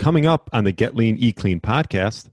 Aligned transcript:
Coming 0.00 0.24
up 0.24 0.48
on 0.54 0.64
the 0.64 0.72
Get 0.72 0.96
Lean, 0.96 1.18
Eat 1.18 1.36
Clean 1.36 1.60
podcast. 1.60 2.30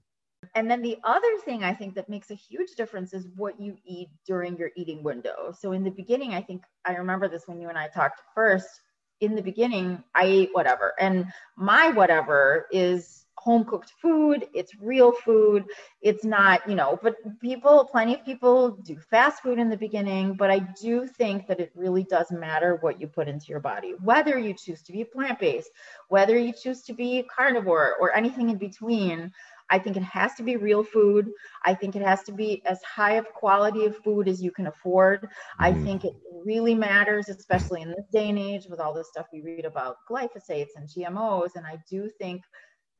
And 0.54 0.70
then 0.70 0.80
the 0.80 0.96
other 1.04 1.36
thing 1.44 1.62
I 1.62 1.74
think 1.74 1.96
that 1.96 2.08
makes 2.08 2.30
a 2.30 2.34
huge 2.34 2.70
difference 2.78 3.12
is 3.12 3.28
what 3.36 3.60
you 3.60 3.76
eat 3.84 4.08
during 4.26 4.56
your 4.56 4.70
eating 4.74 5.02
window. 5.02 5.52
So 5.52 5.72
in 5.72 5.84
the 5.84 5.90
beginning, 5.90 6.32
I 6.32 6.40
think 6.40 6.62
I 6.86 6.94
remember 6.94 7.28
this 7.28 7.46
when 7.46 7.60
you 7.60 7.68
and 7.68 7.76
I 7.76 7.88
talked 7.88 8.22
first. 8.34 8.80
In 9.20 9.34
the 9.34 9.42
beginning, 9.42 10.02
I 10.14 10.24
ate 10.24 10.48
whatever. 10.52 10.94
And 10.98 11.26
my 11.58 11.90
whatever 11.90 12.68
is 12.72 13.26
home 13.38 13.64
cooked 13.64 13.92
food, 14.02 14.46
it's 14.52 14.72
real 14.80 15.12
food. 15.12 15.64
It's 16.02 16.24
not, 16.24 16.68
you 16.68 16.74
know, 16.74 16.98
but 17.02 17.16
people, 17.40 17.84
plenty 17.84 18.14
of 18.14 18.24
people 18.24 18.70
do 18.70 18.98
fast 18.98 19.42
food 19.42 19.58
in 19.58 19.70
the 19.70 19.76
beginning, 19.76 20.34
but 20.34 20.50
I 20.50 20.58
do 20.80 21.06
think 21.06 21.46
that 21.46 21.60
it 21.60 21.70
really 21.74 22.04
does 22.04 22.30
matter 22.30 22.78
what 22.80 23.00
you 23.00 23.06
put 23.06 23.28
into 23.28 23.46
your 23.46 23.60
body, 23.60 23.94
whether 24.02 24.38
you 24.38 24.54
choose 24.54 24.82
to 24.82 24.92
be 24.92 25.04
plant 25.04 25.38
based, 25.38 25.70
whether 26.08 26.36
you 26.36 26.52
choose 26.52 26.82
to 26.82 26.92
be 26.92 27.24
carnivore 27.34 27.96
or 28.00 28.14
anything 28.14 28.50
in 28.50 28.58
between. 28.58 29.32
I 29.70 29.78
think 29.78 29.96
it 29.96 30.02
has 30.02 30.34
to 30.36 30.42
be 30.42 30.56
real 30.56 30.82
food. 30.82 31.30
I 31.64 31.74
think 31.74 31.94
it 31.94 32.02
has 32.02 32.22
to 32.24 32.32
be 32.32 32.62
as 32.64 32.82
high 32.82 33.14
of 33.14 33.32
quality 33.34 33.84
of 33.84 33.96
food 33.98 34.26
as 34.26 34.42
you 34.42 34.50
can 34.50 34.66
afford. 34.66 35.22
Mm. 35.22 35.28
I 35.58 35.72
think 35.72 36.04
it 36.04 36.14
really 36.44 36.74
matters, 36.74 37.28
especially 37.28 37.82
in 37.82 37.90
this 37.90 38.06
day 38.10 38.30
and 38.30 38.38
age 38.38 38.66
with 38.70 38.80
all 38.80 38.94
the 38.94 39.04
stuff 39.04 39.26
we 39.32 39.42
read 39.42 39.64
about 39.66 39.98
glyphosates 40.10 40.76
and 40.76 40.88
GMOs. 40.88 41.56
And 41.56 41.66
I 41.66 41.78
do 41.88 42.08
think 42.18 42.42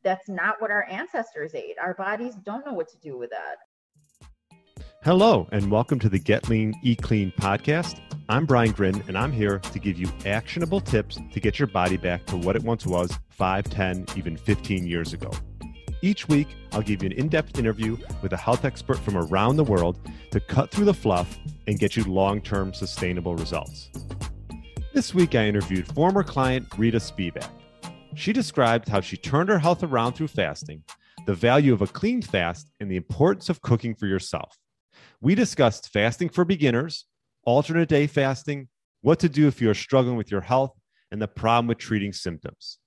that's 0.03 0.29
not 0.29 0.61
what 0.61 0.71
our 0.71 0.85
ancestors 0.89 1.55
ate. 1.55 1.77
Our 1.81 1.95
bodies 1.95 2.35
don't 2.45 2.65
know 2.65 2.73
what 2.73 2.89
to 2.91 2.99
do 2.99 3.19
with 3.19 3.31
that. 3.31 3.57
Hello, 5.05 5.49
and 5.53 5.71
welcome 5.71 5.99
to 6.01 6.09
the 6.09 6.19
Get 6.19 6.49
Lean, 6.49 6.75
Eat 6.83 7.03
Clean 7.03 7.33
podcast. 7.39 8.01
I'm 8.29 8.47
Brian 8.47 8.73
Grin, 8.73 9.03
and 9.09 9.17
I'm 9.17 9.33
here 9.33 9.59
to 9.59 9.79
give 9.79 9.99
you 9.99 10.09
actionable 10.27 10.81
tips 10.81 11.19
to 11.33 11.41
get 11.41 11.59
your 11.59 11.69
body 11.69 11.97
back 11.97 12.27
to 12.27 12.37
what 12.37 12.57
it 12.57 12.63
once 12.63 12.85
was 12.85 13.17
5, 13.31 13.65
10, 13.65 14.07
even 14.17 14.37
15 14.37 14.87
years 14.87 15.13
ago. 15.13 15.31
Each 16.03 16.29
week, 16.29 16.49
I'll 16.73 16.83
give 16.83 17.03
you 17.03 17.07
an 17.07 17.13
in 17.13 17.29
depth 17.29 17.59
interview 17.59 17.97
with 18.23 18.33
a 18.33 18.37
health 18.37 18.65
expert 18.65 18.99
from 18.99 19.17
around 19.17 19.57
the 19.57 19.65
world 19.65 19.99
to 20.31 20.41
cut 20.41 20.71
through 20.71 20.85
the 20.85 20.95
fluff 20.95 21.39
and 21.67 21.79
get 21.79 21.97
you 21.97 22.05
long 22.05 22.41
term 22.41 22.73
sustainable 22.73 23.35
results. 23.35 23.91
This 24.95 25.15
week, 25.15 25.35
I 25.35 25.47
interviewed 25.47 25.87
former 25.87 26.23
client 26.23 26.67
Rita 26.77 26.99
Spivak. 26.99 27.49
She 28.15 28.33
described 28.33 28.89
how 28.89 29.01
she 29.01 29.17
turned 29.17 29.49
her 29.49 29.59
health 29.59 29.83
around 29.83 30.15
through 30.15 30.29
fasting, 30.29 30.83
the 31.27 31.35
value 31.35 31.73
of 31.73 31.83
a 31.83 31.87
clean 31.87 32.23
fast, 32.23 32.71
and 32.81 32.91
the 32.91 32.97
importance 32.97 33.49
of 33.49 33.63
cooking 33.63 33.95
for 33.95 34.07
yourself. 34.07 34.57
We 35.21 35.35
discussed 35.35 35.93
fasting 35.93 36.29
for 36.29 36.45
beginners, 36.45 37.05
alternate 37.45 37.89
day 37.89 38.07
fasting, 38.07 38.69
what 39.03 39.21
to 39.21 39.29
do 39.29 39.47
if 39.47 39.61
you're 39.61 39.75
struggling 39.75 40.17
with 40.17 40.31
your 40.31 40.41
health, 40.41 40.73
and 41.11 41.23
the 41.23 41.29
problem 41.29 41.67
with 41.67 41.79
treating 41.79 42.13
symptoms. 42.13 42.79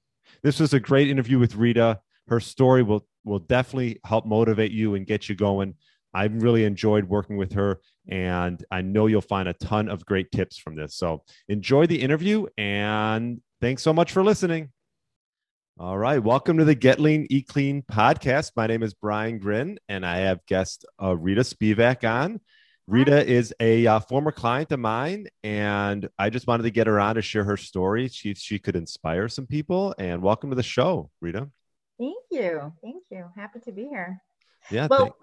This 0.43 0.59
was 0.59 0.73
a 0.73 0.79
great 0.79 1.09
interview 1.09 1.39
with 1.39 1.55
Rita. 1.55 1.99
Her 2.27 2.39
story 2.39 2.83
will, 2.83 3.07
will 3.23 3.39
definitely 3.39 3.99
help 4.05 4.25
motivate 4.25 4.71
you 4.71 4.95
and 4.95 5.07
get 5.07 5.29
you 5.29 5.35
going. 5.35 5.75
I 6.13 6.25
really 6.25 6.65
enjoyed 6.65 7.05
working 7.05 7.37
with 7.37 7.53
her, 7.53 7.79
and 8.07 8.63
I 8.69 8.81
know 8.81 9.07
you'll 9.07 9.21
find 9.21 9.47
a 9.47 9.53
ton 9.53 9.87
of 9.87 10.05
great 10.05 10.31
tips 10.31 10.57
from 10.57 10.75
this. 10.75 10.95
So 10.95 11.23
enjoy 11.47 11.87
the 11.87 12.01
interview, 12.01 12.47
and 12.57 13.41
thanks 13.61 13.81
so 13.81 13.93
much 13.93 14.11
for 14.11 14.23
listening. 14.23 14.71
All 15.79 15.97
right. 15.97 16.21
Welcome 16.21 16.57
to 16.59 16.65
the 16.65 16.75
Get 16.75 16.99
Lean, 16.99 17.25
Eat 17.29 17.47
Clean 17.47 17.81
podcast. 17.81 18.51
My 18.55 18.67
name 18.67 18.83
is 18.83 18.93
Brian 18.93 19.39
Grin, 19.39 19.79
and 19.89 20.05
I 20.05 20.17
have 20.17 20.45
guest 20.45 20.85
uh, 21.01 21.15
Rita 21.17 21.41
Spivak 21.41 22.07
on. 22.07 22.39
Rita 22.87 23.25
is 23.25 23.53
a 23.59 23.87
uh, 23.87 23.99
former 24.01 24.31
client 24.31 24.71
of 24.71 24.79
mine, 24.79 25.27
and 25.43 26.07
I 26.19 26.29
just 26.29 26.45
wanted 26.45 26.63
to 26.63 26.71
get 26.71 26.87
her 26.87 26.99
on 26.99 27.15
to 27.15 27.21
share 27.21 27.45
her 27.45 27.57
story. 27.57 28.09
She, 28.09 28.35
she 28.35 28.59
could 28.59 28.75
inspire 28.75 29.27
some 29.27 29.47
people. 29.47 29.95
And 29.97 30.21
welcome 30.21 30.49
to 30.49 30.55
the 30.55 30.63
show, 30.63 31.09
Rita. 31.19 31.49
Thank 31.97 32.17
you. 32.29 32.73
Thank 32.83 33.03
you. 33.09 33.25
Happy 33.35 33.59
to 33.61 33.71
be 33.71 33.83
here. 33.87 34.21
Yeah. 34.69 34.87
Well, 34.87 35.05
thank- 35.05 35.13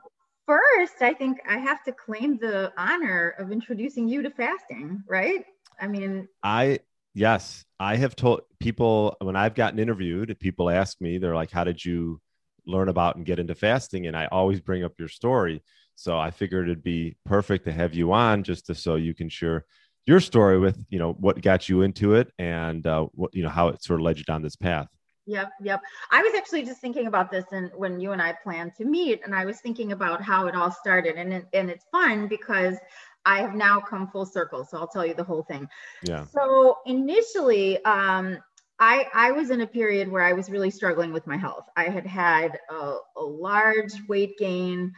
first, 0.47 1.03
I 1.03 1.15
think 1.15 1.39
I 1.49 1.59
have 1.59 1.85
to 1.85 1.93
claim 1.93 2.39
the 2.39 2.73
honor 2.77 3.35
of 3.39 3.53
introducing 3.53 4.09
you 4.09 4.23
to 4.23 4.31
fasting, 4.31 5.03
right? 5.07 5.45
I 5.81 5.87
mean, 5.87 6.27
I 6.43 6.81
Yes, 7.19 7.65
I 7.81 7.97
have 7.97 8.15
told 8.15 8.43
people 8.61 9.17
when 9.21 9.35
I've 9.35 9.57
gotten 9.57 9.81
interviewed, 9.81 10.39
people 10.39 10.71
ask 10.71 11.01
me, 11.01 11.19
they're 11.19 11.35
like, 11.35 11.51
"How 11.51 11.65
did 11.65 11.85
you 11.85 12.21
learn 12.65 12.89
about 12.89 13.17
and 13.17 13.27
get 13.27 13.41
into 13.41 13.57
fasting?" 13.57 14.07
And 14.07 14.17
I 14.17 14.27
always 14.27 14.61
bring 14.61 14.85
up 14.85 14.93
your 15.01 15.09
story. 15.09 15.65
So 15.97 16.17
I 16.17 16.31
figured 16.31 16.69
it'd 16.69 16.85
be 16.85 17.17
perfect 17.25 17.65
to 17.65 17.73
have 17.73 17.93
you 17.93 18.13
on 18.13 18.45
just 18.45 18.67
to 18.67 18.75
so 18.77 18.95
you 18.95 19.15
can 19.15 19.29
share 19.29 19.65
your 20.07 20.21
story 20.21 20.61
with 20.61 20.79
you 20.91 21.01
know 21.01 21.13
what 21.15 21.43
got 21.43 21.69
you 21.69 21.83
into 21.83 22.15
it 22.15 22.33
and 22.39 22.87
uh, 22.87 23.07
what 23.15 23.35
you 23.35 23.43
know 23.43 23.49
how 23.49 23.67
it 23.67 23.83
sort 23.83 23.99
of 23.99 24.05
led 24.05 24.19
you 24.19 24.25
down 24.25 24.43
this 24.43 24.55
path. 24.55 24.87
Yep, 25.27 25.51
yep. 25.61 25.83
I 26.11 26.23
was 26.23 26.35
actually 26.37 26.63
just 26.63 26.81
thinking 26.81 27.09
about 27.09 27.33
this, 27.33 27.45
and 27.51 27.71
when 27.77 28.01
you 28.01 28.13
and 28.13 28.23
I 28.23 28.33
planned 28.45 28.75
to 28.77 28.85
meet, 28.85 29.21
and 29.25 29.35
I 29.35 29.45
was 29.45 29.61
thinking 29.61 29.91
about 29.91 30.23
how 30.23 30.47
it 30.47 30.55
all 30.55 30.71
started, 30.71 31.17
and 31.17 31.45
and 31.53 31.69
it's 31.69 31.85
fun 31.91 32.29
because 32.29 32.77
I 33.25 33.41
have 33.41 33.55
now 33.55 33.81
come 33.81 34.09
full 34.09 34.27
circle. 34.27 34.65
So 34.65 34.79
I'll 34.79 34.89
tell 34.89 35.05
you 35.05 35.15
the 35.15 35.25
whole 35.25 35.43
thing. 35.43 35.69
Yeah. 36.03 36.25
So 36.25 36.79
initially, 36.87 37.85
um, 37.85 38.39
I, 38.79 39.07
I 39.13 39.33
was 39.33 39.51
in 39.51 39.61
a 39.61 39.67
period 39.67 40.11
where 40.11 40.23
I 40.23 40.33
was 40.33 40.51
really 40.51 40.71
struggling 40.71 41.13
with 41.13 41.27
my 41.27 41.37
health. 41.37 41.65
I 41.77 41.85
had 41.85 42.07
had 42.07 42.59
a, 42.71 42.97
a 43.17 43.23
large 43.23 43.93
weight 44.09 44.39
gain 44.39 44.93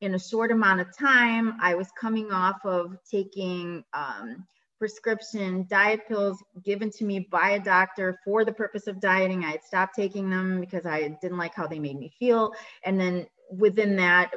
in 0.00 0.14
a 0.14 0.18
short 0.18 0.50
amount 0.50 0.80
of 0.80 0.96
time. 0.96 1.54
I 1.60 1.74
was 1.74 1.88
coming 1.98 2.32
off 2.32 2.64
of 2.64 2.96
taking 3.08 3.84
um, 3.92 4.46
prescription 4.80 5.66
diet 5.68 6.00
pills 6.08 6.42
given 6.64 6.90
to 6.90 7.04
me 7.04 7.28
by 7.30 7.50
a 7.50 7.60
doctor 7.60 8.18
for 8.24 8.44
the 8.44 8.52
purpose 8.52 8.86
of 8.86 8.98
dieting. 8.98 9.44
I 9.44 9.52
had 9.52 9.64
stopped 9.64 9.94
taking 9.94 10.30
them 10.30 10.58
because 10.58 10.86
I 10.86 11.16
didn't 11.20 11.38
like 11.38 11.54
how 11.54 11.66
they 11.66 11.78
made 11.78 11.98
me 11.98 12.12
feel. 12.18 12.52
And 12.84 12.98
then 12.98 13.26
within 13.50 13.96
that, 13.96 14.30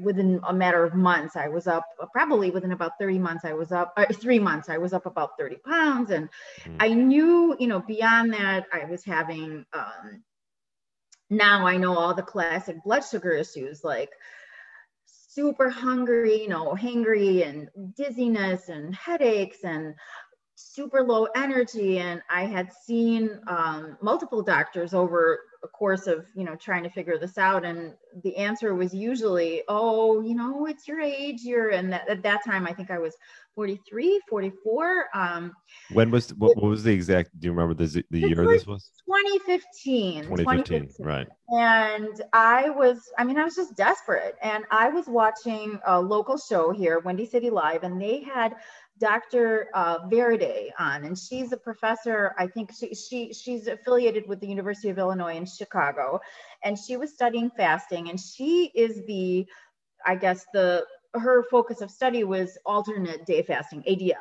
within 0.00 0.40
a 0.46 0.52
matter 0.52 0.84
of 0.84 0.94
months, 0.94 1.36
I 1.36 1.48
was 1.48 1.66
up 1.66 1.84
probably 2.12 2.50
within 2.50 2.72
about 2.72 2.92
30 2.98 3.18
months, 3.18 3.44
I 3.44 3.52
was 3.52 3.72
up 3.72 3.92
uh, 3.96 4.06
three 4.12 4.38
months, 4.38 4.68
I 4.68 4.78
was 4.78 4.92
up 4.92 5.06
about 5.06 5.38
30 5.38 5.56
pounds. 5.56 6.10
And 6.10 6.28
mm. 6.64 6.76
I 6.80 6.88
knew, 6.88 7.56
you 7.58 7.66
know, 7.66 7.80
beyond 7.80 8.32
that, 8.32 8.66
I 8.72 8.84
was 8.86 9.04
having, 9.04 9.64
um, 9.72 10.22
now 11.28 11.66
I 11.66 11.76
know 11.76 11.96
all 11.96 12.14
the 12.14 12.22
classic 12.22 12.82
blood 12.84 13.04
sugar 13.04 13.32
issues 13.32 13.84
like 13.84 14.10
super 15.06 15.70
hungry, 15.70 16.42
you 16.42 16.48
know, 16.48 16.74
hangry 16.74 17.48
and 17.48 17.68
dizziness 17.96 18.68
and 18.68 18.94
headaches 18.94 19.58
and 19.64 19.94
super 20.56 21.02
low 21.02 21.26
energy 21.34 22.00
and 22.00 22.20
i 22.28 22.44
had 22.44 22.70
seen 22.84 23.40
um, 23.46 23.96
multiple 24.02 24.42
doctors 24.42 24.92
over 24.92 25.40
a 25.62 25.68
course 25.68 26.06
of 26.06 26.26
you 26.34 26.44
know 26.44 26.56
trying 26.56 26.82
to 26.82 26.90
figure 26.90 27.18
this 27.18 27.36
out 27.36 27.64
and 27.64 27.94
the 28.22 28.36
answer 28.36 28.74
was 28.74 28.94
usually 28.94 29.62
oh 29.68 30.20
you 30.20 30.34
know 30.34 30.66
it's 30.66 30.88
your 30.88 31.00
age 31.00 31.42
you're 31.42 31.70
and 31.70 31.92
that, 31.92 32.08
at 32.08 32.22
that 32.22 32.44
time 32.44 32.66
i 32.66 32.72
think 32.72 32.90
i 32.90 32.98
was 32.98 33.14
43 33.56 34.20
44 34.28 35.06
um 35.14 35.52
when 35.92 36.10
was 36.10 36.32
what, 36.34 36.56
what 36.56 36.70
was 36.70 36.82
the 36.82 36.92
exact 36.92 37.38
do 37.38 37.46
you 37.46 37.52
remember 37.52 37.74
the, 37.74 38.04
the 38.10 38.20
year 38.20 38.46
this 38.46 38.66
was? 38.66 38.90
2015 39.06 40.24
2015 40.24 40.88
right. 41.00 41.26
And 41.48 42.22
i 42.32 42.70
was 42.70 43.10
i 43.18 43.24
mean 43.24 43.38
i 43.38 43.44
was 43.44 43.56
just 43.56 43.76
desperate 43.76 44.36
and 44.42 44.64
i 44.70 44.88
was 44.88 45.06
watching 45.08 45.78
a 45.86 46.00
local 46.00 46.38
show 46.38 46.70
here 46.70 47.00
windy 47.00 47.26
city 47.26 47.50
live 47.50 47.82
and 47.82 48.00
they 48.00 48.22
had 48.22 48.54
Dr. 49.00 49.68
Uh, 49.74 50.06
Varady 50.08 50.68
on, 50.78 51.04
and 51.04 51.18
she's 51.18 51.52
a 51.52 51.56
professor. 51.56 52.34
I 52.38 52.46
think 52.46 52.70
she, 52.72 52.94
she 52.94 53.32
she's 53.32 53.66
affiliated 53.66 54.28
with 54.28 54.40
the 54.40 54.46
University 54.46 54.90
of 54.90 54.98
Illinois 54.98 55.36
in 55.36 55.46
Chicago, 55.46 56.20
and 56.62 56.78
she 56.78 56.96
was 56.96 57.12
studying 57.12 57.50
fasting. 57.56 58.10
And 58.10 58.20
she 58.20 58.70
is 58.74 59.04
the, 59.06 59.46
I 60.04 60.16
guess 60.16 60.46
the 60.52 60.84
her 61.14 61.42
focus 61.50 61.80
of 61.80 61.90
study 61.90 62.24
was 62.24 62.58
alternate 62.66 63.24
day 63.26 63.42
fasting 63.42 63.82
(ADF). 63.88 64.16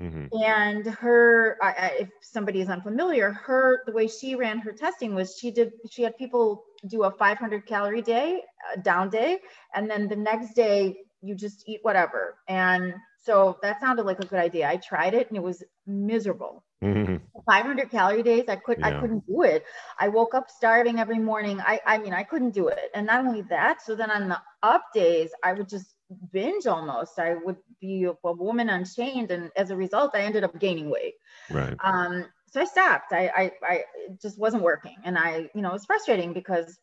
Mm-hmm. 0.00 0.26
And 0.44 0.86
her, 0.86 1.56
I, 1.62 1.68
I, 1.68 1.96
if 2.00 2.10
somebody 2.20 2.60
is 2.60 2.68
unfamiliar, 2.68 3.32
her 3.32 3.82
the 3.86 3.92
way 3.92 4.08
she 4.08 4.34
ran 4.34 4.58
her 4.58 4.72
testing 4.72 5.14
was 5.14 5.38
she 5.38 5.50
did 5.50 5.72
she 5.90 6.02
had 6.02 6.16
people 6.18 6.64
do 6.88 7.04
a 7.04 7.10
500 7.10 7.66
calorie 7.66 8.02
day, 8.02 8.42
down 8.82 9.08
day, 9.08 9.38
and 9.74 9.88
then 9.88 10.08
the 10.08 10.16
next 10.16 10.54
day 10.54 10.98
you 11.22 11.34
just 11.34 11.66
eat 11.66 11.80
whatever. 11.82 12.36
And 12.48 12.94
so 13.22 13.58
that 13.62 13.80
sounded 13.80 14.04
like 14.04 14.18
a 14.18 14.26
good 14.26 14.40
idea. 14.40 14.68
I 14.68 14.76
tried 14.76 15.14
it 15.14 15.28
and 15.28 15.36
it 15.36 15.42
was 15.42 15.62
miserable. 15.86 16.64
Mm-hmm. 16.82 17.16
500 17.46 17.90
calorie 17.90 18.24
days, 18.24 18.44
I 18.48 18.56
could 18.56 18.78
yeah. 18.80 18.88
I 18.88 19.00
couldn't 19.00 19.24
do 19.26 19.42
it. 19.42 19.64
I 19.98 20.08
woke 20.08 20.34
up 20.34 20.50
starving 20.50 20.98
every 20.98 21.18
morning. 21.18 21.60
I 21.60 21.80
I 21.86 21.98
mean 21.98 22.12
I 22.12 22.24
couldn't 22.24 22.50
do 22.50 22.68
it. 22.68 22.90
And 22.94 23.06
not 23.06 23.24
only 23.24 23.42
that, 23.42 23.80
so 23.82 23.94
then 23.94 24.10
on 24.10 24.28
the 24.28 24.40
up 24.64 24.86
days, 24.92 25.30
I 25.44 25.52
would 25.52 25.68
just 25.68 25.94
binge 26.32 26.66
almost. 26.66 27.18
I 27.18 27.34
would 27.34 27.56
be 27.80 28.04
a, 28.04 28.14
woman 28.24 28.68
unchained, 28.68 29.30
and 29.30 29.50
as 29.56 29.70
a 29.70 29.76
result, 29.76 30.10
I 30.14 30.22
ended 30.22 30.42
up 30.42 30.58
gaining 30.58 30.90
weight. 30.90 31.14
Right. 31.50 31.76
Um. 31.82 32.26
So 32.50 32.60
I 32.60 32.64
stopped. 32.64 33.12
I 33.12 33.30
I, 33.36 33.52
I 33.62 33.74
it 34.08 34.20
just 34.20 34.38
wasn't 34.38 34.64
working, 34.64 34.96
and 35.04 35.16
I 35.16 35.48
you 35.54 35.62
know 35.62 35.70
it 35.70 35.74
was 35.74 35.86
frustrating 35.86 36.32
because 36.32 36.78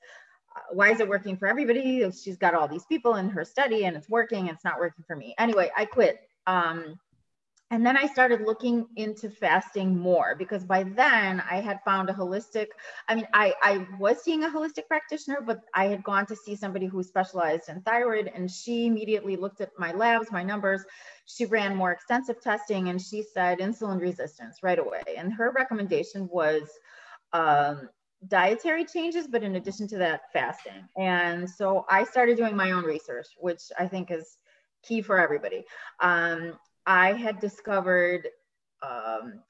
why 0.72 0.92
is 0.92 1.00
it 1.00 1.08
working 1.08 1.38
for 1.38 1.48
everybody? 1.48 2.10
She's 2.12 2.38
got 2.38 2.54
all 2.54 2.68
these 2.68 2.86
people 2.86 3.16
in 3.16 3.30
her 3.30 3.46
study 3.46 3.86
and 3.86 3.96
it's 3.96 4.10
working, 4.10 4.48
it's 4.48 4.64
not 4.64 4.80
working 4.80 5.04
for 5.06 5.16
me. 5.16 5.36
Anyway, 5.38 5.72
I 5.78 5.86
quit. 5.86 6.20
Um, 6.50 7.00
and 7.72 7.86
then 7.86 7.96
I 7.96 8.08
started 8.08 8.42
looking 8.42 8.88
into 8.96 9.30
fasting 9.30 9.96
more 9.96 10.36
because 10.36 10.64
by 10.64 10.82
then 10.82 11.44
I 11.50 11.62
had 11.62 11.80
found 11.86 12.10
a 12.10 12.14
holistic. 12.14 12.66
I 13.08 13.14
mean, 13.14 13.28
I, 13.32 13.54
I 13.62 13.86
was 14.00 14.24
seeing 14.24 14.44
a 14.44 14.50
holistic 14.50 14.88
practitioner, 14.88 15.42
but 15.46 15.62
I 15.76 15.86
had 15.86 16.04
gone 16.04 16.26
to 16.26 16.36
see 16.36 16.56
somebody 16.56 16.88
who 16.88 17.04
specialized 17.04 17.70
in 17.70 17.82
thyroid, 17.82 18.32
and 18.34 18.50
she 18.50 18.88
immediately 18.88 19.36
looked 19.36 19.62
at 19.62 19.70
my 19.78 19.92
labs, 19.92 20.32
my 20.32 20.42
numbers. 20.42 20.84
She 21.26 21.46
ran 21.46 21.76
more 21.76 21.92
extensive 21.92 22.42
testing, 22.42 22.90
and 22.90 23.00
she 23.00 23.22
said 23.22 23.60
insulin 23.60 24.02
resistance 24.02 24.64
right 24.64 24.80
away. 24.80 25.04
And 25.16 25.32
her 25.34 25.52
recommendation 25.52 26.28
was 26.32 26.64
um, 27.34 27.88
dietary 28.28 28.84
changes, 28.84 29.28
but 29.28 29.44
in 29.44 29.58
addition 29.58 29.88
to 29.90 29.98
that, 30.00 30.22
fasting. 30.34 30.90
And 30.98 31.48
so 31.48 31.86
I 31.88 32.04
started 32.04 32.36
doing 32.36 32.56
my 32.56 32.72
own 32.72 32.84
research, 32.84 33.28
which 33.38 33.62
I 33.78 33.88
think 33.88 34.10
is 34.10 34.38
key 34.84 35.02
for 35.02 35.20
everybody. 35.20 35.66
Um, 36.00 36.58
I 36.86 37.14
had 37.14 37.40
discovered 37.40 38.28
um, 38.82 39.42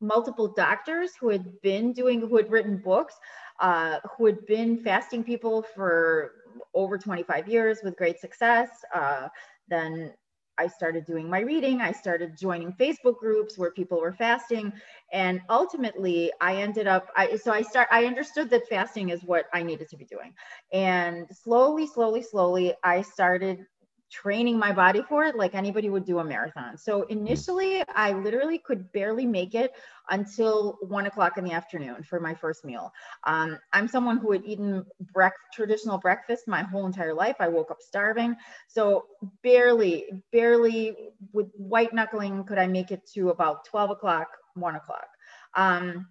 multiple 0.00 0.48
doctors 0.48 1.12
who 1.18 1.28
had 1.28 1.60
been 1.60 1.92
doing, 1.92 2.20
who 2.20 2.36
had 2.36 2.50
written 2.50 2.76
books, 2.76 3.14
uh, 3.60 3.98
who 4.16 4.26
had 4.26 4.44
been 4.46 4.78
fasting 4.78 5.24
people 5.24 5.62
for 5.62 6.32
over 6.74 6.98
25 6.98 7.48
years 7.48 7.78
with 7.82 7.96
great 7.96 8.20
success. 8.20 8.68
Uh, 8.94 9.28
then 9.68 10.12
I 10.58 10.66
started 10.66 11.06
doing 11.06 11.30
my 11.30 11.40
reading. 11.40 11.80
I 11.80 11.92
started 11.92 12.36
joining 12.36 12.72
Facebook 12.72 13.18
groups 13.18 13.56
where 13.56 13.70
people 13.70 14.00
were 14.00 14.12
fasting, 14.12 14.72
and 15.12 15.40
ultimately, 15.48 16.32
I 16.40 16.56
ended 16.56 16.88
up. 16.88 17.10
I 17.16 17.36
so 17.36 17.52
I 17.52 17.62
start. 17.62 17.86
I 17.92 18.06
understood 18.06 18.50
that 18.50 18.68
fasting 18.68 19.10
is 19.10 19.22
what 19.22 19.46
I 19.54 19.62
needed 19.62 19.88
to 19.90 19.96
be 19.96 20.04
doing, 20.04 20.34
and 20.72 21.28
slowly, 21.30 21.86
slowly, 21.86 22.22
slowly, 22.22 22.74
I 22.82 23.02
started 23.02 23.66
training 24.10 24.58
my 24.58 24.72
body 24.72 25.02
for 25.08 25.24
it 25.24 25.36
like 25.36 25.54
anybody 25.54 25.90
would 25.90 26.04
do 26.04 26.18
a 26.18 26.24
marathon. 26.24 26.76
So 26.76 27.02
initially, 27.04 27.82
I 27.94 28.12
literally 28.12 28.58
could 28.58 28.90
barely 28.92 29.26
make 29.26 29.54
it 29.54 29.72
until 30.10 30.78
one 30.82 31.06
o'clock 31.06 31.36
in 31.36 31.44
the 31.44 31.52
afternoon 31.52 32.02
for 32.02 32.18
my 32.18 32.34
first 32.34 32.64
meal. 32.64 32.92
Um, 33.24 33.58
I'm 33.72 33.88
someone 33.88 34.18
who 34.18 34.32
had 34.32 34.44
eaten 34.44 34.84
brec- 35.14 35.32
traditional 35.52 35.98
breakfast 35.98 36.48
my 36.48 36.62
whole 36.62 36.86
entire 36.86 37.14
life. 37.14 37.36
I 37.38 37.48
woke 37.48 37.70
up 37.70 37.82
starving. 37.82 38.36
So 38.66 39.06
barely, 39.42 40.06
barely 40.32 40.96
with 41.32 41.50
white 41.56 41.92
knuckling 41.92 42.44
could 42.44 42.58
I 42.58 42.66
make 42.66 42.90
it 42.90 43.06
to 43.14 43.30
about 43.30 43.64
12 43.66 43.90
o'clock, 43.90 44.28
one 44.54 44.76
o'clock. 44.76 45.08
Um, 45.54 46.08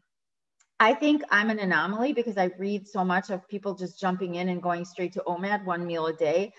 I 0.80 0.94
think 0.94 1.24
I'm 1.32 1.50
an 1.50 1.58
anomaly 1.60 2.14
because 2.14 2.38
I 2.38 2.52
read 2.60 2.88
so 2.88 3.04
much 3.04 3.32
of 3.32 3.48
people 3.48 3.74
just 3.74 4.00
jumping 4.00 4.36
in 4.36 4.50
and 4.50 4.62
going 4.62 4.86
straight 4.86 5.12
to 5.14 5.24
OMAD 5.26 5.66
one 5.66 5.88
meal 5.88 6.06
a 6.06 6.14
day. 6.14 6.54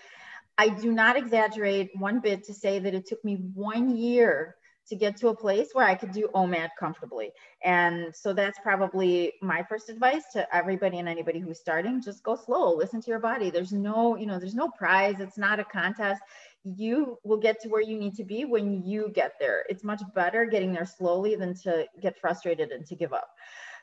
I 0.59 0.67
do 0.67 0.91
not 0.91 1.15
exaggerate 1.15 1.89
one 1.95 2.19
bit 2.19 2.43
to 2.43 2.53
say 2.53 2.79
that 2.79 2.93
it 2.93 3.07
took 3.07 3.23
me 3.23 3.35
one 3.53 3.95
year 3.95 4.57
to 4.89 4.95
get 4.97 5.15
to 5.17 5.29
a 5.29 5.35
place 5.35 5.69
where 5.71 5.85
I 5.85 5.95
could 5.95 6.11
do 6.11 6.27
OMAD 6.35 6.71
comfortably. 6.77 7.31
And 7.63 8.13
so 8.13 8.33
that's 8.33 8.59
probably 8.59 9.31
my 9.41 9.63
first 9.69 9.87
advice 9.87 10.23
to 10.33 10.53
everybody 10.53 10.99
and 10.99 11.07
anybody 11.07 11.39
who's 11.39 11.61
starting. 11.61 12.01
Just 12.01 12.23
go 12.23 12.35
slow, 12.35 12.75
listen 12.75 12.99
to 12.99 13.09
your 13.09 13.19
body. 13.19 13.49
There's 13.49 13.71
no, 13.71 14.17
you 14.17 14.25
know, 14.25 14.37
there's 14.37 14.53
no 14.53 14.67
prize. 14.67 15.21
It's 15.21 15.37
not 15.37 15.61
a 15.61 15.63
contest. 15.63 16.21
You 16.65 17.17
will 17.23 17.37
get 17.37 17.61
to 17.61 17.69
where 17.69 17.81
you 17.81 17.97
need 17.97 18.15
to 18.15 18.25
be 18.25 18.43
when 18.43 18.83
you 18.85 19.11
get 19.15 19.35
there. 19.39 19.63
It's 19.69 19.85
much 19.85 20.01
better 20.13 20.43
getting 20.43 20.73
there 20.73 20.85
slowly 20.85 21.37
than 21.37 21.53
to 21.63 21.85
get 22.01 22.19
frustrated 22.19 22.71
and 22.71 22.85
to 22.87 22.97
give 22.97 23.13
up. 23.13 23.29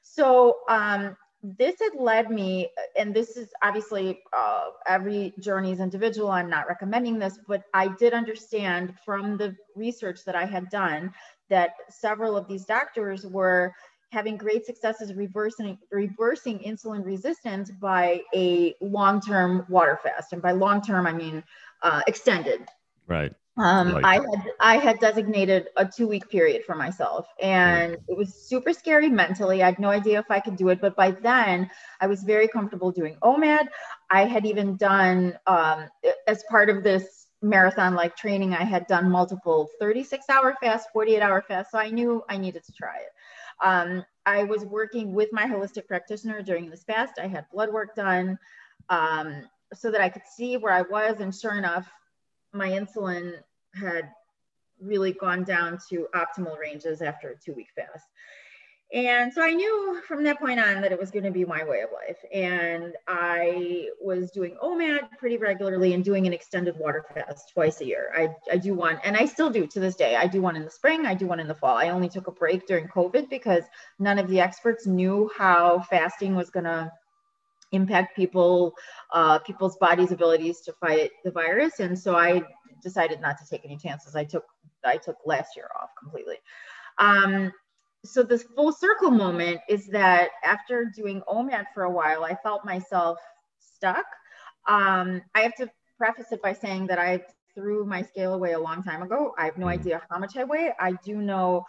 So 0.03 0.59
um, 0.69 1.17
this 1.59 1.77
had 1.81 2.01
led 2.01 2.31
me, 2.31 2.71
and 2.97 3.15
this 3.15 3.37
is 3.37 3.49
obviously 3.63 4.21
uh, 4.37 4.65
every 4.87 5.33
journey 5.39 5.71
is 5.71 5.81
individual. 5.81 6.31
I'm 6.31 6.51
not 6.51 6.67
recommending 6.67 7.19
this, 7.19 7.39
but 7.47 7.63
I 7.73 7.89
did 7.89 8.13
understand 8.13 8.95
from 9.05 9.37
the 9.37 9.55
research 9.77 10.25
that 10.25 10.35
I 10.35 10.45
had 10.45 10.69
done 10.71 11.13
that 11.49 11.71
several 11.89 12.37
of 12.37 12.49
these 12.49 12.65
doctors 12.65 13.25
were 13.25 13.73
having 14.11 14.37
great 14.37 14.67
successes 14.67 15.15
reversing 15.15 15.79
reversing 15.91 16.59
insulin 16.61 17.05
resistance 17.05 17.71
by 17.71 18.23
a 18.35 18.75
long-term 18.81 19.67
water 19.69 20.01
fast, 20.03 20.33
and 20.33 20.43
by 20.43 20.53
long-term 20.53 21.07
I 21.07 21.13
mean 21.13 21.45
uh, 21.83 22.03
extended. 22.09 22.67
Right. 23.07 23.33
Um, 23.59 23.93
like 23.93 24.05
I 24.05 24.15
had 24.15 24.53
I 24.61 24.77
had 24.77 25.01
designated 25.01 25.69
a 25.77 25.87
two 25.87 26.07
week 26.07 26.29
period 26.29 26.65
for 26.65 26.75
myself, 26.75 27.27
and 27.41 27.97
it 28.09 28.17
was 28.17 28.35
super 28.35 28.73
scary 28.73 29.09
mentally. 29.09 29.63
I 29.63 29.67
had 29.67 29.79
no 29.79 29.89
idea 29.89 30.19
if 30.19 30.31
I 30.31 30.41
could 30.41 30.57
do 30.57 30.69
it, 30.69 30.81
but 30.81 30.95
by 30.95 31.13
then 31.13 31.71
I 32.01 32.07
was 32.07 32.23
very 32.23 32.49
comfortable 32.49 32.91
doing 32.91 33.17
OMAD. 33.23 33.69
I 34.11 34.25
had 34.25 34.45
even 34.45 34.77
done 34.77 35.39
um, 35.47 35.89
as 36.27 36.45
part 36.51 36.69
of 36.69 36.83
this 36.83 37.29
marathon 37.41 37.95
like 37.95 38.15
training. 38.15 38.53
I 38.55 38.65
had 38.65 38.87
done 38.89 39.11
multiple 39.11 39.71
36 39.81 40.29
hour 40.29 40.55
fast, 40.61 40.89
48 40.93 41.23
hour 41.23 41.41
fast, 41.41 41.71
so 41.71 41.79
I 41.79 41.89
knew 41.91 42.23
I 42.29 42.37
needed 42.37 42.63
to 42.65 42.73
try 42.73 42.97
it. 42.97 43.11
Um, 43.65 44.05
I 44.27 44.45
was 44.45 44.67
working 44.67 45.15
with 45.15 45.31
my 45.33 45.47
holistic 45.47 45.87
practitioner 45.87 46.43
during 46.43 46.69
this 46.69 46.85
fast. 46.85 47.15
I 47.19 47.27
had 47.27 47.47
blood 47.51 47.73
work 47.73 47.95
done 47.95 48.39
um, 48.91 49.45
so 49.73 49.91
that 49.91 50.03
I 50.03 50.11
could 50.11 50.27
see 50.37 50.59
where 50.59 50.73
I 50.73 50.83
was, 50.83 51.21
and 51.21 51.35
sure 51.35 51.57
enough, 51.57 51.91
my 52.57 52.71
insulin 52.71 53.35
had 53.75 54.11
really 54.81 55.13
gone 55.13 55.45
down 55.45 55.79
to 55.91 56.07
optimal 56.15 56.59
ranges 56.59 57.03
after 57.03 57.31
a 57.31 57.37
two 57.37 57.55
week 57.55 57.69
fast. 57.75 58.07
And 58.93 59.33
so 59.33 59.43
I 59.43 59.53
knew 59.53 60.01
from 60.07 60.23
that 60.25 60.39
point 60.39 60.61
on 60.61 60.81
that 60.81 60.93
it 60.93 60.99
was 60.99 61.11
going 61.11 61.25
to 61.25 61.33
be 61.33 61.45
my 61.45 61.65
way 61.65 61.81
of 61.81 61.91
life. 61.93 62.19
And 62.33 62.95
I 63.09 63.89
was 64.01 64.31
doing 64.31 64.57
OMAD 64.63 65.19
pretty 65.19 65.39
regularly 65.39 65.93
and 65.95 66.05
doing 66.05 66.25
an 66.27 66.33
extended 66.33 66.77
water 66.79 67.05
fast 67.13 67.51
twice 67.53 67.81
a 67.81 67.85
year. 67.85 68.13
I, 68.17 68.29
I 68.51 68.59
do 68.59 68.75
one, 68.75 69.01
and 69.03 69.17
I 69.17 69.27
still 69.27 69.51
do 69.51 69.67
to 69.67 69.81
this 69.81 69.97
day. 69.97 70.15
I 70.15 70.29
do 70.29 70.41
one 70.41 70.55
in 70.55 70.65
the 70.65 70.71
spring, 70.71 71.05
I 71.05 71.15
do 71.15 71.27
one 71.27 71.41
in 71.41 71.49
the 71.49 71.55
fall. 71.55 71.77
I 71.77 71.89
only 71.89 72.09
took 72.09 72.29
a 72.29 72.33
break 72.33 72.69
during 72.69 72.87
COVID 72.87 73.29
because 73.29 73.65
none 73.99 74.21
of 74.21 74.29
the 74.29 74.39
experts 74.39 74.87
knew 74.87 75.31
how 75.37 75.81
fasting 75.91 76.37
was 76.37 76.51
going 76.51 76.65
to 76.65 76.93
impact 77.73 78.17
people 78.17 78.73
uh, 79.13 79.39
people's 79.41 79.77
bodies 79.79 80.13
abilities 80.13 80.61
to 80.63 80.73
fight 80.75 81.11
the 81.25 81.31
virus. 81.31 81.81
And 81.81 81.99
so 81.99 82.17
i 82.17 82.43
decided 82.83 83.21
not 83.21 83.39
to 83.39 83.49
take 83.49 83.65
any 83.65 83.77
chances. 83.77 84.17
I 84.17 84.25
took 84.25 84.45
i 84.85 84.97
took 84.97 85.17
last 85.25 85.57
year 85.57 85.69
off 85.81 85.91
completely. 85.99 86.37
Um, 86.99 87.53
so 88.05 88.23
this 88.23 88.45
full 88.55 88.73
circle 88.73 89.11
moment 89.11 89.61
is 89.69 89.87
that 89.89 90.31
after 90.45 90.85
doing 90.85 91.23
omad 91.29 91.65
for 91.75 91.85
a 91.85 91.91
while 91.91 92.25
i 92.25 92.35
felt 92.43 92.65
myself 92.65 93.19
stuck. 93.59 94.07
Um, 94.69 95.23
i 95.35 95.41
have 95.41 95.55
to 95.57 95.69
preface 95.99 96.33
it 96.33 96.43
by 96.43 96.53
saying 96.53 96.87
that 96.89 96.99
i 96.99 97.21
threw 97.57 97.85
my 97.85 98.03
scale 98.03 98.35
away 98.35 98.53
a 98.53 98.59
long 98.59 98.83
time 98.83 99.03
ago. 99.03 99.35
I 99.39 99.47
have 99.47 99.57
no 99.57 99.67
mm-hmm. 99.67 99.81
idea 99.81 100.03
how 100.09 100.19
much 100.19 100.37
i 100.37 100.45
weigh. 100.45 100.73
I 100.79 100.93
do 101.05 101.17
know 101.17 101.65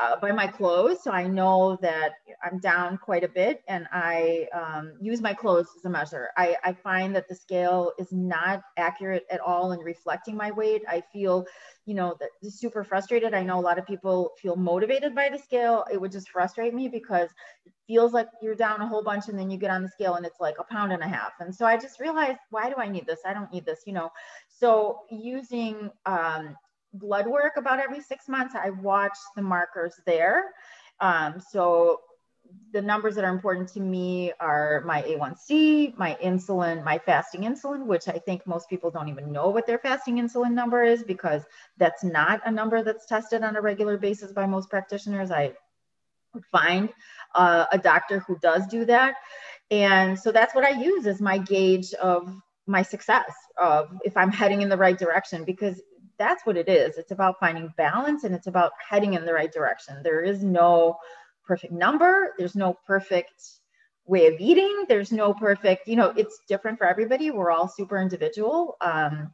uh, 0.00 0.16
by 0.20 0.32
my 0.32 0.46
clothes. 0.46 1.02
So 1.02 1.10
I 1.10 1.26
know 1.26 1.78
that 1.82 2.12
I'm 2.42 2.58
down 2.58 2.98
quite 2.98 3.24
a 3.24 3.28
bit 3.28 3.62
and 3.68 3.86
I 3.92 4.46
um, 4.54 4.92
use 5.00 5.20
my 5.20 5.34
clothes 5.34 5.68
as 5.76 5.84
a 5.84 5.90
measure. 5.90 6.28
I, 6.36 6.56
I 6.62 6.72
find 6.72 7.14
that 7.16 7.28
the 7.28 7.34
scale 7.34 7.92
is 7.98 8.12
not 8.12 8.62
accurate 8.76 9.24
at 9.30 9.40
all 9.40 9.72
in 9.72 9.80
reflecting 9.80 10.36
my 10.36 10.50
weight. 10.50 10.82
I 10.88 11.02
feel, 11.12 11.46
you 11.86 11.94
know, 11.94 12.16
super 12.42 12.84
frustrated. 12.84 13.34
I 13.34 13.42
know 13.42 13.58
a 13.58 13.62
lot 13.62 13.78
of 13.78 13.86
people 13.86 14.32
feel 14.40 14.56
motivated 14.56 15.14
by 15.14 15.30
the 15.30 15.38
scale. 15.38 15.84
It 15.92 16.00
would 16.00 16.12
just 16.12 16.28
frustrate 16.28 16.74
me 16.74 16.88
because 16.88 17.30
it 17.64 17.72
feels 17.86 18.12
like 18.12 18.28
you're 18.42 18.54
down 18.54 18.80
a 18.82 18.86
whole 18.86 19.02
bunch 19.02 19.28
and 19.28 19.38
then 19.38 19.50
you 19.50 19.58
get 19.58 19.70
on 19.70 19.82
the 19.82 19.88
scale 19.88 20.14
and 20.14 20.26
it's 20.26 20.40
like 20.40 20.56
a 20.58 20.64
pound 20.64 20.92
and 20.92 21.02
a 21.02 21.08
half. 21.08 21.32
And 21.40 21.54
so 21.54 21.64
I 21.64 21.76
just 21.76 21.98
realized, 21.98 22.38
why 22.50 22.68
do 22.68 22.76
I 22.76 22.88
need 22.88 23.06
this? 23.06 23.20
I 23.24 23.32
don't 23.32 23.52
need 23.52 23.64
this, 23.64 23.80
you 23.86 23.94
know. 23.94 24.10
So 24.48 25.00
using 25.10 25.90
um, 26.04 26.56
blood 26.92 27.26
work 27.26 27.56
about 27.56 27.80
every 27.80 28.00
six 28.00 28.28
months. 28.28 28.54
I 28.54 28.70
watch 28.70 29.16
the 29.36 29.42
markers 29.42 29.94
there. 30.06 30.52
Um, 31.00 31.40
so 31.40 32.00
the 32.72 32.80
numbers 32.80 33.14
that 33.14 33.24
are 33.24 33.32
important 33.32 33.68
to 33.68 33.80
me 33.80 34.32
are 34.40 34.82
my 34.86 35.02
A1C, 35.02 35.96
my 35.98 36.16
insulin, 36.22 36.82
my 36.84 36.98
fasting 36.98 37.42
insulin, 37.42 37.86
which 37.86 38.08
I 38.08 38.18
think 38.18 38.46
most 38.46 38.68
people 38.68 38.90
don't 38.90 39.08
even 39.08 39.32
know 39.32 39.48
what 39.50 39.66
their 39.66 39.78
fasting 39.78 40.16
insulin 40.16 40.52
number 40.52 40.82
is 40.82 41.02
because 41.02 41.42
that's 41.76 42.04
not 42.04 42.40
a 42.46 42.50
number 42.50 42.82
that's 42.82 43.06
tested 43.06 43.42
on 43.42 43.56
a 43.56 43.60
regular 43.60 43.98
basis 43.98 44.32
by 44.32 44.46
most 44.46 44.70
practitioners. 44.70 45.30
I 45.30 45.52
find 46.52 46.90
uh, 47.34 47.66
a 47.72 47.78
doctor 47.78 48.20
who 48.20 48.38
does 48.38 48.66
do 48.66 48.84
that. 48.86 49.14
And 49.70 50.18
so 50.18 50.32
that's 50.32 50.54
what 50.54 50.64
I 50.64 50.80
use 50.80 51.06
as 51.06 51.20
my 51.20 51.38
gauge 51.38 51.92
of 51.94 52.32
my 52.66 52.82
success 52.82 53.32
of 53.58 53.88
if 54.04 54.16
I'm 54.16 54.30
heading 54.30 54.62
in 54.62 54.68
the 54.68 54.76
right 54.76 54.98
direction 54.98 55.44
because 55.44 55.80
that's 56.18 56.44
what 56.44 56.56
it 56.56 56.68
is. 56.68 56.96
It's 56.96 57.12
about 57.12 57.38
finding 57.40 57.72
balance 57.76 58.24
and 58.24 58.34
it's 58.34 58.46
about 58.46 58.72
heading 58.86 59.14
in 59.14 59.24
the 59.24 59.32
right 59.32 59.52
direction. 59.52 60.02
There 60.02 60.20
is 60.20 60.42
no 60.42 60.96
perfect 61.46 61.72
number, 61.72 62.34
there's 62.38 62.54
no 62.54 62.76
perfect 62.86 63.42
way 64.04 64.26
of 64.26 64.34
eating, 64.38 64.84
there's 64.88 65.12
no 65.12 65.32
perfect, 65.34 65.86
you 65.86 65.96
know, 65.96 66.12
it's 66.16 66.40
different 66.48 66.78
for 66.78 66.86
everybody. 66.86 67.30
We're 67.30 67.50
all 67.50 67.68
super 67.68 67.98
individual. 67.98 68.76
Um, 68.80 69.32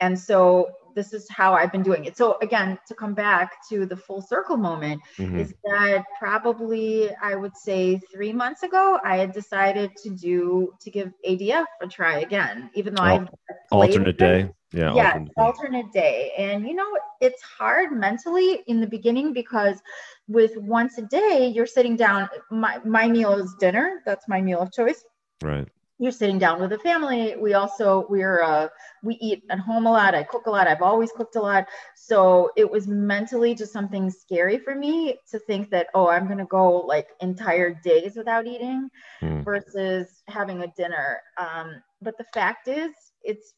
and 0.00 0.18
so 0.18 0.70
this 0.94 1.12
is 1.12 1.28
how 1.30 1.54
I've 1.54 1.72
been 1.72 1.82
doing 1.82 2.04
it. 2.04 2.16
So 2.16 2.38
again, 2.42 2.78
to 2.88 2.94
come 2.94 3.14
back 3.14 3.52
to 3.68 3.86
the 3.86 3.96
full 3.96 4.20
circle 4.20 4.56
moment 4.56 5.00
mm-hmm. 5.16 5.38
is 5.38 5.54
that 5.64 6.04
probably 6.18 7.10
I 7.22 7.34
would 7.34 7.56
say 7.56 8.00
three 8.12 8.32
months 8.32 8.62
ago, 8.62 8.98
I 9.04 9.16
had 9.16 9.32
decided 9.32 9.92
to 10.02 10.10
do 10.10 10.74
to 10.80 10.90
give 10.90 11.12
ADF 11.26 11.66
a 11.80 11.86
try 11.86 12.20
again, 12.20 12.70
even 12.74 12.94
though 12.94 13.04
oh, 13.04 13.06
I 13.06 13.28
alternate 13.70 14.18
day. 14.18 14.50
Yeah, 14.72 14.94
yeah, 14.94 15.12
alternate, 15.12 15.32
alternate 15.36 15.92
day. 15.92 16.32
And 16.38 16.66
you 16.66 16.74
know, 16.74 16.98
it's 17.20 17.42
hard 17.42 17.92
mentally 17.92 18.62
in 18.66 18.80
the 18.80 18.86
beginning 18.86 19.32
because 19.32 19.80
with 20.28 20.56
once 20.56 20.98
a 20.98 21.02
day, 21.02 21.52
you're 21.54 21.66
sitting 21.66 21.96
down. 21.96 22.28
My, 22.50 22.78
my 22.84 23.08
meal 23.08 23.34
is 23.34 23.54
dinner. 23.60 24.02
That's 24.06 24.28
my 24.28 24.40
meal 24.40 24.60
of 24.60 24.72
choice. 24.72 25.04
Right 25.42 25.68
you're 26.02 26.10
sitting 26.10 26.38
down 26.38 26.60
with 26.60 26.72
a 26.72 26.78
family 26.78 27.36
we 27.36 27.54
also 27.54 28.06
we're 28.10 28.42
uh, 28.42 28.68
we 29.04 29.14
eat 29.20 29.44
at 29.50 29.60
home 29.60 29.86
a 29.86 29.90
lot 29.90 30.16
i 30.16 30.22
cook 30.22 30.46
a 30.46 30.50
lot 30.50 30.66
i've 30.66 30.82
always 30.82 31.12
cooked 31.12 31.36
a 31.36 31.40
lot 31.40 31.66
so 31.94 32.50
it 32.56 32.68
was 32.68 32.88
mentally 32.88 33.54
just 33.54 33.72
something 33.72 34.10
scary 34.10 34.58
for 34.58 34.74
me 34.74 35.16
to 35.30 35.38
think 35.38 35.70
that 35.70 35.86
oh 35.94 36.08
i'm 36.08 36.26
going 36.26 36.38
to 36.38 36.46
go 36.46 36.78
like 36.78 37.08
entire 37.20 37.72
days 37.84 38.16
without 38.16 38.46
eating 38.46 38.88
mm. 39.22 39.44
versus 39.44 40.22
having 40.26 40.62
a 40.62 40.72
dinner 40.76 41.20
um, 41.38 41.80
but 42.00 42.18
the 42.18 42.26
fact 42.34 42.66
is 42.66 42.90
it's 43.22 43.54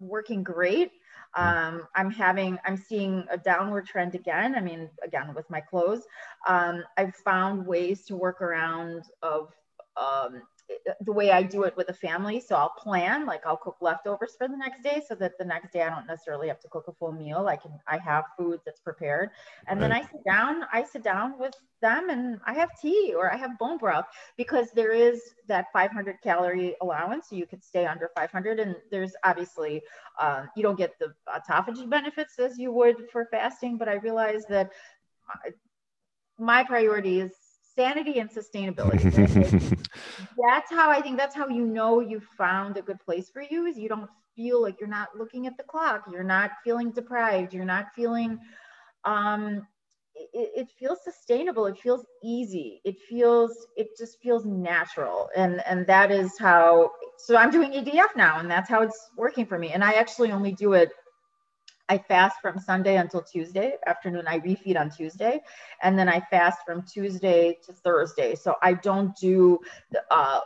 working 0.00 0.42
great. 0.42 0.92
Um, 1.36 1.88
i'm 1.96 2.10
having 2.10 2.58
i'm 2.64 2.76
seeing 2.76 3.24
a 3.30 3.36
downward 3.36 3.86
trend 3.86 4.14
again. 4.14 4.54
I 4.54 4.60
mean 4.60 4.88
again 5.02 5.34
with 5.34 5.48
my 5.50 5.60
clothes. 5.60 6.04
Um, 6.46 6.84
i've 6.96 7.14
found 7.16 7.66
ways 7.66 8.04
to 8.06 8.16
work 8.16 8.40
around 8.40 9.04
of 9.22 9.50
um, 9.96 10.42
the 11.00 11.12
way 11.12 11.30
I 11.30 11.42
do 11.42 11.64
it 11.64 11.76
with 11.76 11.88
a 11.88 11.94
family. 11.94 12.40
So 12.40 12.56
I'll 12.56 12.74
plan, 12.78 13.26
like 13.26 13.46
I'll 13.46 13.56
cook 13.56 13.76
leftovers 13.80 14.34
for 14.38 14.48
the 14.48 14.56
next 14.56 14.82
day 14.82 15.02
so 15.06 15.14
that 15.16 15.36
the 15.38 15.44
next 15.44 15.72
day 15.72 15.82
I 15.82 15.90
don't 15.90 16.06
necessarily 16.06 16.48
have 16.48 16.60
to 16.60 16.68
cook 16.68 16.84
a 16.88 16.92
full 16.92 17.12
meal. 17.12 17.46
I 17.48 17.56
can, 17.56 17.72
I 17.86 17.98
have 17.98 18.24
food 18.36 18.60
that's 18.64 18.80
prepared. 18.80 19.30
And 19.66 19.80
right. 19.80 19.88
then 19.88 19.92
I 19.96 20.02
sit 20.02 20.24
down, 20.26 20.62
I 20.72 20.84
sit 20.84 21.02
down 21.02 21.38
with 21.38 21.54
them 21.82 22.08
and 22.08 22.40
I 22.46 22.54
have 22.54 22.70
tea 22.80 23.14
or 23.16 23.32
I 23.32 23.36
have 23.36 23.58
bone 23.58 23.78
broth 23.78 24.06
because 24.36 24.68
there 24.74 24.92
is 24.92 25.20
that 25.48 25.66
500 25.72 26.16
calorie 26.22 26.76
allowance. 26.80 27.28
So 27.28 27.36
you 27.36 27.46
could 27.46 27.62
stay 27.62 27.86
under 27.86 28.10
500. 28.16 28.60
And 28.60 28.76
there's 28.90 29.12
obviously, 29.24 29.82
uh, 30.18 30.44
you 30.56 30.62
don't 30.62 30.78
get 30.78 30.98
the 30.98 31.14
autophagy 31.28 31.88
benefits 31.88 32.38
as 32.38 32.58
you 32.58 32.72
would 32.72 33.10
for 33.10 33.26
fasting. 33.30 33.76
But 33.76 33.88
I 33.88 33.94
realize 33.94 34.44
that 34.48 34.70
my 36.38 36.64
priority 36.64 37.20
is 37.20 37.32
sanity 37.76 38.18
and 38.20 38.30
sustainability. 38.30 39.78
that's 40.46 40.70
how 40.70 40.90
I 40.90 41.00
think 41.00 41.18
that's 41.18 41.34
how 41.34 41.48
you 41.48 41.64
know 41.66 42.00
you 42.00 42.20
found 42.36 42.76
a 42.76 42.82
good 42.82 43.00
place 43.00 43.28
for 43.30 43.42
you 43.42 43.66
is 43.66 43.76
you 43.78 43.88
don't 43.88 44.10
feel 44.36 44.60
like 44.60 44.80
you're 44.80 44.88
not 44.88 45.08
looking 45.16 45.46
at 45.46 45.56
the 45.56 45.62
clock, 45.62 46.04
you're 46.10 46.24
not 46.24 46.52
feeling 46.64 46.90
deprived, 46.90 47.52
you're 47.54 47.64
not 47.64 47.86
feeling 47.94 48.38
um 49.04 49.66
it, 50.14 50.50
it 50.56 50.68
feels 50.78 50.98
sustainable 51.04 51.66
it 51.66 51.78
feels 51.78 52.04
easy 52.22 52.80
it 52.84 52.96
feels 53.08 53.66
it 53.76 53.88
just 53.98 54.18
feels 54.22 54.44
natural 54.44 55.28
and 55.36 55.62
and 55.66 55.86
that 55.86 56.10
is 56.10 56.38
how 56.38 56.90
so 57.18 57.36
i'm 57.36 57.50
doing 57.50 57.72
ADF 57.72 58.16
now 58.16 58.38
and 58.38 58.50
that's 58.50 58.68
how 58.68 58.82
it's 58.82 59.10
working 59.16 59.44
for 59.44 59.58
me 59.58 59.72
and 59.72 59.82
i 59.84 59.92
actually 59.92 60.32
only 60.32 60.52
do 60.52 60.72
it 60.72 60.90
I 61.88 61.98
fast 61.98 62.36
from 62.40 62.58
Sunday 62.58 62.96
until 62.96 63.22
Tuesday 63.22 63.74
afternoon. 63.86 64.24
I 64.26 64.40
refeed 64.40 64.78
on 64.78 64.90
Tuesday, 64.90 65.42
and 65.82 65.98
then 65.98 66.08
I 66.08 66.20
fast 66.30 66.58
from 66.64 66.82
Tuesday 66.82 67.58
to 67.66 67.72
Thursday. 67.72 68.34
So 68.34 68.56
I 68.62 68.72
don't 68.74 69.14
do 69.16 69.60
the, 69.90 70.02
uh, 70.10 70.40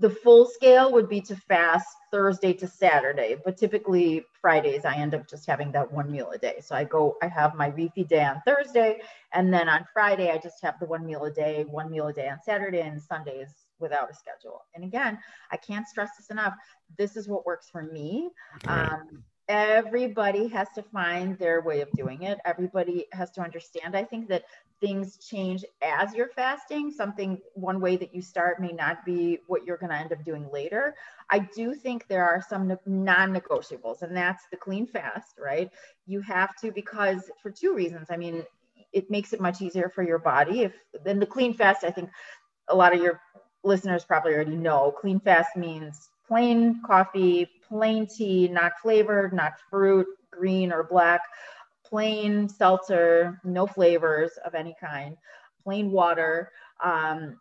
the 0.00 0.10
full 0.10 0.46
scale 0.46 0.92
would 0.92 1.08
be 1.08 1.20
to 1.22 1.36
fast 1.36 1.86
Thursday 2.10 2.52
to 2.54 2.66
Saturday, 2.66 3.36
but 3.44 3.56
typically 3.56 4.24
Fridays 4.40 4.84
I 4.84 4.96
end 4.96 5.14
up 5.14 5.28
just 5.28 5.46
having 5.46 5.70
that 5.72 5.92
one 5.92 6.10
meal 6.10 6.30
a 6.30 6.38
day. 6.38 6.56
So 6.60 6.74
I 6.74 6.84
go, 6.84 7.16
I 7.22 7.28
have 7.28 7.54
my 7.54 7.70
refeed 7.70 8.08
day 8.08 8.24
on 8.24 8.42
Thursday, 8.44 8.98
and 9.32 9.54
then 9.54 9.68
on 9.68 9.84
Friday 9.92 10.30
I 10.30 10.38
just 10.38 10.60
have 10.62 10.80
the 10.80 10.86
one 10.86 11.06
meal 11.06 11.24
a 11.24 11.30
day, 11.30 11.64
one 11.70 11.90
meal 11.90 12.08
a 12.08 12.12
day 12.12 12.28
on 12.28 12.38
Saturday, 12.44 12.80
and 12.80 13.00
Sundays 13.00 13.54
without 13.78 14.10
a 14.10 14.14
schedule. 14.14 14.64
And 14.74 14.82
again, 14.82 15.18
I 15.52 15.56
can't 15.56 15.86
stress 15.86 16.10
this 16.16 16.30
enough. 16.30 16.54
This 16.96 17.16
is 17.16 17.28
what 17.28 17.46
works 17.46 17.68
for 17.70 17.82
me. 17.84 18.30
Um, 18.66 19.22
everybody 19.48 20.46
has 20.48 20.68
to 20.74 20.82
find 20.82 21.38
their 21.38 21.62
way 21.62 21.80
of 21.80 21.90
doing 21.92 22.22
it. 22.22 22.38
Everybody 22.44 23.06
has 23.12 23.30
to 23.32 23.40
understand 23.40 23.96
i 23.96 24.04
think 24.04 24.28
that 24.28 24.44
things 24.80 25.16
change 25.16 25.64
as 25.82 26.14
you're 26.14 26.28
fasting. 26.28 26.90
Something 26.90 27.40
one 27.54 27.80
way 27.80 27.96
that 27.96 28.14
you 28.14 28.22
start 28.22 28.60
may 28.60 28.72
not 28.72 29.04
be 29.04 29.40
what 29.46 29.64
you're 29.64 29.76
going 29.76 29.90
to 29.90 29.96
end 29.96 30.12
up 30.12 30.22
doing 30.24 30.48
later. 30.52 30.94
I 31.30 31.40
do 31.40 31.74
think 31.74 32.06
there 32.06 32.24
are 32.24 32.44
some 32.46 32.76
non-negotiables 32.86 34.02
and 34.02 34.16
that's 34.16 34.44
the 34.50 34.56
clean 34.56 34.86
fast 34.86 35.34
right? 35.38 35.70
You 36.06 36.20
have 36.20 36.54
to 36.56 36.70
because 36.70 37.30
for 37.42 37.50
two 37.50 37.74
reasons. 37.74 38.08
I 38.10 38.16
mean 38.16 38.44
it 38.92 39.10
makes 39.10 39.32
it 39.32 39.40
much 39.40 39.60
easier 39.60 39.90
for 39.94 40.02
your 40.02 40.18
body. 40.18 40.62
If 40.62 40.72
then 41.04 41.18
the 41.18 41.26
clean 41.26 41.54
fast 41.54 41.84
i 41.84 41.90
think 41.90 42.10
a 42.68 42.76
lot 42.76 42.94
of 42.94 43.00
your 43.00 43.20
listeners 43.64 44.04
probably 44.04 44.34
already 44.34 44.56
know. 44.56 44.92
Clean 45.00 45.18
fast 45.18 45.56
means 45.56 46.10
plain 46.26 46.80
coffee, 46.86 47.48
plain 47.68 48.06
tea, 48.06 48.48
not 48.48 48.72
flavored, 48.80 49.32
not 49.32 49.54
fruit, 49.70 50.06
green 50.30 50.72
or 50.72 50.84
black, 50.84 51.20
plain 51.84 52.48
seltzer, 52.48 53.40
no 53.44 53.66
flavors 53.66 54.32
of 54.44 54.54
any 54.54 54.74
kind, 54.80 55.16
plain 55.62 55.90
water, 55.90 56.50
um, 56.82 57.38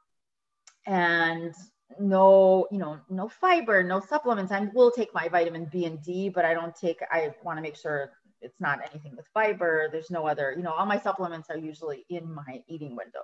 and 0.85 1.53
no, 1.99 2.67
you 2.71 2.77
know, 2.77 2.99
no 3.09 3.27
fiber, 3.27 3.83
no 3.83 3.99
supplements. 3.99 4.51
I 4.51 4.69
will 4.73 4.91
take 4.91 5.13
my 5.13 5.27
vitamin 5.27 5.69
B 5.71 5.85
and 5.85 6.01
D, 6.01 6.29
but 6.29 6.45
I 6.45 6.53
don't 6.53 6.75
take, 6.75 6.99
I 7.11 7.33
want 7.43 7.57
to 7.57 7.61
make 7.61 7.75
sure 7.75 8.11
it's 8.41 8.59
not 8.59 8.79
anything 8.91 9.15
with 9.15 9.27
fiber. 9.33 9.89
There's 9.91 10.11
no 10.11 10.27
other, 10.27 10.53
you 10.55 10.63
know, 10.63 10.71
all 10.71 10.85
my 10.85 10.99
supplements 10.99 11.49
are 11.49 11.57
usually 11.57 12.05
in 12.09 12.31
my 12.31 12.63
eating 12.67 12.95
window. 12.95 13.23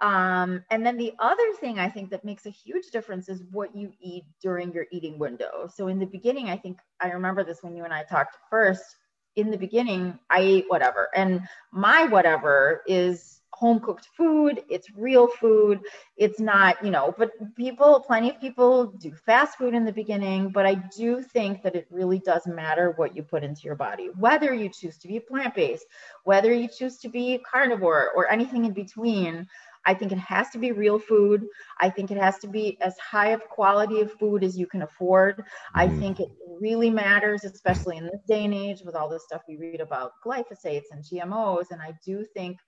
Um, 0.00 0.64
and 0.70 0.84
then 0.84 0.96
the 0.96 1.12
other 1.18 1.52
thing 1.60 1.78
I 1.78 1.88
think 1.88 2.10
that 2.10 2.24
makes 2.24 2.46
a 2.46 2.50
huge 2.50 2.86
difference 2.90 3.28
is 3.28 3.42
what 3.50 3.76
you 3.76 3.92
eat 4.00 4.24
during 4.42 4.72
your 4.72 4.86
eating 4.90 5.18
window. 5.18 5.68
So 5.72 5.88
in 5.88 5.98
the 5.98 6.06
beginning, 6.06 6.48
I 6.48 6.56
think 6.56 6.78
I 7.00 7.10
remember 7.10 7.44
this 7.44 7.62
when 7.62 7.76
you 7.76 7.84
and 7.84 7.92
I 7.92 8.04
talked 8.04 8.36
first. 8.48 8.96
In 9.36 9.50
the 9.50 9.56
beginning, 9.58 10.18
I 10.28 10.40
ate 10.40 10.64
whatever, 10.66 11.08
and 11.14 11.42
my 11.70 12.04
whatever 12.04 12.82
is 12.86 13.40
home 13.52 13.78
cooked 13.78 14.08
food. 14.16 14.62
It's 14.68 14.88
real 14.96 15.26
food. 15.26 15.80
It's 16.16 16.40
not, 16.40 16.82
you 16.84 16.90
know, 16.90 17.14
but 17.16 17.30
people, 17.56 18.00
plenty 18.00 18.30
of 18.30 18.40
people 18.40 18.86
do 18.86 19.12
fast 19.12 19.58
food 19.58 19.74
in 19.74 19.84
the 19.84 19.92
beginning. 19.92 20.48
But 20.48 20.66
I 20.66 20.74
do 20.96 21.22
think 21.22 21.62
that 21.62 21.76
it 21.76 21.86
really 21.90 22.18
does 22.20 22.46
matter 22.46 22.92
what 22.96 23.14
you 23.14 23.22
put 23.22 23.44
into 23.44 23.62
your 23.62 23.76
body, 23.76 24.08
whether 24.18 24.54
you 24.54 24.68
choose 24.68 24.96
to 24.98 25.08
be 25.08 25.20
plant 25.20 25.54
based, 25.54 25.84
whether 26.24 26.52
you 26.52 26.68
choose 26.68 26.98
to 26.98 27.08
be 27.08 27.38
carnivore, 27.38 28.10
or 28.16 28.30
anything 28.30 28.64
in 28.64 28.72
between. 28.72 29.46
I 29.86 29.94
think 29.94 30.12
it 30.12 30.18
has 30.18 30.50
to 30.50 30.58
be 30.58 30.72
real 30.72 30.98
food. 30.98 31.46
I 31.80 31.90
think 31.90 32.10
it 32.10 32.18
has 32.18 32.38
to 32.38 32.48
be 32.48 32.78
as 32.80 32.98
high 32.98 33.28
of 33.28 33.46
quality 33.48 34.00
of 34.00 34.12
food 34.12 34.44
as 34.44 34.58
you 34.58 34.66
can 34.66 34.82
afford. 34.82 35.38
Mm. 35.38 35.44
I 35.74 35.88
think 35.88 36.20
it 36.20 36.30
really 36.60 36.90
matters, 36.90 37.44
especially 37.44 37.96
in 37.96 38.04
this 38.04 38.22
day 38.28 38.44
and 38.44 38.54
age 38.54 38.82
with 38.84 38.94
all 38.94 39.08
this 39.08 39.24
stuff 39.24 39.42
we 39.48 39.56
read 39.56 39.80
about 39.80 40.12
glyphosates 40.24 40.90
and 40.90 41.02
GMOs. 41.02 41.70
And 41.70 41.80
I 41.80 41.94
do 42.04 42.24
think 42.34 42.58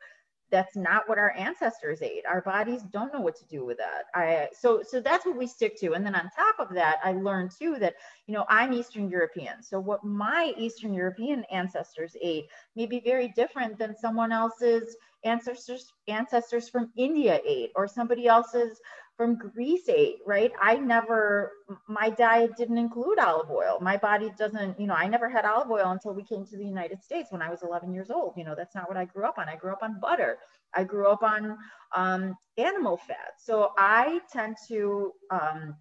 that's 0.52 0.76
not 0.76 1.08
what 1.08 1.18
our 1.18 1.34
ancestors 1.36 2.02
ate. 2.02 2.24
Our 2.28 2.42
bodies 2.42 2.82
don't 2.82 3.12
know 3.12 3.22
what 3.22 3.34
to 3.36 3.46
do 3.46 3.64
with 3.64 3.78
that. 3.78 4.04
I 4.14 4.48
so 4.52 4.82
so 4.86 5.00
that's 5.00 5.24
what 5.24 5.36
we 5.36 5.46
stick 5.46 5.80
to. 5.80 5.94
And 5.94 6.04
then 6.04 6.14
on 6.14 6.30
top 6.36 6.56
of 6.60 6.74
that, 6.76 6.98
I 7.02 7.12
learned 7.12 7.52
too 7.58 7.76
that 7.80 7.94
you 8.26 8.34
know 8.34 8.44
I'm 8.48 8.72
Eastern 8.72 9.08
European. 9.08 9.62
So 9.62 9.80
what 9.80 10.04
my 10.04 10.52
Eastern 10.58 10.92
European 10.92 11.44
ancestors 11.50 12.14
ate 12.20 12.44
may 12.76 12.86
be 12.86 13.00
very 13.00 13.28
different 13.28 13.78
than 13.78 13.96
someone 13.96 14.30
else's 14.30 14.94
ancestors 15.24 15.92
ancestors 16.08 16.68
from 16.68 16.90
India 16.96 17.40
ate 17.46 17.70
or 17.76 17.86
somebody 17.86 18.26
else's 18.26 18.80
from 19.16 19.36
Greece 19.36 19.88
ate, 19.88 20.18
right? 20.26 20.50
I 20.60 20.76
never 20.76 21.52
my 21.88 22.10
diet 22.10 22.56
didn't 22.56 22.78
include 22.78 23.18
olive 23.18 23.50
oil. 23.50 23.78
My 23.80 23.96
body 23.96 24.32
doesn't, 24.38 24.80
you 24.80 24.86
know, 24.86 24.94
I 24.94 25.06
never 25.06 25.28
had 25.28 25.44
olive 25.44 25.70
oil 25.70 25.90
until 25.90 26.14
we 26.14 26.24
came 26.24 26.46
to 26.46 26.56
the 26.56 26.64
United 26.64 27.02
States 27.02 27.30
when 27.30 27.42
I 27.42 27.50
was 27.50 27.62
11 27.62 27.92
years 27.92 28.10
old. 28.10 28.34
You 28.36 28.44
know, 28.44 28.54
that's 28.56 28.74
not 28.74 28.88
what 28.88 28.96
I 28.96 29.04
grew 29.04 29.24
up 29.26 29.38
on. 29.38 29.48
I 29.48 29.56
grew 29.56 29.72
up 29.72 29.82
on 29.82 30.00
butter. 30.00 30.38
I 30.74 30.84
grew 30.84 31.08
up 31.08 31.22
on 31.22 31.56
um, 31.94 32.34
animal 32.56 32.96
fat. 32.96 33.34
So 33.38 33.72
I 33.76 34.20
tend 34.32 34.56
to 34.68 35.12
um, 35.30 35.76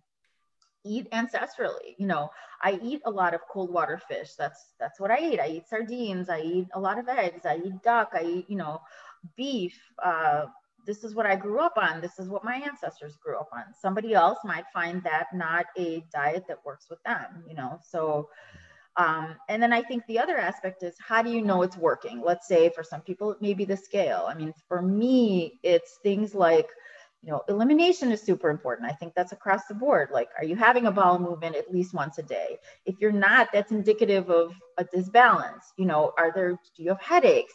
eat 0.84 1.10
ancestrally 1.12 1.94
you 1.98 2.08
know 2.08 2.30
i 2.64 2.80
eat 2.82 3.02
a 3.06 3.12
lot 3.12 3.34
of 3.34 3.42
cold 3.52 3.72
water 3.72 4.02
fish 4.08 4.32
that's 4.38 4.74
that's 4.80 5.00
what 5.00 5.12
i 5.12 5.20
eat 5.20 5.40
i 5.40 5.48
eat 5.48 5.68
sardines 5.70 6.28
i 6.30 6.40
eat 6.40 6.68
a 6.74 6.80
lot 6.80 6.98
of 6.98 7.08
eggs 7.08 7.46
i 7.46 7.58
eat 7.58 7.84
duck 7.84 8.10
i 8.16 8.24
eat 8.24 8.50
you 8.50 8.58
know 8.58 8.82
beef. 9.36 9.80
Uh, 10.04 10.46
this 10.86 11.04
is 11.04 11.14
what 11.14 11.26
I 11.26 11.36
grew 11.36 11.60
up 11.60 11.78
on. 11.78 12.02
This 12.02 12.18
is 12.20 12.28
what 12.28 12.44
my 12.44 12.56
ancestors 12.56 13.18
grew 13.18 13.38
up 13.38 13.50
on. 13.54 13.64
Somebody 13.80 14.14
else 14.14 14.40
might 14.44 14.66
find 14.74 15.04
that 15.04 15.28
not 15.34 15.66
a 15.78 16.04
diet 16.12 16.46
that 16.48 16.66
works 16.66 16.88
with 16.90 17.02
them, 17.04 17.44
you 17.48 17.56
know. 17.56 17.80
So, 17.84 18.30
um, 18.98 19.36
and 19.48 19.62
then 19.62 19.72
I 19.72 19.82
think 19.82 20.04
the 20.08 20.20
other 20.20 20.38
aspect 20.38 20.84
is 20.84 20.96
how 21.00 21.22
do 21.22 21.30
you 21.30 21.42
know 21.42 21.62
it's 21.62 21.78
working? 21.78 22.22
Let's 22.26 22.48
say 22.48 22.70
for 22.70 22.84
some 22.84 23.02
people, 23.02 23.32
it 23.32 23.42
may 23.42 23.54
be 23.54 23.66
the 23.66 23.78
scale. 23.78 24.26
I 24.28 24.34
mean, 24.34 24.54
for 24.68 24.82
me, 24.82 25.60
it's 25.64 26.00
things 26.04 26.34
like 26.34 26.68
you 27.24 27.30
know, 27.30 27.44
elimination 27.50 28.12
is 28.12 28.22
super 28.22 28.50
important. 28.50 28.90
I 28.90 28.94
think 28.94 29.14
that's 29.14 29.32
across 29.32 29.68
the 29.68 29.76
board. 29.76 30.10
Like, 30.12 30.30
are 30.40 30.44
you 30.44 30.56
having 30.56 30.88
a 30.88 30.92
bowel 30.92 31.20
movement 31.20 31.56
at 31.56 31.72
least 31.72 31.94
once 31.94 32.18
a 32.18 32.24
day? 32.24 32.58
If 32.86 33.00
you're 33.00 33.12
not, 33.12 33.50
that's 33.54 33.72
indicative 33.72 34.32
of 34.32 34.54
a 34.80 34.86
disbalance. 34.86 35.72
You 35.78 35.86
know, 35.86 36.14
are 36.18 36.32
there, 36.34 36.54
do 36.76 36.84
you 36.84 36.90
have 36.90 37.02
headaches? 37.02 37.54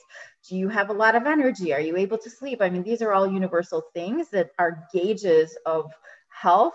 Do 0.48 0.56
you 0.56 0.68
have 0.68 0.90
a 0.90 0.92
lot 0.92 1.16
of 1.16 1.26
energy? 1.26 1.74
Are 1.74 1.80
you 1.80 1.96
able 1.96 2.18
to 2.18 2.30
sleep? 2.30 2.62
I 2.62 2.70
mean, 2.70 2.84
these 2.84 3.02
are 3.02 3.12
all 3.12 3.30
universal 3.30 3.82
things 3.92 4.30
that 4.30 4.50
are 4.58 4.86
gauges 4.92 5.58
of 5.66 5.90
health 6.28 6.74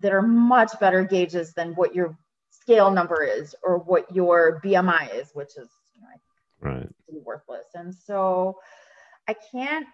that 0.00 0.12
are 0.12 0.22
much 0.22 0.72
better 0.80 1.04
gauges 1.04 1.54
than 1.54 1.74
what 1.74 1.94
your 1.94 2.18
scale 2.50 2.90
number 2.90 3.22
is 3.22 3.54
or 3.62 3.78
what 3.78 4.12
your 4.12 4.60
BMI 4.64 5.14
is, 5.14 5.30
which 5.32 5.56
is 5.56 5.68
right. 6.60 6.88
worthless. 7.08 7.66
And 7.74 7.94
so 7.94 8.58
I 9.28 9.36
can't 9.52 9.86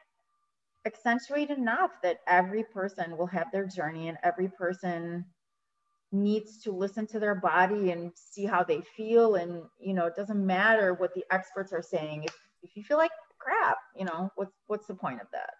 accentuate 0.89 1.51
enough 1.51 1.93
that 2.03 2.19
every 2.27 2.65
person 2.65 3.17
will 3.17 3.27
have 3.27 3.47
their 3.53 3.67
journey 3.67 4.09
and 4.09 4.19
every 4.25 4.49
person 4.49 5.25
needs 6.11 6.59
to 6.63 6.73
listen 6.73 7.07
to 7.07 7.21
their 7.21 7.35
body 7.35 7.91
and 7.93 8.11
see 8.15 8.47
how 8.47 8.65
they 8.65 8.81
feel. 8.97 9.37
And 9.37 9.63
you 9.79 9.95
know 9.95 10.07
it 10.07 10.17
doesn't 10.17 10.45
matter 10.45 10.95
what 10.95 11.15
the 11.15 11.25
experts 11.31 11.73
are 11.73 11.83
saying. 11.83 12.25
If, 12.25 12.35
if 12.63 12.77
you 12.77 12.83
feel 12.83 12.97
like 12.97 13.13
crap 13.39 13.77
you 13.97 14.05
know 14.05 14.31
what's 14.35 14.53
what's 14.67 14.87
the 14.87 14.95
point 14.95 15.21
of 15.21 15.29
that? 15.33 15.51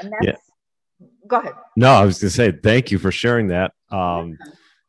And 0.00 0.12
that's 0.12 0.40
yeah. 1.00 1.06
go 1.28 1.36
ahead. 1.38 1.54
No 1.76 1.90
i 1.92 2.04
was 2.04 2.18
gonna 2.18 2.30
say 2.30 2.52
thank 2.52 2.90
you 2.90 2.98
for 2.98 3.12
sharing 3.12 3.48
that. 3.48 3.72
Um 3.90 4.38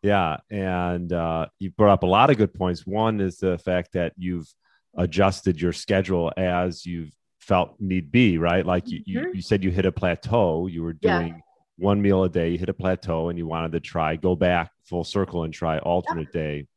yeah 0.01 0.38
and 0.50 1.12
uh 1.13 1.48
you 1.60 1.70
brought 1.72 1.91
up 1.91 2.03
a 2.03 2.08
lot 2.08 2.32
of 2.32 2.38
good 2.38 2.53
points. 2.53 2.88
One 2.88 3.20
is 3.20 3.38
the 3.38 3.58
fact 3.60 3.94
that 3.94 4.13
you've 4.17 4.51
adjusted 4.98 5.62
your 5.62 5.74
schedule 5.74 6.32
as 6.38 6.86
you've 6.86 7.12
felt 7.47 7.75
need 7.79 8.11
be 8.11 8.37
right 8.37 8.65
like 8.65 8.89
you, 8.89 8.99
mm-hmm. 8.99 9.27
you, 9.27 9.33
you 9.35 9.41
said 9.41 9.63
you 9.63 9.69
hit 9.69 9.85
a 9.85 9.91
plateau 9.91 10.67
you 10.67 10.81
were 10.81 10.93
doing 10.93 11.27
yeah 11.27 11.41
one 11.77 12.01
meal 12.01 12.23
a 12.23 12.29
day, 12.29 12.49
you 12.51 12.57
hit 12.57 12.69
a 12.69 12.73
plateau 12.73 13.29
and 13.29 13.37
you 13.37 13.47
wanted 13.47 13.73
to 13.73 13.79
try, 13.79 14.15
go 14.15 14.35
back 14.35 14.71
full 14.83 15.03
circle 15.03 15.43
and 15.43 15.53
try 15.53 15.77
alternate 15.79 16.29
yeah. 16.33 16.41
day. 16.41 16.67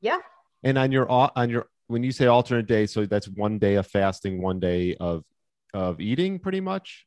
Yeah. 0.00 0.18
And 0.62 0.78
on 0.78 0.92
your 0.92 1.10
on 1.10 1.50
your 1.50 1.66
when 1.88 2.02
you 2.02 2.12
say 2.12 2.26
alternate 2.26 2.66
day, 2.66 2.86
so 2.86 3.04
that's 3.04 3.28
one 3.28 3.58
day 3.58 3.74
of 3.74 3.86
fasting, 3.86 4.40
one 4.40 4.60
day 4.60 4.94
of 4.96 5.24
of 5.74 6.00
eating, 6.00 6.38
pretty 6.38 6.60
much. 6.60 7.06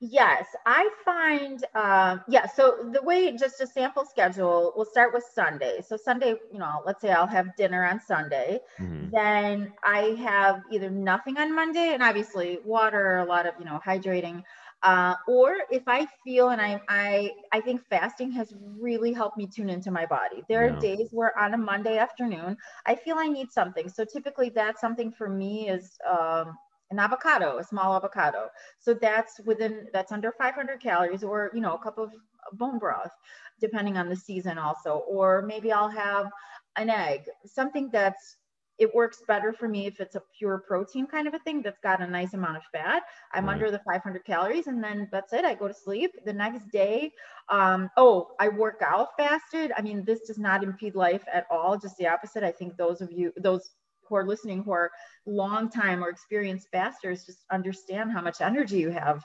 Yes, 0.00 0.46
I 0.66 0.88
find, 1.04 1.64
um, 1.74 2.22
yeah, 2.28 2.46
so 2.46 2.90
the 2.92 3.02
way 3.02 3.36
just 3.36 3.60
a 3.60 3.66
sample 3.66 4.04
schedule, 4.04 4.72
we'll 4.76 4.84
start 4.84 5.12
with 5.12 5.24
Sunday. 5.34 5.80
So, 5.86 5.96
Sunday, 5.96 6.34
you 6.52 6.58
know, 6.58 6.82
let's 6.86 7.00
say 7.00 7.10
I'll 7.10 7.26
have 7.26 7.56
dinner 7.56 7.84
on 7.84 8.00
Sunday. 8.00 8.60
Mm-hmm. 8.80 9.10
Then 9.10 9.72
I 9.84 10.16
have 10.22 10.62
either 10.70 10.90
nothing 10.90 11.38
on 11.38 11.54
Monday 11.54 11.94
and 11.94 12.02
obviously 12.02 12.58
water, 12.64 13.18
a 13.18 13.24
lot 13.24 13.46
of, 13.46 13.54
you 13.58 13.64
know, 13.64 13.80
hydrating. 13.84 14.42
Uh, 14.84 15.14
or 15.26 15.56
if 15.72 15.82
I 15.88 16.06
feel 16.24 16.50
and 16.50 16.60
I, 16.60 16.80
I 16.88 17.32
I 17.50 17.60
think 17.60 17.82
fasting 17.90 18.30
has 18.32 18.54
really 18.78 19.12
helped 19.12 19.36
me 19.36 19.48
tune 19.48 19.68
into 19.68 19.90
my 19.90 20.06
body. 20.06 20.44
There 20.48 20.64
yeah. 20.64 20.76
are 20.76 20.78
days 20.78 21.08
where 21.10 21.36
on 21.36 21.54
a 21.54 21.58
Monday 21.58 21.98
afternoon 21.98 22.56
I 22.86 22.94
feel 22.94 23.16
I 23.18 23.26
need 23.26 23.50
something. 23.50 23.88
So 23.88 24.04
typically 24.04 24.50
that's 24.50 24.80
something 24.80 25.10
for 25.10 25.28
me 25.28 25.68
is 25.68 25.98
um, 26.08 26.56
an 26.90 26.98
avocado, 26.98 27.58
a 27.58 27.64
small 27.64 27.94
avocado. 27.94 28.48
So 28.78 28.94
that's 28.94 29.40
within 29.44 29.86
that's 29.92 30.12
under 30.12 30.32
500 30.32 30.80
calories, 30.80 31.22
or 31.22 31.50
you 31.54 31.60
know 31.60 31.74
a 31.74 31.78
cup 31.78 31.98
of 31.98 32.12
bone 32.52 32.78
broth, 32.78 33.12
depending 33.60 33.96
on 33.96 34.08
the 34.08 34.16
season 34.16 34.58
also. 34.58 35.02
Or 35.08 35.42
maybe 35.42 35.72
I'll 35.72 35.90
have 35.90 36.30
an 36.76 36.90
egg, 36.90 37.24
something 37.44 37.90
that's 37.92 38.36
it 38.78 38.94
works 38.94 39.22
better 39.26 39.52
for 39.52 39.68
me 39.68 39.86
if 39.86 40.00
it's 40.00 40.14
a 40.14 40.22
pure 40.38 40.58
protein 40.58 41.06
kind 41.06 41.26
of 41.26 41.34
a 41.34 41.38
thing 41.40 41.62
that's 41.62 41.80
got 41.80 42.00
a 42.00 42.06
nice 42.06 42.32
amount 42.34 42.56
of 42.56 42.62
fat. 42.72 43.02
I'm 43.32 43.46
right. 43.46 43.54
under 43.54 43.70
the 43.72 43.80
500 43.80 44.24
calories, 44.24 44.68
and 44.68 44.82
then 44.82 45.08
that's 45.10 45.32
it. 45.32 45.44
I 45.44 45.54
go 45.54 45.66
to 45.66 45.74
sleep. 45.74 46.12
The 46.24 46.32
next 46.32 46.70
day, 46.70 47.12
um, 47.48 47.90
oh, 47.96 48.28
I 48.38 48.48
work 48.48 48.80
out 48.86 49.08
fasted. 49.16 49.72
I 49.76 49.82
mean, 49.82 50.04
this 50.04 50.20
does 50.20 50.38
not 50.38 50.62
impede 50.62 50.94
life 50.94 51.24
at 51.32 51.46
all. 51.50 51.76
Just 51.76 51.96
the 51.96 52.06
opposite. 52.06 52.44
I 52.44 52.52
think 52.52 52.76
those 52.76 53.00
of 53.00 53.10
you, 53.10 53.32
those 53.36 53.70
who 54.08 54.16
are 54.16 54.26
listening, 54.26 54.62
who 54.62 54.72
are 54.72 54.90
long 55.26 55.70
time 55.70 56.02
or 56.02 56.08
experienced 56.08 56.68
fasters, 56.70 57.24
just 57.24 57.44
understand 57.50 58.12
how 58.12 58.20
much 58.20 58.40
energy 58.40 58.78
you 58.78 58.90
have 58.90 59.24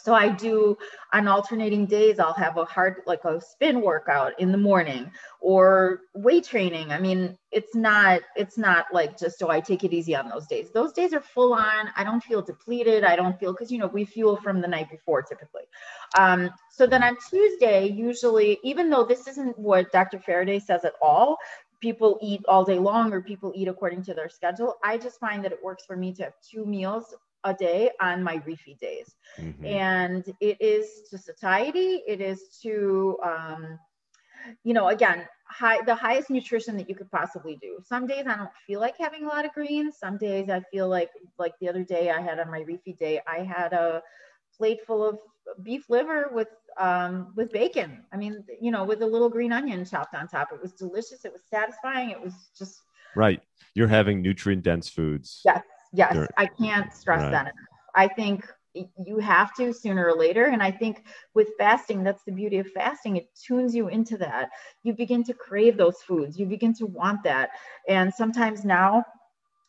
so 0.00 0.14
I 0.14 0.28
do 0.28 0.76
on 1.12 1.28
alternating 1.28 1.86
days, 1.86 2.18
I'll 2.18 2.32
have 2.34 2.56
a 2.56 2.64
hard, 2.64 3.02
like 3.06 3.24
a 3.24 3.40
spin 3.40 3.80
workout 3.80 4.38
in 4.40 4.52
the 4.52 4.58
morning 4.58 5.10
or 5.40 6.02
weight 6.14 6.44
training. 6.44 6.92
I 6.92 6.98
mean, 6.98 7.36
it's 7.50 7.74
not, 7.74 8.20
it's 8.36 8.58
not 8.58 8.86
like 8.92 9.18
just, 9.18 9.42
oh, 9.42 9.48
I 9.48 9.60
take 9.60 9.84
it 9.84 9.92
easy 9.92 10.14
on 10.14 10.28
those 10.28 10.46
days. 10.46 10.70
Those 10.72 10.92
days 10.92 11.12
are 11.12 11.20
full 11.20 11.52
on. 11.52 11.90
I 11.96 12.04
don't 12.04 12.22
feel 12.22 12.42
depleted. 12.42 13.04
I 13.04 13.16
don't 13.16 13.38
feel, 13.38 13.54
cause 13.54 13.70
you 13.70 13.78
know, 13.78 13.86
we 13.86 14.04
fuel 14.04 14.36
from 14.36 14.60
the 14.60 14.68
night 14.68 14.90
before 14.90 15.22
typically. 15.22 15.62
Um, 16.16 16.50
so 16.70 16.86
then 16.86 17.02
on 17.02 17.16
Tuesday, 17.28 17.88
usually, 17.88 18.58
even 18.62 18.90
though 18.90 19.04
this 19.04 19.26
isn't 19.26 19.58
what 19.58 19.90
Dr. 19.92 20.18
Varady 20.18 20.62
says 20.62 20.84
at 20.84 20.94
all, 21.02 21.36
people 21.80 22.18
eat 22.20 22.40
all 22.48 22.64
day 22.64 22.78
long 22.78 23.12
or 23.12 23.20
people 23.20 23.52
eat 23.54 23.68
according 23.68 24.02
to 24.04 24.14
their 24.14 24.28
schedule. 24.28 24.76
I 24.82 24.98
just 24.98 25.20
find 25.20 25.44
that 25.44 25.52
it 25.52 25.62
works 25.62 25.84
for 25.86 25.96
me 25.96 26.12
to 26.14 26.24
have 26.24 26.34
two 26.42 26.64
meals 26.66 27.14
a 27.44 27.54
day 27.54 27.90
on 28.00 28.22
my 28.22 28.38
refeed 28.38 28.78
days. 28.78 29.14
Mm-hmm. 29.38 29.64
And 29.64 30.34
it 30.40 30.56
is 30.60 31.08
to 31.10 31.18
satiety, 31.18 32.02
it 32.06 32.20
is 32.20 32.58
to, 32.62 33.16
um, 33.24 33.78
you 34.64 34.74
know, 34.74 34.88
again, 34.88 35.26
high, 35.44 35.80
the 35.84 35.94
highest 35.94 36.30
nutrition 36.30 36.76
that 36.76 36.88
you 36.88 36.94
could 36.94 37.10
possibly 37.10 37.56
do. 37.60 37.78
Some 37.84 38.06
days 38.06 38.24
I 38.26 38.36
don't 38.36 38.50
feel 38.66 38.80
like 38.80 38.96
having 38.98 39.24
a 39.24 39.28
lot 39.28 39.44
of 39.44 39.52
greens. 39.52 39.96
Some 39.98 40.16
days 40.16 40.50
I 40.50 40.62
feel 40.72 40.88
like, 40.88 41.10
like 41.38 41.54
the 41.60 41.68
other 41.68 41.84
day 41.84 42.10
I 42.10 42.20
had 42.20 42.38
on 42.38 42.50
my 42.50 42.60
refeed 42.60 42.98
day, 42.98 43.20
I 43.26 43.38
had 43.44 43.72
a 43.72 44.02
plate 44.56 44.80
full 44.86 45.06
of 45.06 45.18
beef 45.62 45.88
liver 45.88 46.30
with 46.32 46.48
um, 46.78 47.32
with 47.34 47.52
bacon. 47.52 48.04
I 48.12 48.16
mean, 48.16 48.44
you 48.60 48.70
know, 48.70 48.84
with 48.84 49.02
a 49.02 49.06
little 49.06 49.28
green 49.28 49.52
onion 49.52 49.84
chopped 49.84 50.14
on 50.14 50.28
top. 50.28 50.48
It 50.52 50.60
was 50.60 50.72
delicious. 50.72 51.24
It 51.24 51.32
was 51.32 51.42
satisfying. 51.50 52.10
It 52.10 52.20
was 52.20 52.34
just 52.56 52.82
right. 53.16 53.42
You're 53.74 53.88
having 53.88 54.22
nutrient 54.22 54.62
dense 54.62 54.88
foods. 54.88 55.42
Yes, 55.44 55.62
yes 55.92 56.28
i 56.36 56.46
can't 56.46 56.92
stress 56.92 57.22
right. 57.22 57.30
that 57.30 57.42
enough 57.42 57.54
i 57.94 58.06
think 58.06 58.46
you 58.74 59.18
have 59.18 59.54
to 59.54 59.72
sooner 59.72 60.06
or 60.06 60.14
later 60.14 60.46
and 60.46 60.62
i 60.62 60.70
think 60.70 61.04
with 61.34 61.48
fasting 61.58 62.02
that's 62.02 62.22
the 62.24 62.32
beauty 62.32 62.58
of 62.58 62.66
fasting 62.72 63.16
it 63.16 63.28
tunes 63.34 63.74
you 63.74 63.88
into 63.88 64.16
that 64.16 64.50
you 64.82 64.92
begin 64.92 65.24
to 65.24 65.32
crave 65.32 65.76
those 65.76 66.02
foods 66.02 66.38
you 66.38 66.46
begin 66.46 66.74
to 66.74 66.86
want 66.86 67.22
that 67.22 67.50
and 67.88 68.12
sometimes 68.12 68.64
now 68.64 69.02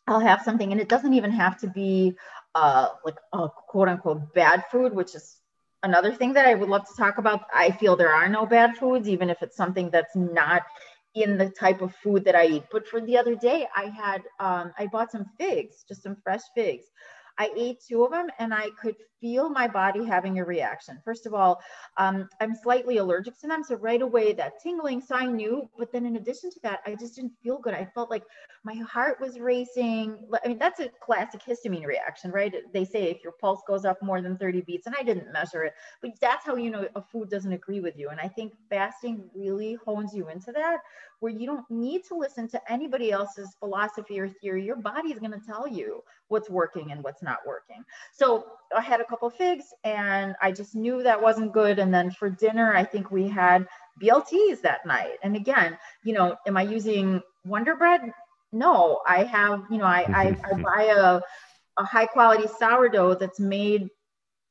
i'll 0.06 0.20
have 0.20 0.42
something 0.42 0.72
and 0.72 0.80
it 0.80 0.88
doesn't 0.88 1.14
even 1.14 1.30
have 1.30 1.58
to 1.58 1.66
be 1.68 2.14
uh, 2.56 2.88
like 3.04 3.16
a 3.32 3.48
quote 3.68 3.88
unquote 3.88 4.34
bad 4.34 4.64
food 4.70 4.92
which 4.92 5.14
is 5.14 5.36
another 5.82 6.12
thing 6.12 6.32
that 6.32 6.46
i 6.46 6.54
would 6.54 6.68
love 6.68 6.86
to 6.86 6.94
talk 6.96 7.18
about 7.18 7.42
i 7.54 7.70
feel 7.70 7.96
there 7.96 8.12
are 8.12 8.28
no 8.28 8.44
bad 8.46 8.76
foods 8.76 9.08
even 9.08 9.30
if 9.30 9.42
it's 9.42 9.56
something 9.56 9.90
that's 9.90 10.14
not 10.16 10.62
in 11.14 11.36
the 11.36 11.50
type 11.50 11.80
of 11.80 11.94
food 11.96 12.24
that 12.24 12.34
I 12.34 12.46
eat. 12.46 12.64
But 12.70 12.86
for 12.86 13.00
the 13.00 13.16
other 13.16 13.34
day, 13.34 13.66
I 13.74 13.86
had 13.86 14.22
um, 14.38 14.72
I 14.78 14.86
bought 14.86 15.10
some 15.10 15.26
figs, 15.38 15.84
just 15.88 16.02
some 16.02 16.16
fresh 16.22 16.42
figs. 16.54 16.86
I 17.40 17.50
ate 17.56 17.78
two 17.80 18.04
of 18.04 18.10
them 18.10 18.28
and 18.38 18.52
I 18.52 18.68
could 18.78 18.96
feel 19.18 19.48
my 19.48 19.66
body 19.66 20.04
having 20.04 20.38
a 20.38 20.44
reaction. 20.44 21.00
First 21.02 21.24
of 21.24 21.32
all, 21.32 21.58
um, 21.96 22.28
I'm 22.38 22.54
slightly 22.54 22.98
allergic 22.98 23.38
to 23.40 23.46
them. 23.46 23.64
So 23.64 23.76
right 23.76 24.02
away, 24.02 24.34
that 24.34 24.62
tingling, 24.62 25.00
so 25.00 25.14
I 25.14 25.24
knew. 25.24 25.66
But 25.78 25.90
then 25.90 26.04
in 26.04 26.16
addition 26.16 26.50
to 26.50 26.60
that, 26.64 26.80
I 26.84 26.94
just 26.94 27.16
didn't 27.16 27.32
feel 27.42 27.58
good. 27.58 27.72
I 27.72 27.86
felt 27.94 28.10
like 28.10 28.24
my 28.62 28.74
heart 28.74 29.18
was 29.22 29.38
racing. 29.40 30.18
I 30.44 30.48
mean, 30.48 30.58
that's 30.58 30.80
a 30.80 30.90
classic 31.02 31.40
histamine 31.42 31.86
reaction, 31.86 32.30
right? 32.30 32.54
They 32.74 32.84
say 32.84 33.04
if 33.04 33.24
your 33.24 33.32
pulse 33.32 33.62
goes 33.66 33.86
up 33.86 34.02
more 34.02 34.20
than 34.20 34.36
30 34.36 34.60
beats, 34.60 34.86
and 34.86 34.94
I 34.98 35.02
didn't 35.02 35.32
measure 35.32 35.64
it, 35.64 35.72
but 36.02 36.10
that's 36.20 36.44
how 36.44 36.56
you 36.56 36.70
know 36.70 36.88
a 36.94 37.00
food 37.00 37.30
doesn't 37.30 37.54
agree 37.54 37.80
with 37.80 37.96
you. 37.96 38.10
And 38.10 38.20
I 38.20 38.28
think 38.28 38.52
fasting 38.68 39.30
really 39.34 39.78
hones 39.86 40.14
you 40.14 40.28
into 40.28 40.52
that, 40.52 40.80
where 41.20 41.32
you 41.32 41.46
don't 41.46 41.64
need 41.70 42.04
to 42.08 42.14
listen 42.14 42.48
to 42.48 42.72
anybody 42.72 43.12
else's 43.12 43.56
philosophy 43.58 44.20
or 44.20 44.28
theory. 44.28 44.62
Your 44.62 44.76
body 44.76 45.10
is 45.10 45.18
going 45.18 45.32
to 45.32 45.46
tell 45.46 45.66
you 45.66 46.02
what's 46.30 46.48
working 46.48 46.92
and 46.92 47.02
what's 47.02 47.22
not 47.22 47.38
working. 47.46 47.84
So 48.12 48.46
I 48.74 48.80
had 48.80 49.00
a 49.00 49.04
couple 49.04 49.28
figs 49.30 49.66
and 49.84 50.34
I 50.40 50.52
just 50.52 50.74
knew 50.74 51.02
that 51.02 51.20
wasn't 51.20 51.52
good. 51.52 51.78
And 51.78 51.92
then 51.92 52.10
for 52.10 52.30
dinner, 52.30 52.74
I 52.74 52.84
think 52.84 53.10
we 53.10 53.28
had 53.28 53.66
BLTs 54.00 54.60
that 54.62 54.86
night. 54.86 55.18
And 55.22 55.36
again, 55.36 55.76
you 56.04 56.14
know, 56.14 56.36
am 56.46 56.56
I 56.56 56.62
using 56.62 57.20
Wonder 57.44 57.76
Bread? 57.76 58.00
No, 58.52 59.00
I 59.06 59.24
have, 59.24 59.64
you 59.70 59.78
know, 59.78 59.84
I, 59.84 60.04
I, 60.08 60.36
I 60.50 60.62
buy 60.62 60.84
a, 60.96 61.20
a 61.78 61.84
high 61.84 62.06
quality 62.06 62.46
sourdough 62.58 63.16
that's 63.16 63.40
made 63.40 63.88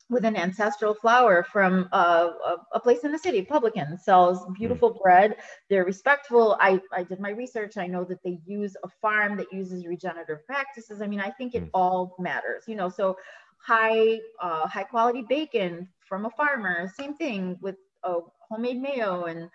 with 0.09 0.25
an 0.25 0.35
ancestral 0.35 0.93
flour 0.93 1.43
from 1.43 1.87
a, 1.91 1.97
a, 1.97 2.55
a, 2.73 2.79
place 2.79 3.03
in 3.03 3.11
the 3.11 3.17
city. 3.17 3.43
Publican 3.43 3.97
sells 3.97 4.45
beautiful 4.57 4.93
mm. 4.93 5.01
bread. 5.01 5.35
They're 5.69 5.85
respectful. 5.85 6.57
I, 6.59 6.81
I 6.91 7.03
did 7.03 7.19
my 7.19 7.29
research. 7.29 7.77
I 7.77 7.85
know 7.85 8.03
that 8.05 8.23
they 8.23 8.39
use 8.45 8.75
a 8.83 8.89
farm 9.01 9.37
that 9.37 9.53
uses 9.53 9.85
regenerative 9.85 10.45
practices. 10.47 11.01
I 11.01 11.07
mean, 11.07 11.19
I 11.19 11.29
think 11.29 11.53
it 11.53 11.65
mm. 11.65 11.69
all 11.73 12.15
matters, 12.19 12.63
you 12.67 12.75
know. 12.75 12.89
So 12.89 13.17
high 13.59 14.19
uh, 14.41 14.67
high 14.67 14.83
quality 14.83 15.23
bacon 15.27 15.87
from 16.07 16.25
a 16.25 16.29
farmer. 16.31 16.91
Same 16.97 17.13
thing 17.13 17.57
with 17.61 17.75
a 18.03 18.19
homemade 18.49 18.81
mayo 18.81 19.25
and 19.25 19.49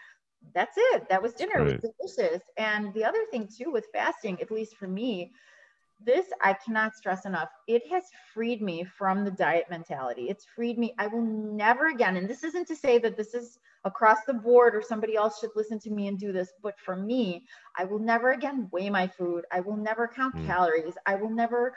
that's 0.55 0.77
it. 0.77 1.09
That 1.09 1.23
was 1.23 1.33
dinner. 1.33 1.65
Right. 1.65 1.75
It 1.75 1.83
was 1.83 2.15
delicious. 2.17 2.43
And 2.59 2.93
the 2.95 3.05
other 3.05 3.25
thing 3.31 3.49
too 3.49 3.73
with 3.73 3.87
fasting, 3.93 4.41
at 4.41 4.51
least 4.51 4.77
for 4.77 4.87
me, 4.87 5.33
this 6.01 6.27
I 6.43 6.55
cannot 6.55 6.95
stress 6.95 7.25
enough. 7.25 7.49
It 7.67 7.83
has 7.91 8.05
freed 8.33 8.61
me 8.63 8.85
from 8.85 9.25
the 9.25 9.31
diet 9.31 9.67
mentality. 9.71 10.29
It's 10.29 10.47
freed 10.55 10.79
me. 10.79 10.95
I 10.99 11.07
will 11.07 11.23
never 11.23 11.89
again, 11.89 12.17
and 12.17 12.29
this 12.29 12.45
isn't 12.45 12.69
to 12.69 12.77
say 12.77 12.99
that 12.99 13.17
this 13.17 13.35
is 13.35 13.59
across 13.85 14.19
the 14.27 14.35
board 14.35 14.75
or 14.75 14.83
somebody 14.83 15.15
else 15.15 15.39
should 15.39 15.51
listen 15.55 15.79
to 15.79 15.91
me 15.91 16.09
and 16.09 16.19
do 16.19 16.33
this, 16.33 16.53
but 16.63 16.79
for 16.79 16.97
me, 16.97 17.45
I 17.79 17.85
will 17.85 17.99
never 17.99 18.33
again 18.33 18.69
weigh 18.73 18.91
my 18.91 19.07
food. 19.07 19.45
I 19.53 19.61
will 19.61 19.77
never 19.77 20.09
count 20.09 20.35
mm. 20.35 20.47
calories. 20.47 20.95
I 21.07 21.17
will 21.17 21.31
never 21.31 21.75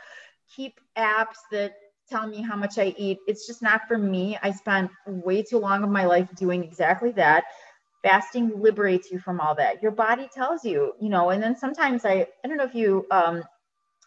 keep 0.55 0.79
apps 0.97 1.35
that 1.51 1.73
tell 2.09 2.27
me 2.27 2.41
how 2.41 2.55
much 2.55 2.77
I 2.77 2.95
eat. 2.97 3.19
It's 3.27 3.45
just 3.45 3.61
not 3.61 3.87
for 3.87 3.97
me. 3.97 4.37
I 4.41 4.51
spent 4.51 4.89
way 5.05 5.43
too 5.43 5.57
long 5.57 5.83
of 5.83 5.89
my 5.89 6.05
life 6.05 6.29
doing 6.35 6.63
exactly 6.63 7.11
that. 7.13 7.43
Fasting 8.03 8.61
liberates 8.61 9.11
you 9.11 9.19
from 9.19 9.41
all 9.41 9.55
that. 9.55 9.81
Your 9.83 9.91
body 9.91 10.29
tells 10.33 10.63
you, 10.63 10.93
you 11.01 11.09
know, 11.09 11.31
and 11.31 11.43
then 11.43 11.57
sometimes 11.57 12.05
I, 12.05 12.27
I 12.43 12.47
don't 12.47 12.57
know 12.57 12.63
if 12.63 12.75
you 12.75 13.05
um, 13.11 13.43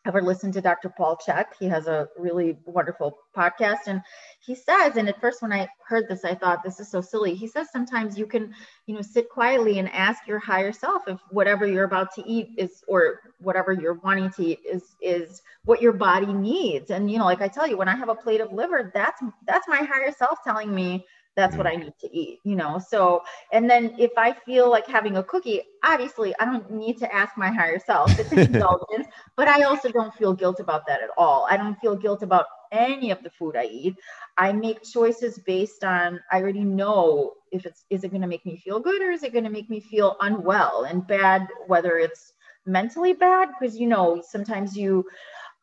ever 0.06 0.22
listened 0.22 0.54
to 0.54 0.60
Dr. 0.60 0.88
Paul 0.88 1.18
Chek, 1.26 1.46
he 1.58 1.66
has 1.66 1.86
a 1.86 2.08
really 2.18 2.56
wonderful 2.64 3.18
podcast. 3.36 3.86
And 3.86 4.00
he 4.40 4.54
says, 4.54 4.96
and 4.96 5.08
at 5.08 5.20
first 5.20 5.42
when 5.42 5.52
I 5.52 5.68
heard 5.86 6.08
this, 6.08 6.24
I 6.24 6.34
thought 6.34 6.62
this 6.62 6.80
is 6.80 6.90
so 6.90 7.00
silly. 7.00 7.34
He 7.34 7.46
says 7.46 7.68
sometimes 7.70 8.18
you 8.18 8.26
can, 8.26 8.54
you 8.86 8.94
know, 8.94 9.02
sit 9.02 9.28
quietly 9.28 9.78
and 9.78 9.90
ask 9.92 10.26
your 10.26 10.38
higher 10.38 10.72
self 10.72 11.02
if 11.06 11.20
whatever 11.30 11.66
you're 11.66 11.84
about 11.84 12.14
to 12.14 12.26
eat 12.26 12.48
is 12.56 12.82
or 12.88 13.20
whatever 13.38 13.72
you're 13.72 14.00
wanting 14.02 14.30
to 14.30 14.44
eat 14.44 14.60
is 14.64 14.96
is 15.02 15.42
what 15.64 15.82
your 15.82 15.92
body 15.92 16.32
needs. 16.32 16.90
And 16.90 17.10
you 17.10 17.18
know, 17.18 17.24
like 17.24 17.42
I 17.42 17.48
tell 17.48 17.66
you, 17.66 17.76
when 17.76 17.88
I 17.88 17.96
have 17.96 18.08
a 18.08 18.14
plate 18.14 18.40
of 18.40 18.52
liver, 18.52 18.90
that's 18.94 19.20
that's 19.46 19.68
my 19.68 19.78
higher 19.78 20.12
self 20.12 20.38
telling 20.42 20.74
me 20.74 21.04
that's 21.40 21.57
what 21.57 21.66
I 21.66 21.74
need 21.74 21.94
to 22.00 22.16
eat, 22.16 22.38
you 22.44 22.55
know. 22.55 22.79
So, 22.79 23.22
and 23.53 23.68
then 23.68 23.94
if 23.98 24.12
I 24.16 24.33
feel 24.33 24.70
like 24.70 24.87
having 24.87 25.16
a 25.16 25.22
cookie, 25.22 25.62
obviously 25.83 26.35
I 26.38 26.44
don't 26.44 26.70
need 26.70 26.98
to 26.98 27.14
ask 27.14 27.37
my 27.37 27.50
higher 27.50 27.79
self. 27.79 28.18
It's 28.18 28.31
an 28.33 28.38
indulgence, 28.40 29.09
but 29.37 29.48
I 29.48 29.62
also 29.62 29.90
don't 29.90 30.14
feel 30.14 30.35
guilt 30.35 30.61
about 30.61 30.87
that 30.87 31.03
at 31.03 31.11
all. 31.16 31.46
I 31.50 31.57
don't 31.57 31.79
feel 31.81 31.96
guilt 31.96 32.22
about 32.22 32.46
any 32.72 33.11
of 33.11 33.22
the 33.22 33.31
food 33.31 33.57
I 33.57 33.64
eat. 33.64 33.96
I 34.37 34.53
make 34.53 34.83
choices 34.83 35.38
based 35.46 35.83
on 35.83 36.20
I 36.31 36.40
already 36.40 36.64
know 36.64 37.33
if 37.50 37.66
it's 37.66 37.85
is 37.90 38.05
it 38.05 38.11
going 38.11 38.22
to 38.22 38.29
make 38.29 38.46
me 38.46 38.57
feel 38.57 38.79
good 38.79 39.03
or 39.03 39.11
is 39.11 39.22
it 39.22 39.33
going 39.33 39.44
to 39.44 39.50
make 39.50 39.70
me 39.70 39.81
feel 39.81 40.16
unwell 40.20 40.85
and 40.85 41.07
bad, 41.07 41.48
whether 41.66 41.98
it's 41.98 42.33
mentally 42.66 43.14
bad 43.14 43.48
because 43.59 43.79
you 43.79 43.87
know 43.87 44.22
sometimes 44.29 44.76
you 44.76 45.05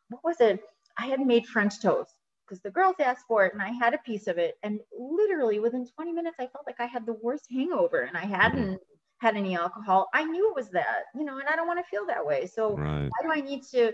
what 0.08 0.24
was 0.24 0.40
it? 0.40 0.60
I 0.98 1.06
had 1.06 1.20
made 1.20 1.46
French 1.46 1.80
toast 1.80 2.17
because 2.48 2.62
the 2.62 2.70
girls 2.70 2.96
asked 3.00 3.26
for 3.26 3.44
it 3.44 3.52
and 3.52 3.62
I 3.62 3.70
had 3.70 3.94
a 3.94 3.98
piece 3.98 4.26
of 4.26 4.38
it. 4.38 4.56
And 4.62 4.80
literally 4.98 5.58
within 5.58 5.86
20 5.86 6.12
minutes, 6.12 6.36
I 6.38 6.46
felt 6.46 6.66
like 6.66 6.80
I 6.80 6.86
had 6.86 7.06
the 7.06 7.14
worst 7.14 7.46
hangover 7.50 8.00
and 8.00 8.16
I 8.16 8.22
mm-hmm. 8.22 8.34
hadn't 8.34 8.80
had 9.18 9.36
any 9.36 9.56
alcohol. 9.56 10.08
I 10.14 10.24
knew 10.24 10.48
it 10.50 10.56
was 10.56 10.70
that, 10.70 11.04
you 11.14 11.24
know, 11.24 11.38
and 11.38 11.48
I 11.48 11.56
don't 11.56 11.66
want 11.66 11.80
to 11.80 11.90
feel 11.90 12.06
that 12.06 12.24
way. 12.24 12.46
So 12.46 12.76
right. 12.76 13.08
why 13.08 13.22
do 13.22 13.32
I 13.32 13.40
need 13.40 13.62
to? 13.72 13.92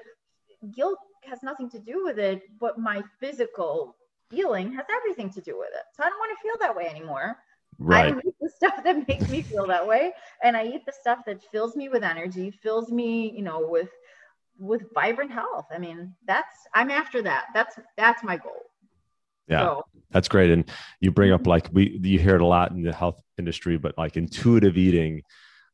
Guilt 0.75 0.99
has 1.25 1.43
nothing 1.43 1.71
to 1.71 1.79
do 1.79 2.05
with 2.05 2.19
it, 2.19 2.43
but 2.61 2.79
my 2.79 3.03
physical 3.21 3.97
feeling 4.31 4.73
has 4.73 4.87
everything 4.95 5.31
to 5.31 5.41
do 5.41 5.59
with 5.59 5.71
it. 5.75 5.83
So 5.95 6.05
I 6.05 6.09
don't 6.09 6.19
want 6.19 6.37
to 6.37 6.43
feel 6.43 6.57
that 6.61 6.77
way 6.77 6.87
anymore. 6.87 7.37
Right. 7.79 8.15
I 8.15 8.19
eat 8.19 8.35
the 8.41 8.51
stuff 8.55 8.85
that 8.85 9.09
makes 9.09 9.29
me 9.29 9.43
feel 9.43 9.67
that 9.67 9.87
way, 9.87 10.13
and 10.43 10.57
I 10.57 10.67
eat 10.67 10.87
the 10.87 10.93
stuff 10.93 11.21
that 11.27 11.43
fills 11.51 11.77
me 11.77 11.89
with 11.89 12.05
energy, 12.05 12.51
fills 12.51 12.91
me, 12.91 13.33
you 13.37 13.43
know, 13.43 13.67
with 13.67 13.91
with 14.59 14.83
vibrant 14.95 15.31
health. 15.31 15.67
I 15.75 15.79
mean, 15.79 16.15
that's 16.27 16.57
I'm 16.75 16.91
after 16.91 17.23
that. 17.23 17.47
That's 17.55 17.79
that's 17.97 18.23
my 18.23 18.37
goal. 18.37 18.53
Yeah, 19.49 19.61
so. 19.61 19.85
that's 20.11 20.29
great. 20.29 20.51
And 20.51 20.71
you 21.01 21.11
bring 21.11 21.33
up 21.33 21.43
mhm. 21.43 21.49
like 21.49 21.69
we 21.73 21.99
you 22.03 22.19
hear 22.19 22.37
it 22.37 22.43
a 22.43 22.47
lot 22.47 22.71
in 22.71 22.83
the 22.83 22.93
health 22.93 23.21
industry, 23.39 23.77
but 23.77 23.97
like 23.99 24.17
intuitive 24.17 24.77
eating 24.77 25.23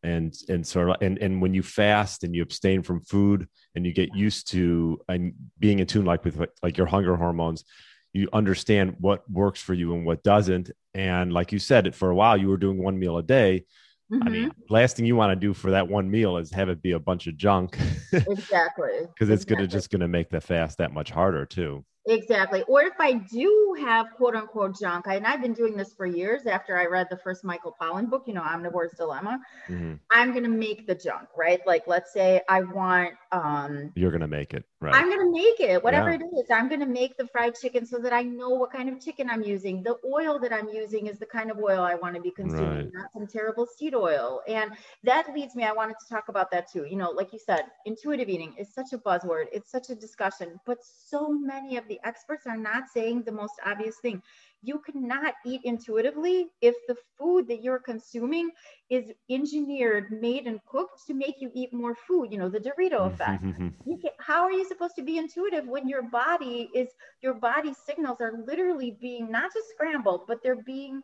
and 0.03 0.35
and 0.49 0.67
sort 0.67 0.91
of 0.91 0.97
and 1.03 1.19
and 1.19 1.41
when 1.43 1.55
you 1.55 1.63
fast 1.63 2.25
and 2.25 2.35
you 2.35 2.43
abstain 2.43 2.83
from 2.83 3.01
food 3.03 3.47
and 3.75 3.85
you 3.85 3.93
get 3.93 4.15
used 4.15 4.49
to 4.51 5.01
and 5.09 5.35
being 5.59 5.79
in 5.79 5.87
tune 5.87 6.05
like 6.05 6.25
with 6.25 6.41
like 6.63 6.79
your 6.79 6.87
hunger 6.87 7.17
hormones 7.17 7.65
you 8.13 8.29
understand 8.33 8.97
what 8.99 9.31
works 9.31 9.61
for 9.61 9.75
you 9.75 9.95
and 9.95 10.07
what 10.07 10.23
doesn't 10.23 10.71
and 10.95 11.33
like 11.33 11.53
you 11.53 11.59
said 11.59 11.95
for 11.95 12.11
a 12.11 12.15
while 12.15 12.37
you 12.37 12.49
were 12.49 12.57
doing 12.57 12.83
one 12.83 12.99
meal 12.99 13.19
a 13.19 13.23
day 13.23 13.65
Mm-hmm. 14.13 14.27
I 14.27 14.31
mean, 14.31 14.53
last 14.69 14.97
thing 14.97 15.07
you 15.07 15.15
want 15.15 15.31
to 15.31 15.37
do 15.37 15.55
for 15.55 15.71
that 15.71 15.87
one 15.87 16.11
meal 16.11 16.37
is 16.37 16.51
have 16.53 16.69
it 16.69 16.83
be 16.83 16.93
a 16.93 16.99
bunch 16.99 17.27
of 17.27 17.37
junk. 17.37 17.79
exactly. 18.13 18.91
Because 19.03 19.31
it's 19.31 19.45
exactly. 19.45 19.57
gonna 19.57 19.67
just 19.69 19.91
gonna 19.91 20.09
make 20.09 20.31
the 20.31 20.41
fast 20.41 20.79
that 20.79 20.93
much 20.93 21.11
harder 21.11 21.47
too. 21.47 21.85
Exactly. 22.07 22.63
Or 22.67 22.83
if 22.83 22.95
I 22.99 23.13
do 23.13 23.77
have 23.81 24.07
quote 24.17 24.35
unquote 24.35 24.79
junk, 24.81 25.07
and 25.07 25.27
I've 25.27 25.43
been 25.43 25.53
doing 25.53 25.77
this 25.77 25.93
for 25.93 26.07
years 26.07 26.47
after 26.47 26.79
I 26.79 26.87
read 26.87 27.09
the 27.11 27.19
first 27.19 27.45
Michael 27.45 27.77
Pollan 27.81 28.09
book, 28.09 28.25
you 28.27 28.33
know, 28.33 28.41
Omnivore's 28.41 28.95
Dilemma, 28.97 29.39
mm-hmm. 29.69 29.95
I'm 30.11 30.31
going 30.31 30.45
to 30.45 30.49
make 30.49 30.87
the 30.87 30.95
junk, 30.95 31.29
right? 31.37 31.61
Like, 31.67 31.85
let's 31.87 32.13
say 32.13 32.41
I 32.49 32.63
want. 32.63 33.15
um 33.33 33.93
You're 33.95 34.11
going 34.11 34.23
to 34.23 34.29
make 34.29 34.55
it, 34.55 34.65
right? 34.81 34.95
I'm 34.95 35.11
going 35.11 35.21
to 35.21 35.31
make 35.31 35.61
it, 35.61 35.85
whatever 35.85 36.09
yeah. 36.11 36.17
it 36.17 36.23
is. 36.23 36.51
I'm 36.51 36.69
going 36.69 36.81
to 36.81 36.87
make 36.87 37.19
the 37.19 37.27
fried 37.27 37.55
chicken 37.61 37.85
so 37.85 37.99
that 37.99 38.15
I 38.15 38.23
know 38.23 38.49
what 38.49 38.73
kind 38.73 38.89
of 38.89 38.99
chicken 38.99 39.29
I'm 39.29 39.43
using. 39.43 39.83
The 39.83 39.97
oil 40.11 40.39
that 40.39 40.55
I'm 40.55 40.69
using 40.71 41.07
is 41.07 41.19
the 41.19 41.27
kind 41.27 41.51
of 41.51 41.59
oil 41.59 41.83
I 41.83 41.97
want 41.97 42.15
to 42.15 42.23
be 42.23 42.31
consuming, 42.31 42.77
right. 42.77 42.95
not 42.95 43.13
some 43.13 43.27
terrible 43.27 43.67
seed 43.67 43.95
oil. 43.95 44.41
And 44.49 44.73
that 45.05 45.27
leads 45.35 45.55
me, 45.55 45.65
I 45.65 45.73
wanted 45.73 45.97
to 46.01 46.09
talk 46.09 46.31
about 46.31 46.51
that 46.53 46.73
too. 46.73 46.87
You 46.89 46.97
know, 46.97 47.11
like 47.11 47.35
you 47.35 47.39
said, 47.39 47.65
intuitive 47.85 48.31
eating 48.31 48.55
is 48.59 48.73
such 48.73 48.95
a 48.95 48.99
buzzword, 48.99 49.47
it's 49.53 49.71
such 49.71 49.91
a 49.91 49.95
discussion, 49.95 50.59
but 50.65 50.79
so 50.83 51.29
many 51.29 51.77
of 51.77 51.87
the 51.91 52.01
experts 52.05 52.47
are 52.47 52.57
not 52.57 52.85
saying 52.95 53.25
the 53.25 53.33
most 53.33 53.55
obvious 53.67 53.97
thing. 54.01 54.23
You 54.63 54.79
cannot 54.79 55.35
eat 55.45 55.63
intuitively 55.65 56.49
if 56.63 56.75
the 56.87 56.97
food 57.19 57.49
that 57.49 57.63
you're 57.63 57.81
consuming 57.81 58.51
is 58.89 59.11
engineered, 59.29 60.13
made, 60.13 60.47
and 60.47 60.61
cooked 60.67 61.07
to 61.09 61.15
make 61.15 61.37
you 61.41 61.51
eat 61.55 61.73
more 61.73 61.95
food. 62.07 62.29
You 62.31 62.39
know, 62.39 62.49
the 62.49 62.61
Dorito 62.61 63.01
mm-hmm. 63.01 63.15
effect. 63.15 63.43
Can, 64.03 64.11
how 64.19 64.45
are 64.45 64.53
you 64.53 64.67
supposed 64.67 64.95
to 64.97 65.03
be 65.03 65.19
intuitive 65.19 65.67
when 65.67 65.89
your 65.89 66.03
body 66.03 66.71
is, 66.75 66.89
your 67.23 67.35
body 67.35 67.75
signals 67.87 68.21
are 68.21 68.33
literally 68.47 68.97
being 69.01 69.31
not 69.31 69.51
just 69.53 69.69
scrambled, 69.71 70.23
but 70.29 70.39
they're 70.43 70.63
being 70.63 71.03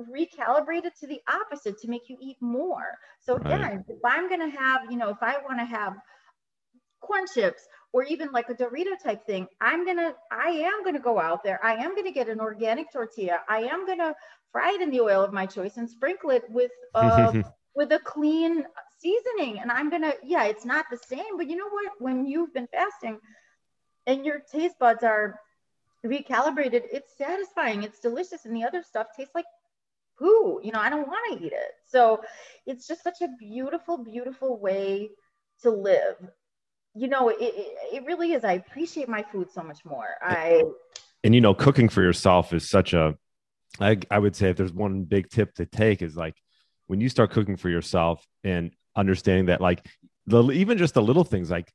recalibrated 0.00 0.90
to 1.00 1.06
the 1.06 1.20
opposite 1.28 1.78
to 1.78 1.88
make 1.88 2.08
you 2.08 2.16
eat 2.20 2.36
more. 2.40 2.98
So 3.20 3.36
again, 3.36 3.60
right. 3.60 3.80
if 3.88 3.98
I'm 4.04 4.28
going 4.28 4.50
to 4.50 4.58
have, 4.58 4.82
you 4.90 4.96
know, 4.96 5.10
if 5.10 5.22
I 5.22 5.36
want 5.46 5.60
to 5.60 5.64
have 5.64 5.94
corn 7.00 7.24
chips 7.32 7.62
or 7.96 8.04
even 8.04 8.30
like 8.30 8.50
a 8.50 8.54
Dorito 8.54 9.02
type 9.02 9.26
thing, 9.26 9.48
I'm 9.62 9.86
gonna, 9.86 10.14
I 10.30 10.50
am 10.50 10.84
gonna 10.84 11.00
go 11.00 11.18
out 11.18 11.42
there. 11.42 11.58
I 11.64 11.76
am 11.76 11.96
gonna 11.96 12.12
get 12.12 12.28
an 12.28 12.40
organic 12.40 12.92
tortilla. 12.92 13.40
I 13.48 13.62
am 13.62 13.86
gonna 13.86 14.14
fry 14.52 14.72
it 14.74 14.82
in 14.82 14.90
the 14.90 15.00
oil 15.00 15.24
of 15.24 15.32
my 15.32 15.46
choice 15.46 15.78
and 15.78 15.88
sprinkle 15.88 16.30
it 16.30 16.44
with 16.50 16.70
uh, 16.94 17.32
with 17.74 17.92
a 17.92 18.00
clean 18.00 18.66
seasoning. 18.98 19.60
And 19.60 19.72
I'm 19.72 19.88
gonna, 19.88 20.12
yeah, 20.22 20.44
it's 20.44 20.66
not 20.66 20.84
the 20.90 20.98
same, 20.98 21.38
but 21.38 21.48
you 21.48 21.56
know 21.56 21.70
what? 21.70 21.92
When 21.98 22.26
you've 22.26 22.52
been 22.52 22.68
fasting 22.68 23.18
and 24.06 24.26
your 24.26 24.40
taste 24.40 24.78
buds 24.78 25.02
are 25.02 25.40
recalibrated, 26.04 26.82
it's 26.92 27.16
satisfying. 27.16 27.82
It's 27.82 28.00
delicious, 28.00 28.44
and 28.44 28.54
the 28.54 28.64
other 28.64 28.82
stuff 28.82 29.06
tastes 29.16 29.34
like 29.34 29.46
poo. 30.18 30.60
You 30.62 30.72
know, 30.72 30.80
I 30.80 30.90
don't 30.90 31.08
want 31.08 31.40
to 31.40 31.46
eat 31.46 31.52
it. 31.52 31.72
So 31.86 32.20
it's 32.66 32.86
just 32.86 33.02
such 33.02 33.22
a 33.22 33.28
beautiful, 33.38 34.04
beautiful 34.04 34.60
way 34.60 35.10
to 35.62 35.70
live 35.70 36.16
you 36.96 37.08
know, 37.08 37.28
it, 37.28 37.36
it, 37.40 38.04
really 38.04 38.32
is. 38.32 38.42
I 38.42 38.52
appreciate 38.52 39.08
my 39.08 39.22
food 39.22 39.50
so 39.52 39.62
much 39.62 39.84
more. 39.84 40.08
I 40.22 40.62
and 41.22 41.34
you 41.34 41.40
know, 41.40 41.54
cooking 41.54 41.88
for 41.88 42.02
yourself 42.02 42.52
is 42.52 42.68
such 42.68 42.94
a. 42.94 43.16
I 43.80 43.98
I 44.10 44.18
would 44.18 44.34
say 44.34 44.50
if 44.50 44.56
there's 44.56 44.72
one 44.72 45.04
big 45.04 45.28
tip 45.28 45.54
to 45.56 45.66
take 45.66 46.00
is 46.00 46.16
like 46.16 46.34
when 46.86 47.00
you 47.00 47.08
start 47.08 47.32
cooking 47.32 47.56
for 47.56 47.68
yourself 47.68 48.24
and 48.44 48.70
understanding 48.96 49.46
that 49.46 49.60
like 49.60 49.86
the 50.26 50.42
even 50.52 50.78
just 50.78 50.94
the 50.94 51.02
little 51.02 51.24
things 51.24 51.50
like 51.50 51.70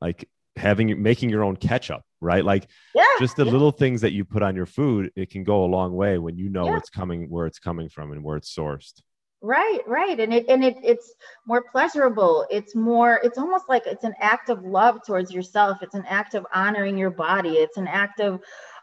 like 0.00 0.28
having 0.56 1.02
making 1.02 1.30
your 1.30 1.44
own 1.44 1.56
ketchup 1.56 2.02
right 2.20 2.44
like 2.44 2.66
yeah, 2.94 3.04
just 3.18 3.36
the 3.36 3.44
yeah. 3.44 3.52
little 3.52 3.70
things 3.70 4.00
that 4.00 4.12
you 4.12 4.24
put 4.24 4.42
on 4.42 4.56
your 4.56 4.66
food 4.66 5.10
it 5.14 5.30
can 5.30 5.44
go 5.44 5.64
a 5.64 5.66
long 5.66 5.94
way 5.94 6.18
when 6.18 6.36
you 6.36 6.48
know 6.48 6.66
yeah. 6.66 6.76
it's 6.76 6.90
coming 6.90 7.30
where 7.30 7.46
it's 7.46 7.60
coming 7.60 7.88
from 7.88 8.10
and 8.10 8.22
where 8.22 8.36
it's 8.36 8.52
sourced 8.54 9.00
Right, 9.40 9.80
right. 9.86 10.18
And 10.18 10.34
it 10.34 10.46
and 10.48 10.64
it 10.64 10.76
it's 10.82 11.14
more 11.46 11.62
pleasurable. 11.70 12.44
It's 12.50 12.74
more 12.74 13.20
it's 13.22 13.38
almost 13.38 13.68
like 13.68 13.86
it's 13.86 14.04
an 14.04 14.14
act 14.20 14.50
of 14.50 14.64
love 14.64 15.00
towards 15.06 15.30
yourself. 15.32 15.78
It's 15.80 15.94
an 15.94 16.04
act 16.08 16.34
of 16.34 16.44
honoring 16.52 16.98
your 16.98 17.10
body. 17.10 17.50
It's 17.50 17.76
an 17.76 17.86
act 17.86 18.20
of 18.20 18.40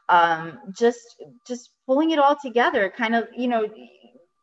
um 0.07 0.59
just 0.77 1.21
just 1.45 1.71
pulling 1.85 2.11
it 2.11 2.19
all 2.19 2.37
together, 2.41 2.93
kind 2.95 3.15
of, 3.15 3.27
you 3.35 3.49
know, 3.49 3.67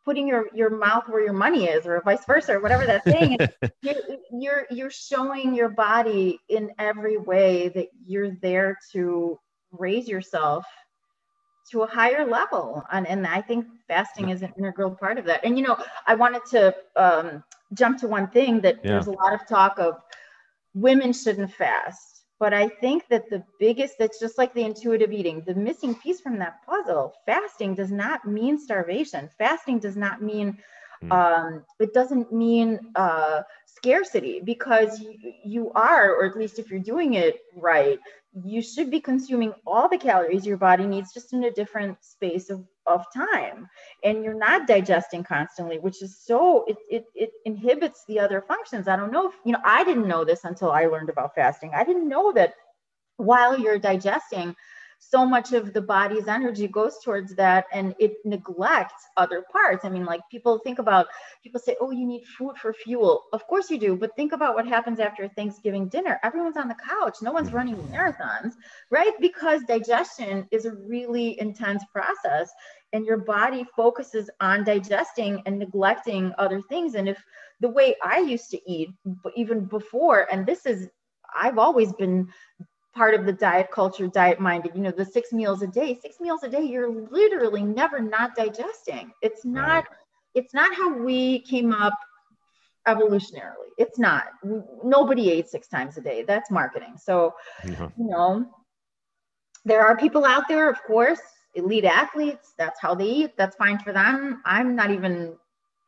putting 0.05 0.29
your 0.29 0.47
your 0.55 0.71
mouth 0.71 1.05
where 1.09 1.25
your 1.25 1.33
money 1.33 1.65
is 1.65 1.87
or 1.87 2.03
vice 2.05 2.25
versa 2.27 2.55
or 2.55 2.61
whatever 2.61 2.87
that 2.87 3.05
thing 3.05 3.39
you're, 3.83 3.95
you're 4.33 4.67
you're 4.71 4.91
showing 4.91 5.55
your 5.55 5.69
body 5.69 6.39
in 6.49 6.71
every 6.79 7.17
way 7.17 7.69
that 7.69 7.87
you're 8.07 8.33
there 8.43 8.77
to 8.93 9.39
raise 9.71 10.09
yourself 10.09 10.65
to 11.71 11.83
a 11.83 11.87
higher 11.87 12.27
level. 12.27 12.85
And, 12.93 13.07
and 13.07 13.27
I 13.27 13.41
think 13.41 13.67
fasting 13.89 14.31
is 14.31 14.43
an 14.43 14.53
integral 14.59 14.91
part 14.91 15.19
of 15.19 15.25
that. 15.27 15.45
And, 15.45 15.57
you 15.57 15.65
know, 15.65 15.77
I 16.07 16.15
wanted 16.15 16.45
to 16.51 16.75
um, 16.97 17.45
jump 17.75 17.99
to 17.99 18.09
one 18.09 18.29
thing 18.29 18.61
that 18.61 18.77
yeah. 18.77 18.93
there's 18.93 19.07
a 19.07 19.13
lot 19.13 19.33
of 19.33 19.47
talk 19.47 19.79
of 19.79 20.01
women 20.75 21.13
shouldn't 21.13 21.53
fast. 21.53 22.25
But 22.39 22.53
I 22.53 22.69
think 22.69 23.07
that 23.09 23.31
the 23.31 23.45
biggest, 23.61 23.95
that's 24.01 24.19
just 24.19 24.37
like 24.37 24.53
the 24.53 24.65
intuitive 24.65 25.13
eating, 25.13 25.45
the 25.47 25.55
missing 25.55 25.95
piece 25.95 26.21
from 26.21 26.39
that 26.41 26.57
puzzle, 26.67 27.15
fasting 27.25 27.77
does 27.77 27.93
not 27.93 28.27
mean 28.27 28.59
starvation. 28.59 29.31
Fasting 29.39 29.79
does 29.79 29.97
not 29.97 30.23
mean, 30.23 30.59
mm. 31.05 31.13
um, 31.13 31.65
it 31.79 31.95
doesn't 31.95 32.33
mean 32.33 32.81
uh, 32.97 33.43
scarcity 33.77 34.41
because 34.45 35.05
you, 35.45 35.73
are, 35.75 36.15
or 36.15 36.25
at 36.27 36.37
least 36.37 36.59
if 36.59 36.71
you're 36.71 36.81
doing 36.81 37.15
it 37.15 37.41
right, 37.57 37.99
you 38.45 38.63
should 38.63 38.91
be 38.91 39.01
consuming 39.01 39.53
all 39.67 39.89
the 39.89 39.99
calories 39.99 40.47
your 40.47 40.57
body 40.57 40.87
needs 40.87 41.13
just 41.13 41.33
in 41.33 41.45
a 41.45 41.51
different 41.51 42.03
space 42.03 42.49
of, 42.49 42.65
of 42.87 43.05
time. 43.15 43.69
And 44.05 44.25
you're 44.25 44.35
not 44.35 44.67
digesting 44.67 45.23
constantly 45.23 45.79
which 45.79 46.03
is 46.03 46.19
so 46.19 46.65
it, 46.67 46.77
it, 46.89 47.05
it 47.15 47.31
inhibits 47.45 48.05
the 48.09 48.19
other 48.19 48.41
functions. 48.41 48.89
I 48.89 48.97
don't 48.97 49.13
know 49.13 49.29
if 49.29 49.35
you 49.45 49.53
know 49.53 49.61
i 49.65 49.85
didn't 49.85 50.09
know 50.09 50.25
this 50.25 50.45
until 50.45 50.71
i 50.71 50.87
learned 50.87 51.11
about 51.11 51.35
fasting. 51.35 51.73
I 51.75 51.85
didn't 51.85 52.09
know 52.09 52.33
that 52.33 52.55
while 53.19 53.59
you're 53.59 53.79
digesting 53.79 54.57
so 55.05 55.27
much 55.27 55.53
of 55.53 55.73
the 55.73 55.83
body's 55.83 56.29
energy 56.29 56.69
goes 56.69 56.99
towards 57.05 57.35
that 57.35 57.67
and 57.73 57.93
it 57.99 58.15
neglects 58.25 59.09
other 59.17 59.45
parts. 59.51 59.85
I 59.85 59.89
mean, 59.89 60.05
like 60.05 60.21
people 60.31 60.59
think 60.61 60.79
about, 60.79 61.09
people 61.43 61.61
say, 61.61 61.77
oh, 61.81 61.91
you 61.91 62.07
need 62.07 62.25
food 62.39 62.57
for 62.57 62.73
fuel. 62.73 63.25
Of 63.33 63.47
course 63.49 63.69
you 63.69 63.79
do, 63.79 63.97
but 63.97 64.15
think 64.15 64.33
about 64.33 64.55
what 64.55 64.67
happens 64.67 65.01
after 65.01 65.27
Thanksgiving 65.29 65.89
dinner. 65.89 66.21
Everyone's 66.23 66.57
on 66.57 66.69
the 66.69 66.77
couch, 66.77 67.17
no 67.21 67.33
one's 67.33 67.49
mm-hmm. 67.49 67.57
running 67.57 67.77
marathons, 67.89 68.53
right? 68.91 69.13
Because 69.21 69.63
digestion 69.65 70.47
is 70.53 70.67
a 70.67 70.73
really 70.73 71.39
intense 71.41 71.85
process 71.93 72.53
and 72.93 73.05
your 73.05 73.19
body 73.19 73.67
focuses 73.75 74.31
on 74.41 74.63
digesting 74.63 75.43
and 75.47 75.59
neglecting 75.59 76.33
other 76.39 76.63
things. 76.69 76.95
And 76.95 77.09
if 77.09 77.23
the 77.61 77.69
way 77.69 77.97
I 78.05 78.21
used 78.21 78.51
to 78.53 78.71
eat, 78.71 78.91
even 79.37 79.65
before, 79.65 80.29
and 80.31 80.47
this 80.47 80.65
is, 80.65 80.89
I've 81.37 81.59
always 81.59 81.93
been 81.95 82.29
part 82.95 83.15
of 83.15 83.25
the 83.27 83.33
diet 83.33 83.71
culture, 83.71 84.07
diet 84.07 84.41
minded, 84.41 84.73
you 84.75 84.83
know, 84.83 84.91
the 84.91 85.05
six 85.05 85.33
meals 85.33 85.63
a 85.63 85.67
day, 85.67 85.99
six 86.01 86.21
meals 86.21 86.43
a 86.43 86.49
day, 86.49 86.63
you're 86.63 86.91
literally 87.11 87.63
never 87.63 88.01
not 88.01 88.35
digesting. 88.37 89.13
It's 89.23 89.45
not, 89.45 89.85
right. 89.85 89.99
it's 90.35 90.53
not 90.53 90.75
how 90.75 90.97
we 90.97 91.41
came 91.41 91.73
up 91.73 91.99
evolutionarily. 92.87 93.71
It's 93.79 93.99
not. 93.99 94.25
Nobody 94.85 95.31
ate 95.31 95.49
six 95.49 95.69
times 95.69 95.97
a 95.97 96.01
day. 96.01 96.23
That's 96.23 96.51
marketing. 96.51 96.95
So, 96.99 97.35
yeah. 97.65 97.89
you 97.97 98.09
know, 98.09 98.47
there 99.65 99.87
are 99.87 99.97
people 99.97 100.25
out 100.25 100.49
there, 100.49 100.69
of 100.69 100.83
course, 100.83 101.21
elite 101.55 101.85
athletes. 101.85 102.55
That's 102.59 102.81
how 102.81 102.95
they 102.95 103.07
eat. 103.07 103.37
That's 103.37 103.57
fine 103.57 103.79
for 103.79 103.93
them. 103.93 104.43
I'm 104.45 104.75
not 104.75 104.91
even 104.91 105.37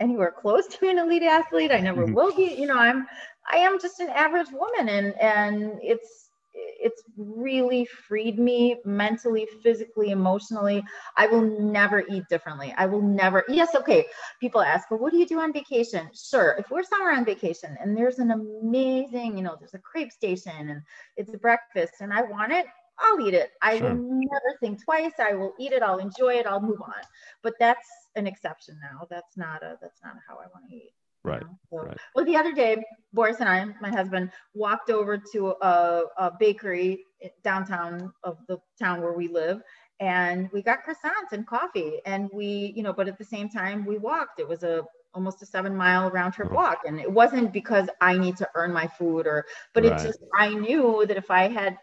anywhere 0.01 0.33
close 0.37 0.67
to 0.79 0.88
an 0.88 0.99
elite 0.99 1.23
athlete. 1.23 1.73
I 1.73 1.81
never 1.81 2.05
mm-hmm. 2.05 2.14
will 2.14 2.35
be. 2.35 2.55
You 2.55 2.67
know, 2.67 2.79
I'm 2.79 3.07
I 3.51 3.59
am 3.59 3.79
just 3.81 4.01
an 4.01 4.09
average 4.09 4.49
woman, 4.53 4.88
and 4.88 5.21
and 5.21 5.79
it's 5.83 6.24
it's 6.55 7.03
really 7.17 7.85
freed 7.85 8.38
me 8.38 8.77
mentally, 8.85 9.47
physically, 9.62 10.11
emotionally. 10.11 10.83
I 11.17 11.27
will 11.27 11.43
never 11.43 12.05
eat 12.09 12.25
differently. 12.29 12.75
I 12.77 12.87
will 12.87 13.03
never. 13.03 13.45
Yes, 13.49 13.75
okay. 13.75 14.07
People 14.40 14.61
ask, 14.61 14.90
well, 14.90 15.01
what 15.01 15.12
do 15.12 15.19
you 15.19 15.27
do 15.27 15.40
on 15.40 15.53
vacation? 15.53 16.09
Sure. 16.14 16.57
If 16.59 16.71
we're 16.71 16.83
somewhere 16.83 17.12
on 17.12 17.25
vacation 17.25 17.77
and 17.81 17.97
there's 17.97 18.19
an 18.19 18.31
amazing, 18.31 19.37
you 19.37 19.43
know, 19.43 19.57
there's 19.59 19.75
a 19.75 19.79
crepe 19.79 20.12
station 20.12 20.71
and 20.71 20.83
it's 21.17 21.33
a 21.35 21.38
breakfast 21.38 21.95
and 22.01 22.12
I 22.12 22.23
want 22.23 22.53
it, 22.53 22.67
I'll 22.99 23.27
eat 23.27 23.35
it. 23.35 23.51
I 23.61 23.79
sure. 23.79 23.90
will 23.90 23.97
never 23.97 24.57
think 24.61 24.85
twice. 24.85 25.12
I 25.19 25.35
will 25.35 25.55
eat 25.59 25.73
it. 25.73 25.83
I'll 25.83 25.99
enjoy 25.99 26.35
it. 26.35 26.47
I'll 26.47 26.61
move 26.61 26.81
on. 26.81 27.03
But 27.43 27.55
that's 27.59 27.88
an 28.14 28.27
exception 28.27 28.79
now. 28.81 29.07
That's 29.11 29.37
not 29.37 29.62
a. 29.62 29.77
That's 29.81 30.01
not 30.05 30.14
how 30.29 30.35
I 30.35 30.47
want 30.55 30.69
to 30.69 30.77
eat. 30.77 30.93
Right. 31.25 31.43
So, 31.71 31.79
right. 31.79 31.97
Well, 32.15 32.25
the 32.27 32.37
other 32.37 32.53
day, 32.53 32.85
Boris 33.13 33.41
and 33.41 33.49
I, 33.49 33.65
my 33.81 33.91
husband, 33.91 34.31
walked 34.53 34.91
over 34.91 35.17
to 35.33 35.55
a, 35.63 36.03
a 36.19 36.33
bakery 36.39 37.05
downtown 37.43 38.13
of 38.23 38.39
the 38.47 38.59
town 38.79 39.01
where 39.01 39.15
we 39.15 39.29
live, 39.29 39.63
and 40.01 40.51
we 40.53 40.63
got 40.63 40.85
croissants 40.85 41.33
and 41.33 41.47
coffee. 41.47 42.01
And 42.05 42.29
we, 42.33 42.75
you 42.77 42.83
know, 42.83 42.93
but 42.93 43.09
at 43.09 43.19
the 43.19 43.25
same 43.25 43.49
time, 43.49 43.87
we 43.87 43.97
walked. 43.97 44.39
It 44.39 44.49
was 44.49 44.63
a 44.63 44.85
almost 45.15 45.41
a 45.43 45.47
seven 45.47 45.75
mile 45.75 46.11
round 46.11 46.35
trip 46.35 46.49
oh. 46.51 46.55
walk, 46.55 46.81
and 46.87 47.01
it 47.01 47.11
wasn't 47.11 47.53
because 47.53 47.89
I 48.03 48.19
need 48.19 48.37
to 48.39 48.49
earn 48.55 48.73
my 48.73 48.87
food 48.87 49.27
or, 49.27 49.47
but 49.73 49.85
right. 49.85 49.99
it 49.99 50.05
just 50.05 50.19
I 50.35 50.53
knew 50.53 51.07
that 51.07 51.17
if 51.17 51.31
I 51.31 51.49
had 51.49 51.79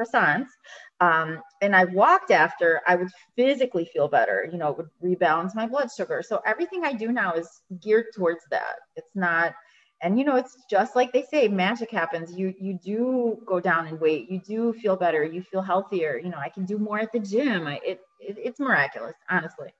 croissants 0.00 0.48
um, 1.00 1.40
and 1.62 1.74
I 1.74 1.84
walked 1.84 2.30
after, 2.30 2.82
I 2.86 2.94
would 2.94 3.08
physically 3.34 3.86
feel 3.86 4.06
better. 4.06 4.48
You 4.50 4.58
know, 4.58 4.68
it 4.68 4.76
would 4.76 4.90
rebalance 5.02 5.54
my 5.54 5.66
blood 5.66 5.88
sugar. 5.90 6.22
So 6.26 6.42
everything 6.46 6.84
I 6.84 6.92
do 6.92 7.10
now 7.10 7.32
is 7.32 7.62
geared 7.80 8.06
towards 8.14 8.44
that. 8.50 8.76
It's 8.96 9.16
not, 9.16 9.54
and 10.02 10.18
you 10.18 10.24
know, 10.26 10.36
it's 10.36 10.58
just 10.68 10.96
like 10.96 11.12
they 11.12 11.22
say, 11.22 11.48
magic 11.48 11.90
happens. 11.90 12.36
You 12.36 12.54
you 12.58 12.78
do 12.84 13.38
go 13.46 13.60
down 13.60 13.86
in 13.86 13.98
weight. 13.98 14.30
You 14.30 14.40
do 14.40 14.74
feel 14.74 14.96
better. 14.96 15.24
You 15.24 15.42
feel 15.42 15.62
healthier. 15.62 16.20
You 16.22 16.30
know, 16.30 16.38
I 16.38 16.50
can 16.50 16.66
do 16.66 16.78
more 16.78 16.98
at 16.98 17.12
the 17.12 17.18
gym. 17.18 17.66
I, 17.66 17.80
it, 17.84 18.00
it 18.20 18.36
it's 18.38 18.60
miraculous, 18.60 19.16
honestly. 19.30 19.72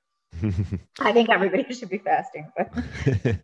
I 1.00 1.12
think 1.12 1.28
everybody 1.28 1.72
should 1.74 1.90
be 1.90 1.98
fasting. 1.98 2.50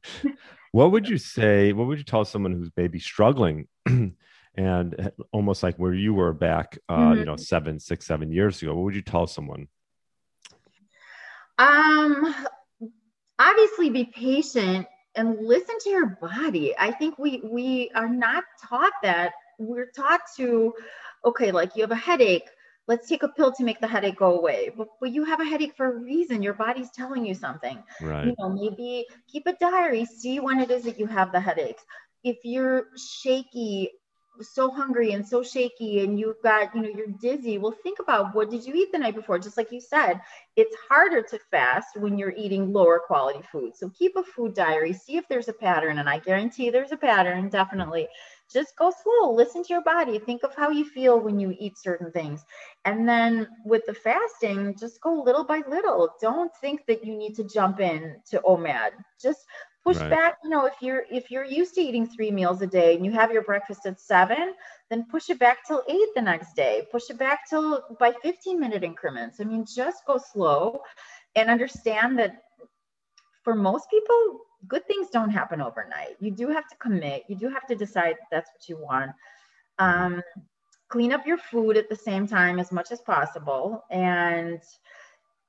what 0.72 0.92
would 0.92 1.08
you 1.08 1.18
say? 1.18 1.74
What 1.74 1.88
would 1.88 1.98
you 1.98 2.04
tell 2.04 2.24
someone 2.24 2.52
who's 2.52 2.70
maybe 2.74 2.98
struggling? 3.00 3.68
and 4.56 5.12
almost 5.32 5.62
like 5.62 5.76
where 5.76 5.94
you 5.94 6.14
were 6.14 6.32
back 6.32 6.78
uh, 6.88 6.96
mm-hmm. 6.96 7.18
you 7.18 7.24
know 7.24 7.36
seven 7.36 7.78
six 7.78 8.06
seven 8.06 8.32
years 8.32 8.62
ago 8.62 8.74
what 8.74 8.84
would 8.84 8.94
you 8.94 9.02
tell 9.02 9.26
someone? 9.26 9.68
Um 11.58 12.34
obviously 13.38 13.90
be 13.90 14.04
patient 14.04 14.86
and 15.14 15.38
listen 15.40 15.76
to 15.80 15.90
your 15.90 16.06
body. 16.20 16.74
I 16.78 16.92
think 16.92 17.18
we 17.18 17.40
we 17.44 17.90
are 17.94 18.08
not 18.08 18.44
taught 18.62 18.92
that. 19.02 19.32
We're 19.58 19.90
taught 19.90 20.20
to 20.36 20.74
okay 21.24 21.50
like 21.52 21.74
you 21.74 21.82
have 21.82 21.90
a 21.90 21.96
headache. 21.96 22.48
Let's 22.88 23.08
take 23.08 23.24
a 23.24 23.28
pill 23.28 23.50
to 23.52 23.64
make 23.64 23.80
the 23.80 23.88
headache 23.88 24.16
go 24.16 24.38
away. 24.38 24.70
But, 24.76 24.86
but 25.00 25.10
you 25.10 25.24
have 25.24 25.40
a 25.40 25.44
headache 25.44 25.74
for 25.76 25.86
a 25.86 25.98
reason. 25.98 26.40
Your 26.40 26.54
body's 26.54 26.90
telling 26.90 27.26
you 27.26 27.34
something. 27.34 27.82
Right. 28.00 28.26
you 28.26 28.34
know 28.38 28.50
maybe 28.50 29.06
keep 29.26 29.46
a 29.46 29.54
diary. 29.54 30.04
See 30.04 30.38
when 30.40 30.60
it 30.60 30.70
is 30.70 30.84
that 30.84 30.98
you 30.98 31.06
have 31.06 31.32
the 31.32 31.40
headaches. 31.40 31.82
If 32.22 32.38
you're 32.44 32.88
shaky 32.96 33.90
so 34.42 34.70
hungry 34.70 35.12
and 35.12 35.26
so 35.26 35.42
shaky 35.42 36.00
and 36.04 36.18
you've 36.18 36.40
got 36.42 36.74
you 36.74 36.82
know 36.82 36.88
you're 36.88 37.06
dizzy. 37.20 37.58
Well 37.58 37.74
think 37.82 37.98
about 37.98 38.34
what 38.34 38.50
did 38.50 38.64
you 38.64 38.74
eat 38.74 38.92
the 38.92 38.98
night 38.98 39.14
before? 39.14 39.38
Just 39.38 39.56
like 39.56 39.72
you 39.72 39.80
said 39.80 40.20
it's 40.56 40.76
harder 40.88 41.22
to 41.22 41.38
fast 41.50 41.96
when 41.96 42.16
you're 42.18 42.34
eating 42.36 42.72
lower 42.72 42.98
quality 42.98 43.40
food. 43.50 43.76
So 43.76 43.90
keep 43.90 44.16
a 44.16 44.22
food 44.22 44.54
diary 44.54 44.92
see 44.92 45.16
if 45.16 45.28
there's 45.28 45.48
a 45.48 45.52
pattern 45.52 45.98
and 45.98 46.08
i 46.08 46.18
guarantee 46.18 46.70
there's 46.70 46.92
a 46.92 46.96
pattern 46.96 47.48
definitely. 47.48 48.08
Just 48.52 48.76
go 48.76 48.92
slow 49.02 49.34
listen 49.34 49.62
to 49.64 49.72
your 49.72 49.82
body 49.82 50.18
think 50.18 50.42
of 50.44 50.54
how 50.54 50.70
you 50.70 50.84
feel 50.84 51.18
when 51.20 51.38
you 51.40 51.56
eat 51.58 51.78
certain 51.78 52.12
things. 52.12 52.44
And 52.84 53.08
then 53.08 53.48
with 53.64 53.82
the 53.86 53.94
fasting 53.94 54.76
just 54.78 55.00
go 55.00 55.22
little 55.22 55.44
by 55.44 55.62
little. 55.68 56.10
Don't 56.20 56.52
think 56.60 56.86
that 56.86 57.04
you 57.04 57.16
need 57.16 57.34
to 57.36 57.44
jump 57.44 57.80
in 57.80 58.16
to 58.30 58.40
omad. 58.40 58.90
Just 59.20 59.46
push 59.86 59.98
right. 59.98 60.10
back 60.10 60.38
you 60.42 60.50
know 60.50 60.66
if 60.66 60.74
you're 60.80 61.04
if 61.12 61.30
you're 61.30 61.44
used 61.44 61.74
to 61.76 61.80
eating 61.80 62.04
three 62.04 62.32
meals 62.32 62.60
a 62.60 62.66
day 62.66 62.96
and 62.96 63.04
you 63.06 63.12
have 63.12 63.30
your 63.30 63.42
breakfast 63.42 63.86
at 63.86 64.00
seven 64.00 64.52
then 64.90 65.06
push 65.08 65.30
it 65.30 65.38
back 65.38 65.58
till 65.66 65.82
eight 65.88 66.08
the 66.14 66.22
next 66.22 66.54
day. 66.54 66.86
Push 66.90 67.10
it 67.10 67.18
back 67.18 67.48
till 67.48 67.82
by 67.98 68.12
15 68.22 68.58
minute 68.58 68.82
increments. 68.82 69.40
I 69.40 69.44
mean 69.44 69.64
just 69.64 70.04
go 70.06 70.18
slow 70.18 70.80
and 71.36 71.48
understand 71.48 72.18
that 72.18 72.42
for 73.44 73.54
most 73.54 73.88
people 73.88 74.40
good 74.66 74.84
things 74.88 75.08
don't 75.12 75.30
happen 75.30 75.60
overnight. 75.60 76.16
You 76.18 76.32
do 76.32 76.48
have 76.48 76.68
to 76.68 76.76
commit. 76.76 77.22
You 77.28 77.36
do 77.36 77.48
have 77.48 77.66
to 77.68 77.76
decide 77.76 78.16
that's 78.32 78.50
what 78.52 78.68
you 78.68 78.78
want. 78.78 79.12
Um, 79.78 80.20
clean 80.88 81.12
up 81.12 81.26
your 81.26 81.38
food 81.38 81.76
at 81.76 81.88
the 81.88 81.96
same 81.96 82.26
time 82.26 82.58
as 82.58 82.72
much 82.72 82.90
as 82.90 83.00
possible. 83.00 83.84
And 83.90 84.60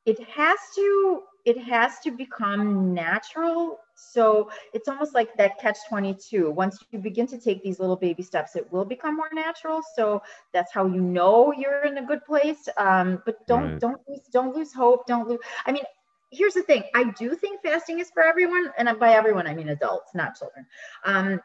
it 0.06 0.19
has 0.30 0.60
to 0.76 1.21
it 1.47 1.57
has 1.57 1.99
to 1.99 2.12
become 2.12 2.93
natural. 2.93 3.79
So 3.95 4.51
it's 4.73 4.89
almost 4.89 5.15
like 5.15 5.33
that 5.38 5.57
catch 5.60 5.77
22 5.88 6.51
once 6.51 6.83
you 6.91 6.99
begin 6.99 7.25
to 7.27 7.39
take 7.39 7.63
these 7.63 7.79
little 7.79 7.95
baby 7.95 8.21
steps 8.21 8.57
it 8.57 8.69
will 8.69 8.83
become 8.83 9.15
more 9.15 9.29
natural. 9.31 9.81
So 9.95 10.21
that's 10.53 10.73
how 10.73 10.86
you 10.88 10.99
know 10.99 11.53
you're 11.53 11.86
in 11.86 11.99
a 11.99 12.05
good 12.05 12.25
place. 12.25 12.67
Um, 12.75 13.23
but 13.25 13.47
don't 13.47 13.71
right. 13.71 13.79
don't 13.79 14.01
lose, 14.10 14.27
don't 14.31 14.53
lose 14.53 14.73
hope. 14.73 15.07
Don't 15.07 15.27
lose 15.29 15.39
i 15.65 15.71
mean 15.71 15.83
here's 16.31 16.53
the 16.53 16.63
thing. 16.63 16.83
I 16.93 17.05
do 17.17 17.33
think 17.33 17.62
fasting 17.63 17.99
is 17.99 18.10
for 18.12 18.23
everyone 18.23 18.73
and 18.77 18.99
by 18.99 19.13
everyone 19.13 19.47
i 19.47 19.53
mean 19.53 19.69
adults 19.69 20.13
not 20.13 20.38
children. 20.38 20.65
Um, 21.05 21.39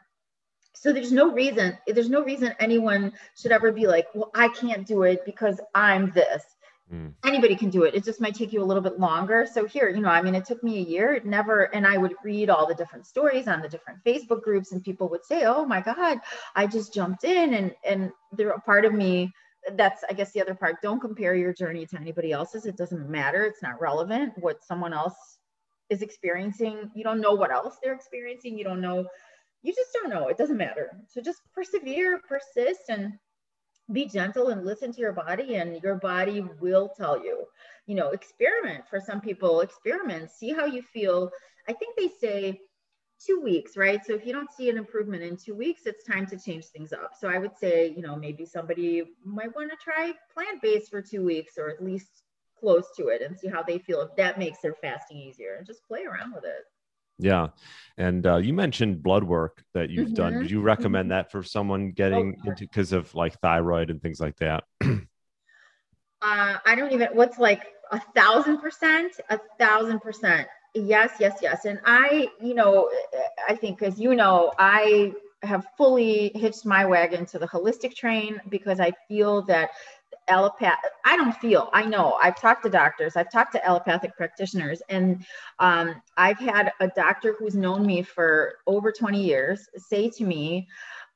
so 0.75 0.91
there's 0.91 1.13
no 1.13 1.31
reason 1.31 1.77
there's 1.87 2.09
no 2.09 2.23
reason 2.23 2.53
anyone 2.59 3.13
should 3.37 3.51
ever 3.51 3.71
be 3.71 3.85
like 3.85 4.07
well 4.15 4.31
i 4.33 4.47
can't 4.49 4.87
do 4.87 5.03
it 5.03 5.23
because 5.23 5.61
i'm 5.75 6.09
this 6.11 6.43
Mm. 6.91 7.13
Anybody 7.23 7.55
can 7.55 7.69
do 7.69 7.83
it. 7.83 7.95
It 7.95 8.03
just 8.03 8.19
might 8.19 8.35
take 8.35 8.51
you 8.51 8.61
a 8.61 8.65
little 8.65 8.83
bit 8.83 8.99
longer. 8.99 9.47
So 9.51 9.65
here, 9.65 9.89
you 9.89 10.01
know, 10.01 10.09
I 10.09 10.21
mean, 10.21 10.35
it 10.35 10.45
took 10.45 10.63
me 10.63 10.77
a 10.77 10.81
year. 10.81 11.13
It 11.13 11.25
never, 11.25 11.73
and 11.73 11.87
I 11.87 11.97
would 11.97 12.13
read 12.23 12.49
all 12.49 12.67
the 12.67 12.75
different 12.75 13.05
stories 13.05 13.47
on 13.47 13.61
the 13.61 13.69
different 13.69 14.03
Facebook 14.03 14.41
groups, 14.41 14.71
and 14.73 14.83
people 14.83 15.07
would 15.09 15.25
say, 15.25 15.45
"Oh 15.45 15.65
my 15.65 15.81
God, 15.81 16.19
I 16.55 16.67
just 16.67 16.93
jumped 16.93 17.23
in," 17.23 17.53
and 17.53 17.73
and 17.85 18.11
there 18.31 18.49
a 18.49 18.59
part 18.59 18.85
of 18.85 18.93
me 18.93 19.31
that's 19.71 20.03
I 20.09 20.13
guess 20.13 20.31
the 20.31 20.41
other 20.41 20.55
part. 20.55 20.81
Don't 20.81 20.99
compare 20.99 21.35
your 21.35 21.53
journey 21.53 21.85
to 21.87 21.99
anybody 21.99 22.31
else's. 22.31 22.65
It 22.65 22.77
doesn't 22.77 23.09
matter. 23.09 23.45
It's 23.45 23.61
not 23.61 23.79
relevant 23.79 24.33
what 24.37 24.63
someone 24.63 24.93
else 24.93 25.15
is 25.89 26.01
experiencing. 26.01 26.91
You 26.95 27.03
don't 27.03 27.21
know 27.21 27.33
what 27.33 27.51
else 27.51 27.77
they're 27.81 27.93
experiencing. 27.93 28.57
You 28.57 28.63
don't 28.63 28.81
know. 28.81 29.05
You 29.61 29.73
just 29.73 29.93
don't 29.93 30.09
know. 30.09 30.27
It 30.27 30.37
doesn't 30.37 30.57
matter. 30.57 30.91
So 31.07 31.21
just 31.21 31.39
persevere, 31.53 32.19
persist, 32.27 32.89
and 32.89 33.13
be 33.91 34.05
gentle 34.05 34.49
and 34.49 34.65
listen 34.65 34.91
to 34.93 35.01
your 35.01 35.11
body 35.11 35.55
and 35.55 35.81
your 35.83 35.95
body 35.95 36.45
will 36.61 36.89
tell 36.95 37.23
you. 37.23 37.45
You 37.85 37.95
know 37.95 38.09
experiment 38.09 38.85
for 38.89 38.99
some 38.99 39.19
people 39.19 39.61
experiment 39.61 40.31
see 40.31 40.53
how 40.53 40.65
you 40.65 40.81
feel. 40.81 41.31
I 41.67 41.73
think 41.73 41.97
they 41.97 42.07
say 42.07 42.59
two 43.25 43.41
weeks 43.41 43.75
right? 43.75 44.05
So 44.05 44.13
if 44.13 44.25
you 44.25 44.33
don't 44.33 44.51
see 44.51 44.69
an 44.69 44.77
improvement 44.77 45.23
in 45.23 45.37
two 45.37 45.55
weeks 45.55 45.81
it's 45.85 46.03
time 46.03 46.25
to 46.27 46.39
change 46.39 46.65
things 46.65 46.93
up. 46.93 47.11
So 47.19 47.27
i 47.27 47.37
would 47.37 47.57
say 47.57 47.93
you 47.95 48.01
know 48.01 48.15
maybe 48.15 48.45
somebody 48.45 49.03
might 49.25 49.55
want 49.55 49.71
to 49.71 49.77
try 49.77 50.13
plant-based 50.33 50.89
for 50.89 51.01
two 51.01 51.23
weeks 51.23 51.57
or 51.57 51.69
at 51.69 51.83
least 51.83 52.23
close 52.59 52.85
to 52.95 53.07
it 53.07 53.21
and 53.21 53.37
see 53.37 53.49
how 53.49 53.61
they 53.61 53.77
feel 53.77 54.01
if 54.01 54.15
that 54.15 54.39
makes 54.39 54.59
their 54.61 54.75
fasting 54.75 55.17
easier 55.17 55.55
and 55.57 55.67
just 55.67 55.85
play 55.85 56.05
around 56.05 56.33
with 56.33 56.45
it 56.45 56.63
yeah. 57.19 57.47
And 57.97 58.25
uh, 58.25 58.37
you 58.37 58.53
mentioned 58.53 59.03
blood 59.03 59.23
work 59.23 59.63
that 59.73 59.89
you've 59.89 60.07
mm-hmm. 60.07 60.15
done. 60.15 60.39
Did 60.39 60.51
you 60.51 60.61
recommend 60.61 61.11
that 61.11 61.31
for 61.31 61.43
someone 61.43 61.91
getting 61.91 62.35
oh, 62.45 62.49
into 62.49 62.63
because 62.63 62.91
of 62.91 63.13
like 63.13 63.39
thyroid 63.39 63.89
and 63.89 64.01
things 64.01 64.19
like 64.19 64.37
that? 64.37 64.63
Uh, 66.25 66.55
I 66.65 66.75
don't 66.75 66.93
even, 66.93 67.09
what's 67.11 67.37
like 67.37 67.63
a 67.91 67.99
thousand 68.15 68.59
percent? 68.59 69.19
A 69.29 69.37
thousand 69.59 69.99
percent. 69.99 70.47
Yes, 70.73 71.11
yes, 71.19 71.39
yes. 71.41 71.65
And 71.65 71.81
I, 71.85 72.29
you 72.41 72.53
know, 72.53 72.89
I 73.49 73.55
think, 73.55 73.81
as 73.81 73.99
you 73.99 74.15
know, 74.15 74.53
I 74.57 75.11
have 75.43 75.67
fully 75.77 76.31
hitched 76.33 76.65
my 76.65 76.85
wagon 76.85 77.25
to 77.25 77.39
the 77.39 77.47
holistic 77.47 77.93
train 77.93 78.39
because 78.47 78.79
I 78.79 78.93
feel 79.09 79.41
that 79.43 79.71
allopath 80.29 80.77
i 81.05 81.17
don't 81.17 81.35
feel 81.37 81.69
i 81.73 81.83
know 81.83 82.17
i've 82.21 82.39
talked 82.39 82.63
to 82.63 82.69
doctors 82.69 83.15
i've 83.15 83.31
talked 83.31 83.51
to 83.51 83.65
allopathic 83.65 84.15
practitioners 84.15 84.81
and 84.89 85.25
um, 85.59 86.01
i've 86.17 86.39
had 86.39 86.71
a 86.79 86.87
doctor 86.89 87.35
who's 87.37 87.55
known 87.55 87.85
me 87.85 88.01
for 88.01 88.55
over 88.67 88.91
20 88.91 89.21
years 89.21 89.67
say 89.77 90.09
to 90.09 90.23
me 90.23 90.67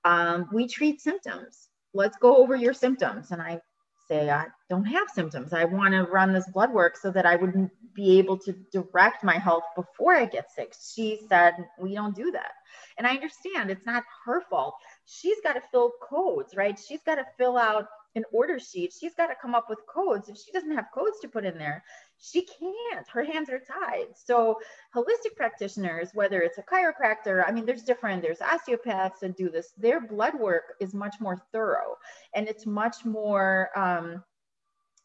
um, 0.08 0.48
we 0.54 0.68
treat 0.68 1.02
symptoms. 1.02 1.68
Let's 1.94 2.18
go 2.18 2.38
over 2.38 2.56
your 2.56 2.74
symptoms. 2.74 3.32
And 3.32 3.42
i 3.42 3.60
say 4.08 4.30
i 4.30 4.46
don't 4.70 4.86
have 4.86 5.10
symptoms. 5.14 5.52
I 5.52 5.66
want 5.66 5.94
to 5.94 6.04
run 6.04 6.32
this 6.32 6.50
blood 6.52 6.72
work 6.72 6.96
so 6.96 7.12
that 7.12 7.26
i 7.26 7.36
wouldn't 7.36 7.72
be 7.94 8.18
able 8.20 8.38
to 8.38 8.56
direct 8.72 9.22
my 9.22 9.38
health 9.38 9.64
before 9.76 10.16
i 10.16 10.26
get 10.26 10.50
sick. 10.50 10.74
She 10.94 11.20
said 11.28 11.56
we 11.78 11.94
don't 11.94 12.16
do 12.16 12.32
that. 12.32 12.52
And 12.98 13.06
i 13.06 13.12
understand 13.12 13.70
it's 13.70 13.86
not 13.86 14.04
her 14.26 14.42
fault. 14.50 14.76
She's 15.06 15.38
got 15.44 15.54
to 15.54 15.62
fill 15.72 15.92
codes 16.10 16.56
right? 16.56 16.80
She's 16.80 17.02
got 17.06 17.16
to 17.16 17.26
fill 17.38 17.58
out 17.58 17.88
an 18.16 18.24
order 18.32 18.60
sheet. 18.60 18.94
She's 18.98 19.14
got 19.14 19.28
to 19.28 19.36
come 19.40 19.56
up 19.56 19.70
with 19.70 19.80
codes. 19.88 20.30
If 20.30 20.38
she 20.38 20.52
doesn't 20.52 20.76
have 20.76 20.88
codes 20.94 21.20
to 21.22 21.28
put 21.28 21.46
in 21.46 21.58
there, 21.58 21.84
she 22.20 22.42
can't. 22.42 23.08
Her 23.08 23.24
hands 23.24 23.50
are 23.50 23.60
tied. 23.60 24.08
So, 24.16 24.60
holistic 24.96 25.36
practitioners, 25.36 26.10
whether 26.14 26.42
it's 26.42 26.58
a 26.58 26.64
chiropractor, 26.64 27.44
I 27.48 27.52
mean, 27.52 27.66
there's 27.66 27.84
different, 27.84 28.22
there's 28.22 28.42
osteopaths 28.42 29.20
that 29.22 29.38
do 29.38 29.50
this. 29.50 29.74
Their 29.78 30.02
blood 30.02 30.34
work 30.40 30.76
is 30.80 30.94
much 30.94 31.16
more 31.20 31.38
thorough 31.52 31.96
and 32.34 32.48
it's 32.48 32.66
much 32.66 33.06
more, 33.06 33.70
um, 33.76 34.24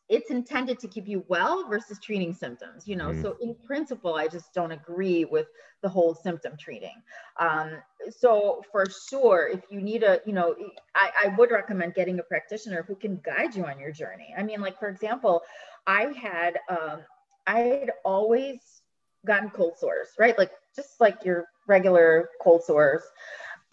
it's 0.09 0.31
intended 0.31 0.79
to 0.79 0.89
keep 0.89 1.09
you 1.09 1.25
well 1.29 1.67
versus 1.69 1.99
treating 1.99 2.35
symptoms 2.35 2.87
you 2.87 2.97
know 2.97 3.09
mm. 3.09 3.23
so 3.23 3.37
in 3.41 3.55
principle 3.55 4.15
i 4.15 4.29
just 4.29 4.53
don't 4.53 4.73
agree 4.73 5.25
with 5.25 5.47
the 5.81 5.89
whole 5.89 6.15
symptom 6.15 6.55
treating 6.59 7.01
um, 7.39 7.79
so 8.11 8.63
for 8.71 8.87
sure 9.09 9.49
if 9.53 9.61
you 9.71 9.81
need 9.81 10.03
a 10.03 10.21
you 10.27 10.33
know 10.33 10.55
I, 10.95 11.11
I 11.25 11.37
would 11.37 11.51
recommend 11.51 11.95
getting 11.95 12.19
a 12.19 12.23
practitioner 12.23 12.83
who 12.83 12.95
can 12.95 13.21
guide 13.25 13.55
you 13.55 13.65
on 13.65 13.79
your 13.79 13.93
journey. 13.93 14.35
I 14.37 14.43
mean 14.43 14.61
like 14.61 14.79
for 14.79 14.89
example 14.89 15.43
i 15.87 16.13
had 16.17 16.59
um, 16.69 17.01
i 17.47 17.61
had 17.61 17.93
always 18.05 18.83
gotten 19.27 19.51
cold 19.51 19.79
sores 19.79 20.09
right? 20.19 20.37
Like 20.37 20.53
just 20.75 21.01
like 21.01 21.25
your 21.25 21.47
regular 21.67 22.29
cold 22.41 22.65
sores 22.65 23.03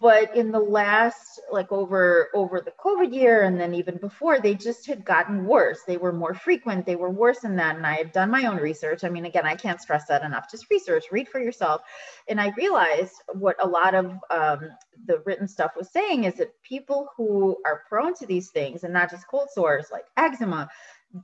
but 0.00 0.34
in 0.34 0.50
the 0.50 0.58
last 0.58 1.40
like 1.52 1.70
over 1.70 2.30
over 2.34 2.60
the 2.60 2.72
covid 2.72 3.14
year 3.14 3.42
and 3.42 3.60
then 3.60 3.74
even 3.74 3.98
before 3.98 4.40
they 4.40 4.54
just 4.54 4.86
had 4.86 5.04
gotten 5.04 5.44
worse. 5.44 5.80
They 5.86 5.98
were 5.98 6.12
more 6.12 6.34
frequent. 6.34 6.86
They 6.86 6.96
were 6.96 7.10
worse 7.10 7.40
than 7.40 7.56
that. 7.56 7.76
And 7.76 7.86
i 7.86 7.94
had 7.94 8.12
done 8.12 8.30
my 8.30 8.46
own 8.46 8.56
research. 8.56 9.04
I 9.04 9.10
mean 9.10 9.26
again 9.26 9.46
i 9.46 9.54
can't 9.54 9.80
stress 9.80 10.06
that 10.06 10.22
enough. 10.22 10.50
Just 10.50 10.70
research 10.70 11.04
read 11.12 11.28
for 11.28 11.40
yourself. 11.40 11.82
And 12.28 12.40
i 12.40 12.52
realized 12.56 13.14
what 13.34 13.56
a 13.62 13.68
lot 13.68 13.94
of 13.94 14.06
um, 14.30 14.70
the 15.06 15.22
written 15.26 15.46
stuff 15.46 15.72
was 15.76 15.90
saying 15.90 16.24
is 16.24 16.34
that 16.34 16.60
people 16.62 17.08
who 17.16 17.58
are 17.66 17.82
prone 17.88 18.14
to 18.14 18.26
these 18.26 18.50
things 18.50 18.84
and 18.84 18.92
not 18.92 19.10
just 19.10 19.28
cold 19.28 19.48
sores 19.52 19.88
like 19.92 20.04
eczema 20.16 20.68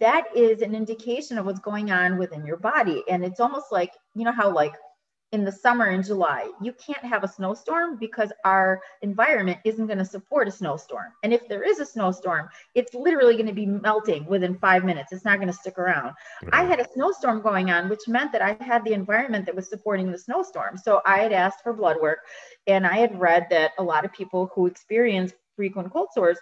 that 0.00 0.24
is 0.34 0.62
an 0.62 0.74
indication 0.74 1.38
of 1.38 1.46
what's 1.46 1.60
going 1.60 1.90
on 1.90 2.18
within 2.18 2.44
your 2.44 2.56
body. 2.56 3.04
And 3.08 3.24
it's 3.24 3.40
almost 3.40 3.70
like 3.70 3.92
you 4.14 4.24
know 4.24 4.32
how 4.32 4.52
like 4.52 4.74
in 5.32 5.44
the 5.44 5.52
summer 5.52 5.90
in 5.90 6.02
July. 6.02 6.48
You 6.60 6.72
can't 6.72 7.04
have 7.04 7.24
a 7.24 7.28
snowstorm 7.28 7.98
because 7.98 8.32
our 8.44 8.80
environment 9.02 9.58
isn't 9.64 9.86
going 9.86 9.98
to 9.98 10.04
support 10.04 10.46
a 10.46 10.52
snowstorm. 10.52 11.12
And 11.22 11.32
if 11.32 11.48
there 11.48 11.62
is 11.62 11.80
a 11.80 11.86
snowstorm, 11.86 12.48
it's 12.74 12.94
literally 12.94 13.34
going 13.34 13.46
to 13.46 13.52
be 13.52 13.66
melting 13.66 14.26
within 14.26 14.56
five 14.58 14.84
minutes. 14.84 15.12
It's 15.12 15.24
not 15.24 15.36
going 15.36 15.48
to 15.48 15.52
stick 15.52 15.78
around. 15.78 16.14
I 16.52 16.64
had 16.64 16.80
a 16.80 16.86
snowstorm 16.92 17.42
going 17.42 17.70
on, 17.70 17.88
which 17.88 18.06
meant 18.06 18.32
that 18.32 18.42
I 18.42 18.56
had 18.62 18.84
the 18.84 18.92
environment 18.92 19.46
that 19.46 19.56
was 19.56 19.68
supporting 19.68 20.12
the 20.12 20.18
snowstorm. 20.18 20.78
So 20.78 21.02
I 21.04 21.18
had 21.18 21.32
asked 21.32 21.62
for 21.62 21.72
blood 21.72 21.96
work 22.00 22.20
and 22.66 22.86
I 22.86 22.96
had 22.96 23.18
read 23.18 23.46
that 23.50 23.72
a 23.78 23.82
lot 23.82 24.04
of 24.04 24.12
people 24.12 24.50
who 24.54 24.66
experience 24.66 25.32
frequent 25.56 25.92
cold 25.92 26.08
sores 26.12 26.38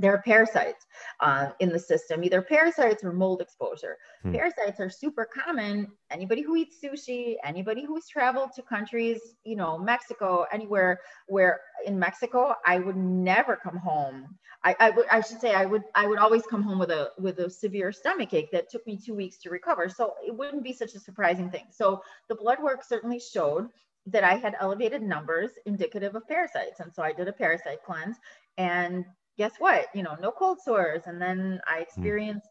there 0.00 0.14
are 0.14 0.22
parasites 0.22 0.86
uh, 1.20 1.50
in 1.60 1.68
the 1.68 1.78
system, 1.78 2.24
either 2.24 2.40
parasites 2.40 3.04
or 3.04 3.12
mold 3.12 3.42
exposure. 3.42 3.98
Hmm. 4.22 4.32
Parasites 4.32 4.80
are 4.80 4.88
super 4.88 5.26
common. 5.26 5.88
Anybody 6.10 6.40
who 6.40 6.56
eats 6.56 6.76
sushi, 6.82 7.36
anybody 7.44 7.84
who's 7.84 8.08
traveled 8.08 8.50
to 8.56 8.62
countries, 8.62 9.20
you 9.44 9.56
know, 9.56 9.76
Mexico, 9.78 10.46
anywhere 10.52 11.00
where 11.26 11.60
in 11.86 11.98
Mexico, 11.98 12.54
I 12.66 12.78
would 12.78 12.96
never 12.96 13.56
come 13.56 13.76
home. 13.76 14.38
I, 14.64 14.74
I 14.80 14.90
would, 14.90 15.06
I 15.10 15.20
should 15.20 15.40
say, 15.40 15.54
I 15.54 15.66
would, 15.66 15.82
I 15.94 16.06
would 16.06 16.18
always 16.18 16.42
come 16.46 16.62
home 16.62 16.78
with 16.78 16.90
a 16.90 17.10
with 17.18 17.38
a 17.38 17.50
severe 17.50 17.92
stomach 17.92 18.32
ache 18.32 18.50
that 18.52 18.70
took 18.70 18.86
me 18.86 18.98
two 18.98 19.14
weeks 19.14 19.38
to 19.38 19.50
recover. 19.50 19.88
So 19.90 20.14
it 20.26 20.34
wouldn't 20.34 20.64
be 20.64 20.72
such 20.72 20.94
a 20.94 21.00
surprising 21.00 21.50
thing. 21.50 21.66
So 21.70 22.02
the 22.28 22.34
blood 22.34 22.62
work 22.62 22.84
certainly 22.84 23.20
showed 23.20 23.68
that 24.06 24.24
I 24.24 24.36
had 24.36 24.56
elevated 24.60 25.02
numbers 25.02 25.50
indicative 25.66 26.14
of 26.14 26.26
parasites. 26.26 26.80
And 26.80 26.92
so 26.92 27.02
I 27.02 27.12
did 27.12 27.28
a 27.28 27.32
parasite 27.32 27.82
cleanse 27.84 28.16
and 28.56 29.04
guess 29.36 29.52
what? 29.58 29.86
You 29.94 30.02
know, 30.02 30.16
no 30.20 30.30
cold 30.30 30.58
sores. 30.60 31.02
And 31.06 31.20
then 31.20 31.60
I 31.66 31.76
hmm. 31.76 31.82
experienced, 31.82 32.48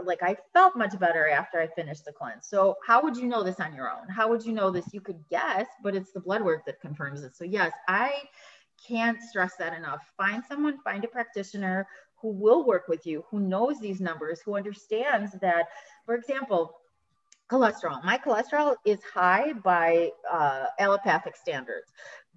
mm. 0.00 0.06
like, 0.06 0.22
I 0.22 0.36
felt 0.52 0.76
much 0.76 0.98
better 0.98 1.28
after 1.28 1.60
I 1.60 1.66
finished 1.68 2.04
the 2.04 2.12
cleanse. 2.12 2.46
So, 2.46 2.76
how 2.86 3.02
would 3.02 3.16
you 3.16 3.26
know 3.26 3.42
this 3.42 3.60
on 3.60 3.74
your 3.74 3.90
own? 3.90 4.08
How 4.08 4.28
would 4.28 4.44
you 4.44 4.52
know 4.52 4.70
this? 4.70 4.86
You 4.92 5.00
could 5.00 5.22
guess, 5.30 5.66
but 5.82 5.94
it's 5.94 6.12
the 6.12 6.20
blood 6.20 6.42
work 6.42 6.64
that 6.66 6.80
confirms 6.80 7.22
it. 7.22 7.36
So, 7.36 7.44
yes, 7.44 7.72
I 7.88 8.22
can't 8.86 9.20
stress 9.20 9.52
that 9.58 9.74
enough. 9.74 10.00
Find 10.16 10.42
someone, 10.46 10.78
find 10.82 11.04
a 11.04 11.08
practitioner 11.08 11.86
who 12.16 12.28
will 12.28 12.66
work 12.66 12.88
with 12.88 13.06
you, 13.06 13.24
who 13.30 13.40
knows 13.40 13.80
these 13.80 14.00
numbers, 14.00 14.40
who 14.40 14.56
understands 14.56 15.32
that, 15.40 15.66
for 16.04 16.14
example, 16.14 16.76
cholesterol. 17.50 18.02
My 18.04 18.18
cholesterol 18.18 18.76
is 18.84 19.00
high 19.02 19.52
by 19.52 20.10
uh, 20.30 20.66
allopathic 20.78 21.36
standards. 21.36 21.92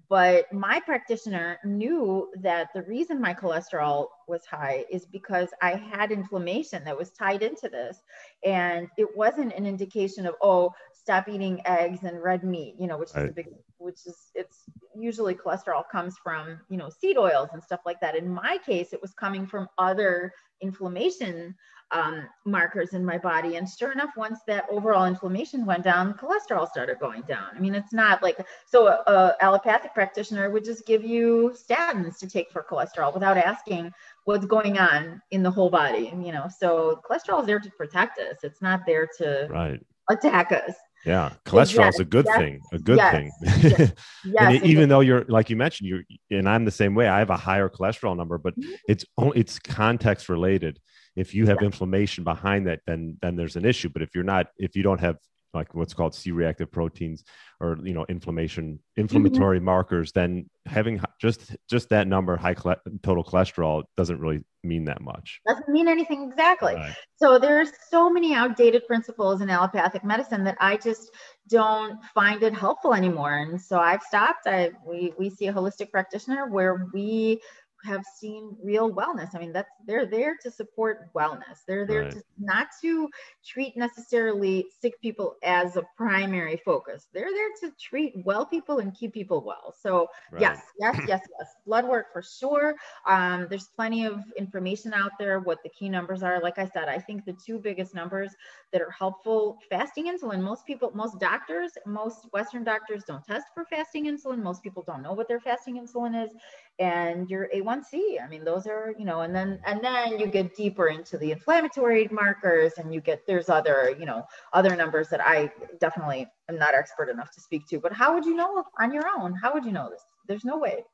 But 0.08 0.52
my 0.52 0.80
practitioner 0.80 1.58
knew 1.64 2.30
that 2.40 2.68
the 2.74 2.82
reason 2.82 3.20
my 3.20 3.32
cholesterol 3.34 4.08
was 4.28 4.44
high 4.44 4.84
is 4.90 5.06
because 5.06 5.48
I 5.62 5.72
had 5.72 6.12
inflammation 6.12 6.84
that 6.84 6.96
was 6.96 7.10
tied 7.10 7.42
into 7.42 7.68
this. 7.68 7.98
And 8.44 8.88
it 8.98 9.08
wasn't 9.16 9.54
an 9.54 9.66
indication 9.66 10.26
of, 10.26 10.34
oh, 10.42 10.72
stop 10.92 11.28
eating 11.28 11.60
eggs 11.64 12.02
and 12.02 12.22
red 12.22 12.44
meat, 12.44 12.74
you 12.78 12.86
know, 12.86 12.98
which 12.98 13.10
is 13.10 13.16
a 13.16 13.32
big, 13.34 13.48
which 13.84 14.06
is, 14.06 14.30
it's 14.34 14.64
usually 14.96 15.34
cholesterol 15.34 15.84
comes 15.92 16.16
from, 16.22 16.58
you 16.70 16.76
know, 16.76 16.88
seed 16.88 17.18
oils 17.18 17.50
and 17.52 17.62
stuff 17.62 17.80
like 17.84 18.00
that. 18.00 18.16
In 18.16 18.28
my 18.28 18.58
case, 18.64 18.92
it 18.92 19.02
was 19.02 19.12
coming 19.12 19.46
from 19.46 19.68
other 19.78 20.32
inflammation 20.60 21.54
um, 21.90 22.26
markers 22.44 22.94
in 22.94 23.04
my 23.04 23.18
body. 23.18 23.56
And 23.56 23.68
sure 23.68 23.92
enough, 23.92 24.10
once 24.16 24.40
that 24.46 24.66
overall 24.70 25.04
inflammation 25.04 25.66
went 25.66 25.84
down, 25.84 26.14
cholesterol 26.14 26.68
started 26.68 26.98
going 26.98 27.22
down. 27.22 27.48
I 27.54 27.60
mean, 27.60 27.74
it's 27.74 27.92
not 27.92 28.22
like 28.22 28.38
so 28.66 28.88
a, 28.88 29.02
a 29.06 29.36
allopathic 29.40 29.94
practitioner 29.94 30.50
would 30.50 30.64
just 30.64 30.86
give 30.86 31.04
you 31.04 31.54
statins 31.54 32.18
to 32.18 32.26
take 32.28 32.50
for 32.50 32.64
cholesterol 32.68 33.12
without 33.12 33.36
asking 33.36 33.92
what's 34.24 34.46
going 34.46 34.78
on 34.78 35.20
in 35.30 35.42
the 35.42 35.50
whole 35.50 35.70
body. 35.70 36.12
You 36.16 36.32
know, 36.32 36.48
so 36.58 37.00
cholesterol 37.08 37.40
is 37.42 37.46
there 37.46 37.60
to 37.60 37.70
protect 37.70 38.18
us. 38.18 38.38
It's 38.42 38.62
not 38.62 38.80
there 38.86 39.06
to 39.18 39.46
right. 39.50 39.80
attack 40.10 40.52
us. 40.52 40.74
Yeah, 41.04 41.32
cholesterol 41.44 41.80
yes, 41.80 41.94
is 41.94 42.00
a 42.00 42.04
good 42.04 42.24
yes, 42.26 42.38
thing. 42.38 42.60
A 42.72 42.78
good 42.78 42.96
yes, 42.96 43.12
thing. 43.12 43.92
yes 44.24 44.62
even 44.64 44.88
though 44.88 45.00
you're 45.00 45.24
like 45.28 45.50
you 45.50 45.56
mentioned, 45.56 45.88
you 45.88 46.02
and 46.30 46.48
I'm 46.48 46.64
the 46.64 46.70
same 46.70 46.94
way. 46.94 47.08
I 47.08 47.18
have 47.18 47.30
a 47.30 47.36
higher 47.36 47.68
cholesterol 47.68 48.16
number, 48.16 48.38
but 48.38 48.58
mm-hmm. 48.58 48.72
it's 48.88 49.04
only 49.18 49.40
it's 49.40 49.58
context 49.58 50.28
related 50.28 50.80
if 51.16 51.34
you 51.34 51.46
have 51.46 51.62
inflammation 51.62 52.24
behind 52.24 52.66
that 52.66 52.80
then 52.86 53.16
then 53.22 53.36
there's 53.36 53.56
an 53.56 53.64
issue 53.64 53.88
but 53.88 54.02
if 54.02 54.14
you're 54.14 54.24
not 54.24 54.48
if 54.58 54.74
you 54.74 54.82
don't 54.82 55.00
have 55.00 55.16
like 55.54 55.74
what's 55.74 55.94
called 55.94 56.14
c-reactive 56.14 56.70
proteins 56.70 57.24
or 57.60 57.78
you 57.82 57.94
know 57.94 58.04
inflammation 58.08 58.78
inflammatory 58.96 59.58
mm-hmm. 59.58 59.66
markers 59.66 60.12
then 60.12 60.48
having 60.66 61.00
just 61.20 61.56
just 61.68 61.88
that 61.88 62.06
number 62.06 62.36
high 62.36 62.54
total 63.02 63.24
cholesterol 63.24 63.84
doesn't 63.96 64.18
really 64.18 64.42
mean 64.62 64.84
that 64.84 65.00
much 65.00 65.40
doesn't 65.46 65.68
mean 65.68 65.88
anything 65.88 66.28
exactly 66.28 66.74
right. 66.74 66.94
so 67.16 67.38
there's 67.38 67.70
so 67.90 68.10
many 68.10 68.34
outdated 68.34 68.86
principles 68.86 69.40
in 69.40 69.50
allopathic 69.50 70.04
medicine 70.04 70.42
that 70.42 70.56
i 70.60 70.76
just 70.76 71.10
don't 71.48 72.02
find 72.14 72.42
it 72.42 72.54
helpful 72.54 72.94
anymore 72.94 73.38
and 73.38 73.60
so 73.60 73.78
i've 73.78 74.02
stopped 74.02 74.46
i 74.46 74.70
we 74.86 75.12
we 75.18 75.28
see 75.28 75.48
a 75.48 75.52
holistic 75.52 75.90
practitioner 75.90 76.48
where 76.48 76.88
we 76.94 77.40
have 77.84 78.02
seen 78.18 78.56
real 78.62 78.90
wellness. 78.90 79.34
I 79.34 79.38
mean, 79.38 79.52
that's 79.52 79.70
they're 79.86 80.06
there 80.06 80.36
to 80.42 80.50
support 80.50 81.12
wellness. 81.14 81.64
They're 81.66 81.86
there 81.86 82.02
right. 82.02 82.12
to 82.12 82.22
not 82.38 82.68
to 82.82 83.08
treat 83.44 83.76
necessarily 83.76 84.66
sick 84.80 85.00
people 85.00 85.36
as 85.42 85.76
a 85.76 85.82
primary 85.96 86.60
focus. 86.64 87.06
They're 87.12 87.30
there 87.30 87.70
to 87.70 87.76
treat 87.78 88.14
well 88.24 88.46
people 88.46 88.78
and 88.78 88.94
keep 88.94 89.12
people 89.12 89.42
well. 89.44 89.74
So 89.80 90.08
right. 90.30 90.40
yes, 90.40 90.60
yes, 90.80 90.96
yes, 91.08 91.20
yes. 91.38 91.54
Blood 91.66 91.86
work 91.86 92.12
for 92.12 92.22
sure. 92.22 92.74
Um, 93.06 93.46
there's 93.50 93.68
plenty 93.76 94.06
of 94.06 94.20
information 94.36 94.94
out 94.94 95.12
there 95.18 95.40
what 95.40 95.62
the 95.62 95.68
key 95.68 95.88
numbers 95.88 96.22
are. 96.22 96.40
Like 96.40 96.58
I 96.58 96.66
said, 96.66 96.88
I 96.88 96.98
think 96.98 97.24
the 97.24 97.36
two 97.44 97.58
biggest 97.58 97.94
numbers 97.94 98.34
that 98.72 98.80
are 98.80 98.90
helpful 98.90 99.58
fasting 99.68 100.06
insulin. 100.06 100.40
Most 100.40 100.66
people, 100.66 100.90
most 100.94 101.18
doctors, 101.20 101.72
most 101.86 102.26
Western 102.32 102.64
doctors 102.64 103.04
don't 103.04 103.24
test 103.24 103.46
for 103.54 103.64
fasting 103.66 104.06
insulin. 104.06 104.42
Most 104.42 104.62
people 104.62 104.82
don't 104.86 105.02
know 105.02 105.12
what 105.12 105.28
their 105.28 105.40
fasting 105.40 105.80
insulin 105.80 106.24
is, 106.24 106.30
and 106.78 107.28
your 107.28 107.48
A1 107.54 107.73
A1C. 107.82 108.22
I 108.22 108.28
mean, 108.28 108.44
those 108.44 108.66
are, 108.66 108.94
you 108.98 109.04
know, 109.04 109.20
and 109.20 109.34
then 109.34 109.60
and 109.66 109.82
then 109.82 110.18
you 110.18 110.26
get 110.26 110.54
deeper 110.54 110.88
into 110.88 111.18
the 111.18 111.32
inflammatory 111.32 112.08
markers 112.10 112.74
and 112.78 112.92
you 112.92 113.00
get 113.00 113.26
there's 113.26 113.48
other, 113.48 113.96
you 113.98 114.06
know, 114.06 114.24
other 114.52 114.76
numbers 114.76 115.08
that 115.08 115.20
I 115.20 115.52
definitely 115.80 116.26
am 116.48 116.58
not 116.58 116.74
expert 116.74 117.08
enough 117.08 117.30
to 117.32 117.40
speak 117.40 117.66
to. 117.68 117.80
But 117.80 117.92
how 117.92 118.14
would 118.14 118.24
you 118.24 118.34
know 118.34 118.64
on 118.78 118.92
your 118.92 119.04
own? 119.18 119.34
How 119.34 119.52
would 119.54 119.64
you 119.64 119.72
know 119.72 119.90
this? 119.90 120.02
There's 120.26 120.44
no 120.44 120.58
way. 120.58 120.84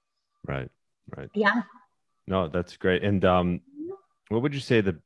Right. 0.46 0.70
Right. 1.16 1.30
Yeah. 1.34 1.62
No, 2.26 2.48
that's 2.48 2.76
great. 2.76 3.02
And 3.04 3.24
um 3.24 3.60
what 4.28 4.42
would 4.42 4.54
you 4.54 4.60
say 4.60 4.80
the 4.80 4.98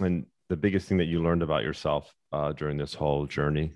and 0.00 0.26
the 0.48 0.56
biggest 0.56 0.88
thing 0.88 0.98
that 0.98 1.06
you 1.06 1.22
learned 1.22 1.42
about 1.42 1.62
yourself 1.62 2.14
uh, 2.32 2.52
during 2.52 2.76
this 2.76 2.94
whole 2.94 3.26
journey? 3.26 3.72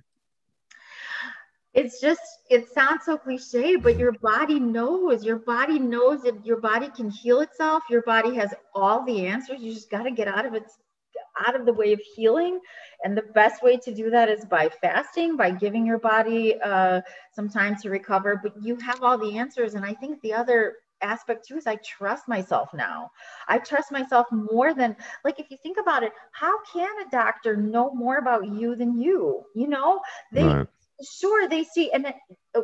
It's 1.78 2.00
just, 2.00 2.40
it 2.50 2.68
sounds 2.68 3.04
so 3.04 3.16
cliche, 3.16 3.76
but 3.76 3.96
your 3.96 4.10
body 4.10 4.58
knows. 4.58 5.24
Your 5.24 5.36
body 5.36 5.78
knows 5.78 6.22
that 6.22 6.44
your 6.44 6.60
body 6.60 6.88
can 6.88 7.08
heal 7.08 7.38
itself. 7.40 7.84
Your 7.88 8.02
body 8.02 8.34
has 8.34 8.52
all 8.74 9.04
the 9.04 9.26
answers. 9.26 9.60
You 9.60 9.72
just 9.72 9.88
got 9.88 10.02
to 10.02 10.10
get 10.10 10.26
out 10.26 10.44
of 10.44 10.54
it, 10.54 10.64
out 11.46 11.54
of 11.54 11.66
the 11.66 11.72
way 11.72 11.92
of 11.92 12.00
healing. 12.16 12.58
And 13.04 13.16
the 13.16 13.22
best 13.32 13.62
way 13.62 13.76
to 13.76 13.94
do 13.94 14.10
that 14.10 14.28
is 14.28 14.44
by 14.44 14.68
fasting, 14.82 15.36
by 15.36 15.52
giving 15.52 15.86
your 15.86 16.00
body 16.00 16.60
uh, 16.60 17.00
some 17.32 17.48
time 17.48 17.76
to 17.82 17.90
recover. 17.90 18.40
But 18.42 18.54
you 18.60 18.74
have 18.78 19.04
all 19.04 19.16
the 19.16 19.38
answers. 19.38 19.74
And 19.74 19.84
I 19.84 19.94
think 19.94 20.20
the 20.22 20.32
other 20.32 20.78
aspect 21.00 21.46
too 21.46 21.58
is 21.58 21.68
I 21.68 21.76
trust 21.76 22.26
myself 22.26 22.70
now. 22.74 23.08
I 23.46 23.58
trust 23.58 23.92
myself 23.92 24.26
more 24.32 24.74
than 24.74 24.96
like 25.24 25.38
if 25.38 25.48
you 25.48 25.56
think 25.62 25.78
about 25.78 26.02
it, 26.02 26.10
how 26.32 26.54
can 26.72 26.90
a 27.06 27.10
doctor 27.10 27.56
know 27.56 27.94
more 27.94 28.18
about 28.18 28.48
you 28.48 28.74
than 28.74 29.00
you? 29.00 29.44
You 29.54 29.68
know, 29.68 30.00
they 30.32 30.42
right. 30.42 30.66
Sure 31.02 31.48
they 31.48 31.64
see 31.64 31.92
and 31.92 32.04
then, 32.04 32.14
uh, 32.54 32.62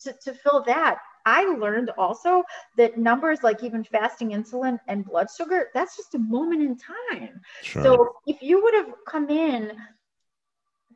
to, 0.00 0.14
to 0.24 0.32
fill 0.32 0.62
that 0.64 0.98
I 1.26 1.44
learned 1.44 1.90
also 1.98 2.42
that 2.76 2.98
numbers 2.98 3.42
like 3.42 3.62
even 3.62 3.84
fasting 3.84 4.30
insulin 4.30 4.78
and 4.88 5.04
blood 5.04 5.28
sugar, 5.34 5.68
that's 5.74 5.96
just 5.96 6.14
a 6.14 6.18
moment 6.18 6.62
in 6.62 6.76
time. 6.76 7.40
Sure. 7.62 7.82
So 7.82 8.14
if 8.26 8.42
you 8.42 8.62
would 8.62 8.74
have 8.74 8.94
come 9.06 9.28
in 9.30 9.72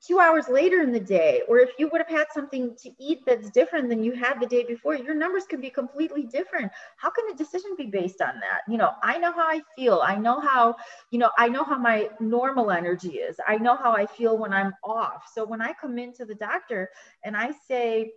two 0.06 0.20
hours 0.20 0.48
later 0.48 0.82
in 0.82 0.92
the 0.92 1.00
day, 1.00 1.42
or 1.48 1.58
if 1.58 1.70
you 1.78 1.88
would 1.88 2.00
have 2.00 2.08
had 2.08 2.26
something 2.32 2.76
to 2.82 2.90
eat 2.98 3.20
that's 3.26 3.50
different 3.50 3.88
than 3.88 4.04
you 4.04 4.12
had 4.12 4.40
the 4.40 4.46
day 4.46 4.64
before, 4.64 4.94
your 4.94 5.14
numbers 5.14 5.44
could 5.44 5.60
be 5.60 5.70
completely 5.70 6.24
different. 6.24 6.70
How 6.96 7.10
can 7.10 7.24
a 7.32 7.36
decision 7.36 7.74
be 7.76 7.86
based 7.86 8.20
on 8.20 8.34
that? 8.40 8.60
You 8.68 8.76
know, 8.76 8.92
I 9.02 9.18
know 9.18 9.32
how 9.32 9.46
I 9.48 9.62
feel. 9.76 10.02
I 10.04 10.16
know 10.16 10.40
how, 10.40 10.76
you 11.10 11.18
know, 11.18 11.30
I 11.38 11.48
know 11.48 11.64
how 11.64 11.78
my 11.78 12.10
normal 12.20 12.70
energy 12.70 13.14
is. 13.14 13.36
I 13.46 13.56
know 13.56 13.76
how 13.76 13.92
I 13.92 14.06
feel 14.06 14.36
when 14.36 14.52
I'm 14.52 14.74
off. 14.84 15.30
So 15.32 15.44
when 15.44 15.62
I 15.62 15.72
come 15.80 15.98
into 15.98 16.24
the 16.24 16.34
doctor 16.34 16.90
and 17.24 17.36
I 17.36 17.52
say, 17.66 18.12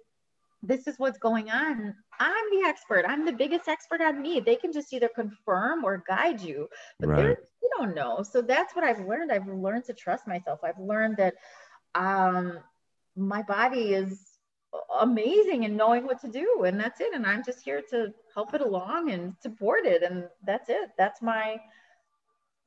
this 0.63 0.88
is 0.88 0.95
what's 0.97 1.19
going 1.19 1.51
on. 1.51 1.93
I'm 2.19 2.45
the 2.51 2.67
expert. 2.67 3.05
I'm 3.07 3.25
the 3.25 3.31
biggest 3.31 3.67
expert 3.67 4.01
on 4.01 4.21
me. 4.21 4.39
They 4.39 4.55
can 4.55 4.73
just 4.73 4.91
either 4.91 5.07
confirm 5.07 5.83
or 5.83 6.03
guide 6.07 6.41
you, 6.41 6.67
but 6.99 7.09
right. 7.09 7.38
you 7.61 7.69
don't 7.77 7.95
know. 7.95 8.23
So 8.23 8.41
that's 8.41 8.75
what 8.75 8.83
I've 8.83 9.05
learned. 9.05 9.31
I've 9.31 9.47
learned 9.47 9.85
to 9.85 9.93
trust 9.93 10.27
myself. 10.27 10.61
I've 10.63 10.79
learned 10.79 11.17
that 11.17 11.35
um, 11.95 12.59
my 13.15 13.41
body 13.41 13.93
is 13.93 14.38
amazing 14.99 15.63
in 15.63 15.75
knowing 15.75 16.05
what 16.05 16.21
to 16.21 16.27
do 16.27 16.63
and 16.65 16.79
that's 16.79 16.99
it 16.99 17.13
and 17.13 17.25
i'm 17.25 17.41
just 17.43 17.63
here 17.63 17.81
to 17.89 18.13
help 18.33 18.53
it 18.53 18.61
along 18.61 19.09
and 19.11 19.33
support 19.41 19.85
it 19.85 20.03
and 20.03 20.25
that's 20.43 20.69
it. 20.69 20.89
That's 20.97 21.21
my 21.21 21.57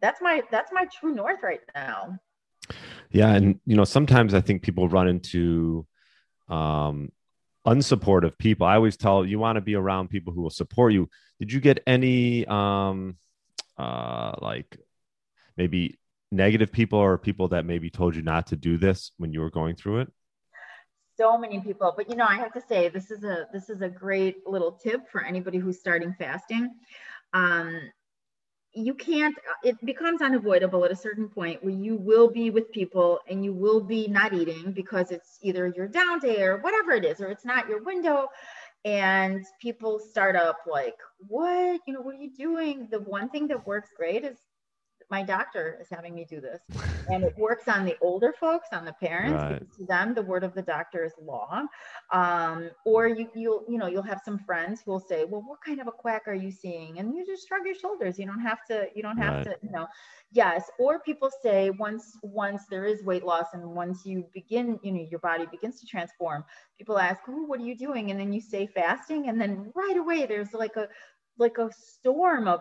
that's 0.00 0.20
my 0.20 0.42
that's 0.50 0.72
my 0.72 0.86
true 0.86 1.14
north 1.14 1.40
right 1.42 1.60
now. 1.74 2.18
Yeah 3.10 3.32
and 3.34 3.60
you 3.66 3.76
know 3.76 3.84
sometimes 3.84 4.34
i 4.34 4.40
think 4.40 4.62
people 4.62 4.88
run 4.88 5.08
into 5.08 5.86
um 6.48 7.12
unsupportive 7.66 8.38
people. 8.38 8.66
I 8.66 8.76
always 8.76 8.96
tell 8.96 9.24
you 9.24 9.38
want 9.38 9.56
to 9.56 9.60
be 9.60 9.74
around 9.74 10.08
people 10.08 10.32
who 10.32 10.40
will 10.42 10.50
support 10.50 10.92
you. 10.92 11.08
Did 11.38 11.52
you 11.52 11.60
get 11.60 11.82
any 11.86 12.46
um 12.46 13.16
uh 13.78 14.32
like 14.40 14.76
maybe 15.56 15.98
negative 16.30 16.72
people 16.72 16.98
or 16.98 17.18
people 17.18 17.48
that 17.48 17.64
maybe 17.64 17.90
told 17.90 18.14
you 18.14 18.22
not 18.22 18.48
to 18.48 18.56
do 18.56 18.78
this 18.78 19.12
when 19.18 19.32
you 19.32 19.40
were 19.40 19.50
going 19.50 19.76
through 19.76 20.00
it? 20.00 20.12
So 21.16 21.36
many 21.36 21.60
people, 21.60 21.92
but 21.96 22.08
you 22.08 22.16
know, 22.16 22.26
I 22.26 22.36
have 22.36 22.52
to 22.54 22.62
say 22.66 22.88
this 22.88 23.10
is 23.10 23.24
a 23.24 23.46
this 23.52 23.68
is 23.68 23.82
a 23.82 23.88
great 23.88 24.46
little 24.46 24.72
tip 24.72 25.10
for 25.10 25.22
anybody 25.22 25.58
who's 25.58 25.78
starting 25.78 26.14
fasting. 26.18 26.70
Um, 27.34 27.90
you 28.72 28.94
can't 28.94 29.36
it 29.64 29.76
becomes 29.84 30.22
unavoidable 30.22 30.84
at 30.84 30.92
a 30.92 30.96
certain 30.96 31.28
point 31.28 31.62
where 31.62 31.74
you 31.74 31.96
will 31.96 32.30
be 32.30 32.50
with 32.50 32.70
people 32.70 33.18
and 33.28 33.44
you 33.44 33.52
will 33.52 33.80
be 33.80 34.06
not 34.06 34.32
eating 34.32 34.72
because 34.72 35.10
it's 35.10 35.38
either 35.42 35.72
your 35.76 35.88
down 35.88 36.20
day 36.20 36.42
or 36.42 36.58
whatever 36.58 36.92
it 36.92 37.04
is 37.04 37.20
or 37.20 37.28
it's 37.28 37.44
not 37.44 37.68
your 37.68 37.82
window 37.82 38.28
and 38.84 39.44
people 39.60 39.98
start 39.98 40.36
up 40.36 40.58
like 40.70 40.94
what 41.26 41.80
you 41.86 41.92
know 41.92 42.00
what 42.00 42.14
are 42.14 42.18
you 42.18 42.30
doing 42.32 42.86
the 42.90 43.00
one 43.00 43.28
thing 43.28 43.48
that 43.48 43.66
works 43.66 43.90
great 43.96 44.24
is 44.24 44.38
my 45.10 45.22
doctor 45.22 45.78
is 45.80 45.88
having 45.90 46.14
me 46.14 46.24
do 46.24 46.40
this. 46.40 46.60
And 47.08 47.24
it 47.24 47.36
works 47.36 47.66
on 47.66 47.84
the 47.84 47.96
older 48.00 48.32
folks, 48.38 48.68
on 48.72 48.84
the 48.84 48.92
parents, 48.92 49.42
right. 49.42 49.58
because 49.58 49.76
to 49.76 49.84
them 49.86 50.14
the 50.14 50.22
word 50.22 50.44
of 50.44 50.54
the 50.54 50.62
doctor 50.62 51.04
is 51.04 51.12
law. 51.20 51.62
Um, 52.12 52.70
or 52.84 53.08
you 53.08 53.28
you'll 53.34 53.64
you 53.68 53.78
know 53.78 53.86
you'll 53.88 54.02
have 54.02 54.20
some 54.24 54.38
friends 54.38 54.82
who 54.84 54.92
will 54.92 55.00
say, 55.00 55.24
well, 55.24 55.42
what 55.42 55.58
kind 55.64 55.80
of 55.80 55.88
a 55.88 55.92
quack 55.92 56.22
are 56.26 56.34
you 56.34 56.52
seeing? 56.52 56.98
And 56.98 57.14
you 57.14 57.26
just 57.26 57.48
shrug 57.48 57.66
your 57.66 57.74
shoulders. 57.74 58.18
You 58.18 58.26
don't 58.26 58.40
have 58.40 58.64
to. 58.66 58.86
You 58.94 59.02
don't 59.02 59.18
have 59.18 59.34
right. 59.34 59.44
to. 59.44 59.56
You 59.62 59.72
know, 59.72 59.86
yes. 60.30 60.70
Or 60.78 61.00
people 61.00 61.30
say 61.42 61.70
once 61.70 62.16
once 62.22 62.62
there 62.70 62.84
is 62.84 63.02
weight 63.02 63.24
loss 63.24 63.46
and 63.52 63.64
once 63.64 64.06
you 64.06 64.24
begin, 64.32 64.78
you 64.82 64.92
know, 64.92 65.06
your 65.10 65.20
body 65.20 65.46
begins 65.50 65.80
to 65.80 65.86
transform. 65.86 66.44
People 66.78 66.98
ask, 66.98 67.20
oh, 67.28 67.44
what 67.44 67.60
are 67.60 67.64
you 67.64 67.76
doing? 67.76 68.10
And 68.10 68.20
then 68.20 68.32
you 68.32 68.40
say 68.40 68.66
fasting, 68.66 69.28
and 69.28 69.40
then 69.40 69.72
right 69.74 69.96
away 69.96 70.26
there's 70.26 70.52
like 70.52 70.76
a 70.76 70.88
like 71.38 71.58
a 71.58 71.70
storm 71.72 72.46
of 72.46 72.60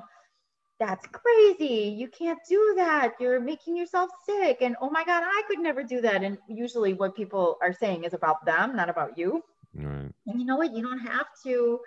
that's 0.79 1.05
crazy. 1.07 1.93
You 1.97 2.07
can't 2.07 2.39
do 2.47 2.73
that. 2.77 3.13
You're 3.19 3.39
making 3.39 3.75
yourself 3.75 4.09
sick. 4.25 4.59
And 4.61 4.75
oh 4.81 4.89
my 4.89 5.03
God, 5.03 5.23
I 5.25 5.43
could 5.47 5.59
never 5.59 5.83
do 5.83 5.99
that. 6.01 6.23
And 6.23 6.37
usually 6.47 6.93
what 6.93 7.15
people 7.15 7.57
are 7.61 7.73
saying 7.73 8.05
is 8.05 8.13
about 8.13 8.45
them, 8.45 8.75
not 8.75 8.89
about 8.89 9.17
you. 9.17 9.43
Right. 9.75 10.11
And 10.27 10.39
you 10.39 10.45
know 10.45 10.55
what? 10.55 10.73
You 10.73 10.81
don't 10.81 10.99
have 10.99 11.27
to, 11.43 11.79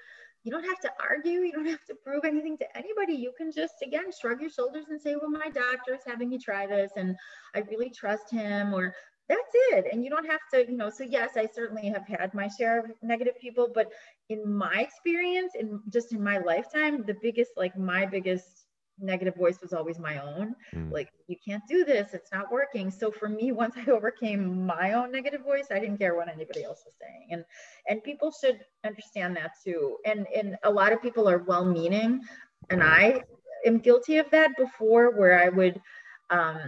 you 0.45 0.53
don't 0.53 0.65
have 0.65 0.81
to 0.81 0.91
argue. 1.01 1.41
You 1.41 1.53
don't 1.53 1.69
have 1.69 1.85
to 1.87 1.95
prove 1.95 2.25
anything 2.25 2.59
to 2.59 2.77
anybody. 2.77 3.15
You 3.15 3.33
can 3.37 3.51
just, 3.51 3.75
again, 3.83 4.11
shrug 4.21 4.41
your 4.41 4.51
shoulders 4.51 4.85
and 4.91 5.01
say, 5.01 5.17
well, 5.17 5.31
my 5.31 5.49
doctor 5.49 5.95
is 5.95 6.03
having 6.07 6.29
me 6.29 6.39
try 6.39 6.67
this 6.67 6.93
and 6.97 7.17
I 7.55 7.61
really 7.61 7.91
trust 7.91 8.31
him 8.31 8.75
or 8.75 8.95
that's 9.29 9.41
it. 9.71 9.87
And 9.91 10.05
you 10.05 10.11
don't 10.11 10.29
have 10.29 10.41
to, 10.53 10.71
you 10.71 10.77
know, 10.77 10.91
so 10.91 11.05
yes, 11.05 11.31
I 11.37 11.49
certainly 11.55 11.89
have 11.89 12.07
had 12.07 12.35
my 12.35 12.49
share 12.49 12.81
of 12.81 12.91
negative 13.03 13.39
people, 13.41 13.71
but 13.75 13.91
in 14.29 14.53
my 14.53 14.81
experience, 14.81 15.55
in 15.59 15.81
just 15.89 16.13
in 16.13 16.23
my 16.23 16.39
lifetime, 16.39 17.05
the 17.07 17.17
biggest, 17.23 17.53
like 17.57 17.79
my 17.79 18.05
biggest 18.05 18.62
negative 18.99 19.35
voice 19.35 19.61
was 19.61 19.73
always 19.73 19.99
my 19.99 20.19
own. 20.19 20.55
Mm. 20.75 20.93
like 20.93 21.09
you 21.27 21.37
can't 21.47 21.63
do 21.69 21.85
this 21.85 22.15
it's 22.15 22.33
not 22.33 22.51
working. 22.53 22.91
So 22.91 23.11
for 23.11 23.29
me 23.29 23.53
once 23.63 23.75
i 23.77 23.91
overcame 23.91 24.67
my 24.67 24.93
own 24.93 25.13
negative 25.13 25.43
voice 25.43 25.67
i 25.71 25.79
didn't 25.79 25.99
care 25.99 26.15
what 26.15 26.29
anybody 26.29 26.65
else 26.65 26.83
was 26.85 26.95
saying. 27.01 27.29
And 27.31 27.45
and 27.89 28.03
people 28.03 28.33
should 28.33 28.61
understand 28.85 29.37
that 29.37 29.53
too. 29.65 29.97
And 30.05 30.27
and 30.35 30.57
a 30.65 30.71
lot 30.71 30.93
of 30.93 31.03
people 31.03 31.29
are 31.29 31.39
well 31.39 31.65
meaning 31.65 32.21
and 32.71 32.83
i 32.83 33.21
am 33.65 33.79
guilty 33.79 34.19
of 34.19 34.31
that 34.31 34.57
before 34.57 35.17
where 35.19 35.39
i 35.39 35.49
would 35.49 35.81
um 36.31 36.59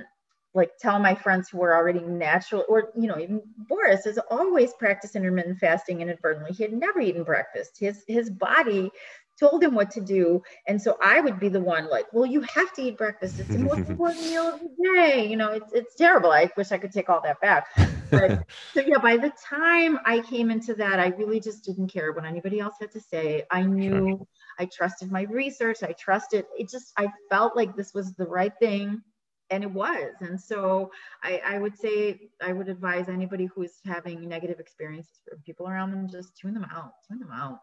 like 0.55 0.71
tell 0.79 1.01
my 1.01 1.15
friends 1.15 1.49
who 1.49 1.59
were 1.59 1.75
already 1.75 2.01
natural 2.01 2.65
or 2.69 2.93
you 2.97 3.09
know 3.09 3.19
even 3.19 3.43
boris 3.69 4.05
has 4.05 4.19
always 4.31 4.73
practiced 4.75 5.17
intermittent 5.17 5.59
fasting 5.59 6.01
inadvertently. 6.01 6.53
He 6.53 6.63
had 6.63 6.73
never 6.73 7.01
eaten 7.01 7.25
breakfast. 7.25 7.77
His 7.79 8.05
his 8.07 8.31
body 8.31 8.91
told 9.39 9.63
him 9.63 9.75
what 9.75 9.91
to 9.93 10.01
do. 10.01 10.43
And 10.67 10.81
so 10.81 10.97
I 11.03 11.21
would 11.21 11.41
be 11.41 11.49
the 11.49 11.61
one 11.61 11.91
like, 11.91 12.07
well, 12.13 12.27
you 12.27 12.41
have 12.43 12.73
to 12.75 12.83
eat 12.83 12.99
breakfast. 12.99 13.41
It's 13.41 13.49
the 13.49 13.59
most 13.59 13.79
important 13.91 14.23
meal 14.23 14.55
of 14.55 14.61
the 14.61 14.93
day. 14.95 15.27
You 15.27 15.37
know, 15.37 15.53
it's, 15.53 15.73
it's 15.73 15.95
terrible. 15.95 16.31
I 16.31 16.51
wish 16.57 16.73
I 16.73 16.79
could 16.79 16.93
take 16.93 17.09
all 17.09 17.21
that 17.23 17.41
back. 17.41 17.67
But 18.11 18.47
so 18.75 18.81
yeah, 18.81 18.99
by 18.99 19.17
the 19.17 19.33
time 19.49 19.99
I 20.05 20.21
came 20.21 20.51
into 20.51 20.75
that, 20.75 20.99
I 20.99 21.09
really 21.09 21.41
just 21.41 21.65
didn't 21.65 21.89
care 21.89 22.13
what 22.13 22.25
anybody 22.25 22.61
else 22.61 22.75
had 22.81 22.93
to 22.93 23.01
say. 23.01 23.45
I 23.51 23.63
knew 23.63 24.09
sure. 24.09 24.27
I 24.59 24.67
trusted 24.67 25.11
my 25.11 25.23
research. 25.23 25.83
I 25.83 25.93
trusted 25.93 26.47
it 26.57 26.71
just, 26.71 26.93
I 26.97 27.09
felt 27.31 27.57
like 27.57 27.77
this 27.77 27.95
was 27.95 28.15
the 28.15 28.27
right 28.27 28.53
thing. 28.61 29.03
And 29.51 29.63
it 29.63 29.71
was. 29.71 30.15
And 30.21 30.41
so 30.41 30.91
I, 31.23 31.41
I 31.45 31.59
would 31.59 31.77
say, 31.77 32.31
I 32.41 32.55
would 32.55 32.69
advise 32.69 33.11
anybody 33.11 33.45
who 33.45 33.63
is 33.63 33.75
having 33.85 34.27
negative 34.27 34.59
experiences 34.59 35.21
from 35.29 35.39
people 35.43 35.69
around 35.69 35.91
them, 35.91 36.09
just 36.09 36.35
tune 36.37 36.55
them 36.55 36.67
out, 36.75 36.93
tune 37.07 37.19
them 37.19 37.31
out. 37.31 37.59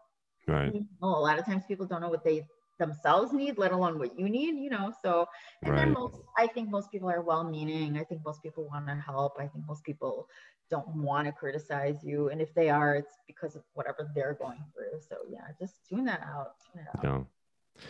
Right. 0.46 0.74
a 1.00 1.06
lot 1.06 1.38
of 1.38 1.46
times 1.46 1.62
people 1.66 1.86
don't 1.86 2.00
know 2.00 2.08
what 2.08 2.24
they 2.24 2.44
themselves 2.78 3.32
need, 3.32 3.58
let 3.58 3.72
alone 3.72 3.98
what 3.98 4.18
you 4.18 4.28
need, 4.28 4.56
you 4.56 4.70
know. 4.70 4.92
So, 5.02 5.26
and 5.62 5.72
right. 5.72 5.84
then 5.84 5.92
most, 5.92 6.16
I 6.36 6.46
think 6.46 6.68
most 6.68 6.90
people 6.90 7.08
are 7.10 7.22
well 7.22 7.44
meaning. 7.44 7.96
I 7.96 8.04
think 8.04 8.22
most 8.24 8.42
people 8.42 8.68
want 8.68 8.86
to 8.88 8.94
help. 8.94 9.34
I 9.38 9.46
think 9.46 9.66
most 9.66 9.84
people 9.84 10.28
don't 10.70 10.88
want 10.88 11.26
to 11.26 11.32
criticize 11.32 12.02
you. 12.02 12.30
And 12.30 12.40
if 12.40 12.52
they 12.54 12.70
are, 12.70 12.96
it's 12.96 13.14
because 13.26 13.54
of 13.54 13.62
whatever 13.74 14.10
they're 14.14 14.34
going 14.34 14.64
through. 14.74 15.00
So, 15.08 15.16
yeah, 15.30 15.42
just 15.60 15.74
tune 15.88 16.04
that 16.06 16.22
out. 16.22 16.54
Tune 16.72 16.82
it 16.82 17.06
out. 17.06 17.26
Yeah. 17.76 17.84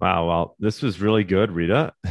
Wow. 0.00 0.28
Well, 0.28 0.56
this 0.58 0.82
was 0.82 1.00
really 1.00 1.24
good, 1.24 1.52
Rita. 1.52 1.94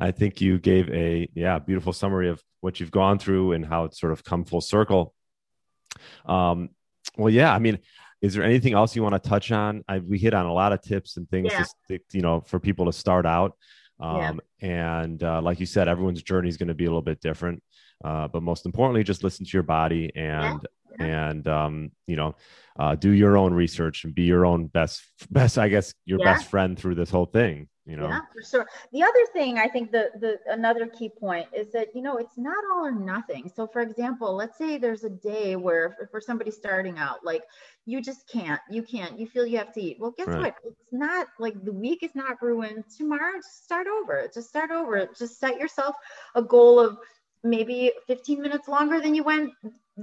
I 0.00 0.12
think 0.12 0.40
you 0.40 0.58
gave 0.58 0.88
a 0.90 1.28
yeah 1.34 1.58
beautiful 1.58 1.92
summary 1.92 2.30
of 2.30 2.42
what 2.60 2.80
you've 2.80 2.90
gone 2.90 3.18
through 3.18 3.52
and 3.52 3.64
how 3.64 3.84
it's 3.84 4.00
sort 4.00 4.12
of 4.12 4.24
come 4.24 4.44
full 4.44 4.62
circle. 4.62 5.14
Um, 6.24 6.70
well, 7.16 7.32
yeah, 7.32 7.52
I 7.52 7.58
mean, 7.58 7.78
is 8.20 8.34
there 8.34 8.44
anything 8.44 8.74
else 8.74 8.94
you 8.94 9.02
want 9.02 9.20
to 9.20 9.28
touch 9.28 9.50
on? 9.52 9.82
I, 9.88 9.98
we 9.98 10.18
hit 10.18 10.34
on 10.34 10.46
a 10.46 10.52
lot 10.52 10.72
of 10.72 10.82
tips 10.82 11.16
and 11.16 11.28
things, 11.30 11.48
Yeah. 11.52 11.64
to, 11.88 11.98
you 12.12 12.20
know, 12.22 12.40
for 12.40 12.58
people 12.60 12.86
to 12.86 12.92
start 12.92 13.26
out. 13.26 13.56
Yeah. 14.00 14.30
Um, 14.30 14.40
And 14.60 15.22
uh, 15.22 15.40
like 15.42 15.58
you 15.60 15.66
said, 15.66 15.88
everyone's 15.88 16.22
journey 16.22 16.48
is 16.48 16.56
going 16.56 16.68
to 16.68 16.74
be 16.74 16.84
a 16.84 16.88
little 16.88 17.02
bit 17.02 17.20
different. 17.20 17.62
Uh, 18.04 18.28
but 18.28 18.42
most 18.42 18.66
importantly, 18.66 19.02
just 19.04 19.24
listen 19.24 19.44
to 19.46 19.52
your 19.52 19.62
body 19.62 20.10
and 20.14 20.60
Yeah. 20.62 20.68
and 21.08 21.46
um, 21.48 21.90
you 22.06 22.16
know, 22.16 22.34
uh, 22.78 22.94
do 22.94 23.10
your 23.10 23.36
own 23.36 23.52
research 23.54 24.04
and 24.04 24.14
be 24.14 24.22
your 24.22 24.46
own 24.46 24.66
best 24.66 25.02
best, 25.30 25.58
I 25.58 25.68
guess, 25.68 25.94
your 26.04 26.18
Yeah. 26.18 26.34
best 26.34 26.46
friend 26.46 26.78
through 26.78 26.94
this 26.96 27.10
whole 27.10 27.26
thing. 27.26 27.68
You 27.86 27.96
know, 27.96 28.08
Yeah, 28.08 28.20
for 28.32 28.42
sure. 28.42 28.66
The 28.92 29.02
other 29.02 29.26
thing 29.32 29.58
I 29.58 29.66
think 29.66 29.90
the 29.90 30.10
the 30.20 30.38
another 30.52 30.86
key 30.86 31.08
point 31.08 31.48
is 31.52 31.72
that 31.72 31.88
you 31.94 32.02
know 32.02 32.18
it's 32.18 32.38
not 32.38 32.62
all 32.72 32.86
or 32.86 32.92
nothing. 32.92 33.50
So 33.54 33.66
for 33.66 33.80
example, 33.82 34.34
let's 34.34 34.56
say 34.56 34.78
there's 34.78 35.04
a 35.04 35.10
day 35.10 35.56
where 35.56 35.90
for, 35.98 36.06
for 36.06 36.20
somebody 36.20 36.50
starting 36.50 36.98
out, 36.98 37.24
like 37.24 37.42
you 37.86 38.00
just 38.00 38.28
can't, 38.28 38.60
you 38.70 38.82
can't, 38.82 39.18
you 39.18 39.26
feel 39.26 39.44
you 39.46 39.58
have 39.58 39.72
to 39.74 39.80
eat. 39.82 39.96
Well, 39.98 40.12
guess 40.16 40.28
Right. 40.28 40.38
what? 40.38 40.54
It's 40.64 40.92
not 40.92 41.26
like 41.38 41.62
the 41.64 41.72
week 41.72 42.02
is 42.02 42.14
not 42.14 42.40
ruined. 42.40 42.84
Tomorrow, 42.96 43.38
just 43.38 43.64
start 43.64 43.86
over. 43.88 44.28
Just 44.32 44.48
start 44.48 44.70
over. 44.70 45.08
Just 45.18 45.38
set 45.40 45.58
yourself 45.58 45.96
a 46.34 46.42
goal 46.42 46.78
of 46.78 46.96
maybe 47.42 47.90
15 48.06 48.40
minutes 48.40 48.68
longer 48.68 49.00
than 49.00 49.14
you 49.14 49.24
went 49.24 49.50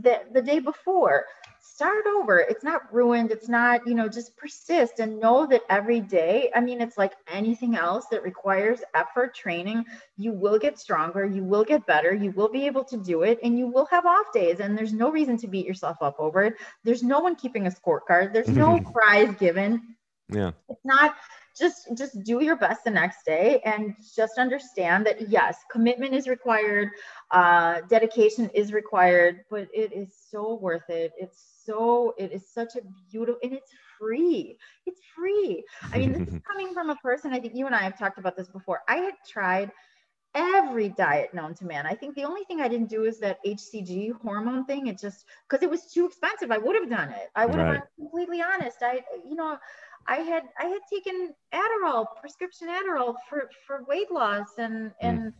the, 0.01 0.21
the 0.33 0.41
day 0.41 0.59
before. 0.59 1.25
Start 1.59 2.05
over. 2.07 2.39
It's 2.39 2.63
not 2.63 2.91
ruined. 2.93 3.31
It's 3.31 3.49
not 3.49 3.85
you 3.85 3.93
know 3.93 4.07
just 4.07 4.35
persist 4.37 4.99
and 4.99 5.19
know 5.19 5.45
that 5.47 5.61
every 5.69 5.99
day 5.99 6.49
i 6.55 6.59
mean 6.59 6.81
it's 6.81 6.97
like 6.97 7.13
anything 7.31 7.75
else 7.75 8.05
that 8.11 8.23
requires 8.23 8.79
effort 8.93 9.33
training 9.35 9.83
you 10.17 10.31
will 10.31 10.57
get 10.57 10.79
stronger 10.79 11.25
you 11.25 11.43
will 11.43 11.63
get 11.63 11.85
better 11.85 12.13
you 12.13 12.31
will 12.31 12.49
be 12.49 12.65
able 12.65 12.83
to 12.83 12.97
do 12.97 13.23
it 13.23 13.39
and 13.43 13.57
you 13.57 13.67
will 13.67 13.85
have 13.85 14.05
off 14.05 14.31
days 14.33 14.59
and 14.59 14.77
there's 14.77 14.93
no 14.93 15.11
reason 15.11 15.37
to 15.37 15.47
beat 15.47 15.65
yourself 15.65 15.97
up 16.01 16.15
over 16.19 16.43
it. 16.43 16.55
There's 16.83 17.03
no 17.03 17.19
one 17.19 17.35
keeping 17.35 17.67
a 17.67 17.71
scorecard. 17.71 18.33
There's 18.33 18.49
no 18.49 18.79
prize 18.93 19.33
given. 19.35 19.95
Yeah, 20.29 20.51
it's 20.69 20.83
not 20.83 21.15
just 21.57 21.89
just 21.97 22.23
do 22.23 22.43
your 22.43 22.55
best 22.55 22.83
the 22.83 22.91
next 22.91 23.25
day 23.25 23.61
and 23.65 23.93
just 24.15 24.37
understand 24.37 25.05
that 25.05 25.29
yes 25.29 25.57
commitment 25.71 26.13
is 26.13 26.27
required 26.27 26.89
uh 27.31 27.81
dedication 27.89 28.49
is 28.53 28.73
required 28.73 29.37
but 29.49 29.67
it 29.73 29.91
is 29.93 30.15
so 30.29 30.55
worth 30.55 30.89
it. 30.89 31.11
It's 31.17 31.63
so 31.65 32.13
it 32.17 32.31
is 32.31 32.51
such 32.51 32.75
a 32.75 32.81
beautiful 33.11 33.39
and 33.43 33.53
it's 33.53 33.71
free. 33.99 34.57
It's 34.85 35.01
free. 35.15 35.63
I 35.93 35.97
mean 35.99 36.11
this 36.11 36.23
is 36.27 36.37
coming 36.49 36.73
from 36.73 36.89
a 36.89 36.95
person 36.95 37.33
i 37.33 37.39
think 37.39 37.53
you 37.55 37.65
and 37.65 37.75
i 37.75 37.81
have 37.83 37.97
talked 37.97 38.17
about 38.19 38.35
this 38.37 38.49
before. 38.49 38.81
I 38.87 38.97
had 38.97 39.13
tried 39.29 39.71
every 40.35 40.89
diet 40.89 41.33
known 41.33 41.53
to 41.55 41.65
man. 41.65 41.85
I 41.85 41.95
think 41.95 42.15
the 42.15 42.23
only 42.25 42.43
thing 42.45 42.61
i 42.61 42.67
didn't 42.67 42.89
do 42.89 43.05
is 43.05 43.19
that 43.19 43.37
hcg 43.45 44.11
hormone 44.21 44.65
thing. 44.65 44.87
It 44.87 44.99
just 44.99 45.25
because 45.49 45.63
it 45.63 45.69
was 45.69 45.91
too 45.91 46.05
expensive 46.05 46.51
i 46.51 46.57
would 46.57 46.75
have 46.75 46.89
done 46.89 47.09
it. 47.09 47.29
I 47.35 47.45
would 47.45 47.59
have 47.59 47.67
Right. 47.67 47.69
been 47.69 47.81
completely 47.97 48.41
honest. 48.41 48.77
I 48.81 49.01
you 49.25 49.35
know 49.35 49.57
I 50.07 50.17
had 50.17 50.43
I 50.59 50.65
had 50.65 50.81
taken 50.91 51.33
Adderall, 51.53 52.05
prescription 52.19 52.69
Adderall 52.69 53.15
for 53.29 53.49
for 53.65 53.83
weight 53.87 54.11
loss, 54.11 54.57
and 54.57 54.91
hmm. 55.01 55.07
and 55.07 55.33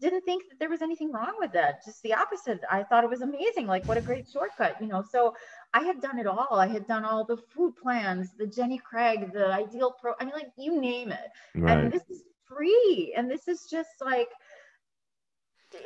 didn't 0.00 0.22
think 0.22 0.48
that 0.48 0.58
there 0.58 0.70
was 0.70 0.82
anything 0.82 1.12
wrong 1.12 1.34
with 1.38 1.52
that. 1.52 1.84
Just 1.84 2.02
the 2.02 2.14
opposite. 2.14 2.60
I 2.70 2.82
thought 2.82 3.04
it 3.04 3.10
was 3.10 3.20
amazing. 3.20 3.66
Like 3.66 3.86
what 3.86 3.98
a 3.98 4.00
great 4.00 4.26
shortcut, 4.28 4.76
you 4.80 4.86
know. 4.86 5.02
So 5.02 5.34
I 5.74 5.82
had 5.82 6.00
done 6.00 6.18
it 6.18 6.26
all. 6.26 6.48
I 6.52 6.66
had 6.66 6.86
done 6.86 7.04
all 7.04 7.24
the 7.24 7.36
food 7.54 7.74
plans, 7.82 8.30
the 8.38 8.46
Jenny 8.46 8.78
Craig, 8.78 9.32
the 9.32 9.52
Ideal 9.52 9.94
Pro. 10.00 10.14
I 10.20 10.24
mean, 10.24 10.34
like 10.34 10.50
you 10.56 10.80
name 10.80 11.12
it. 11.12 11.30
right. 11.54 11.78
And 11.78 11.92
this 11.92 12.02
is 12.08 12.22
free, 12.48 13.14
and 13.16 13.30
this 13.30 13.46
is 13.46 13.66
just 13.70 13.90
like 14.00 14.28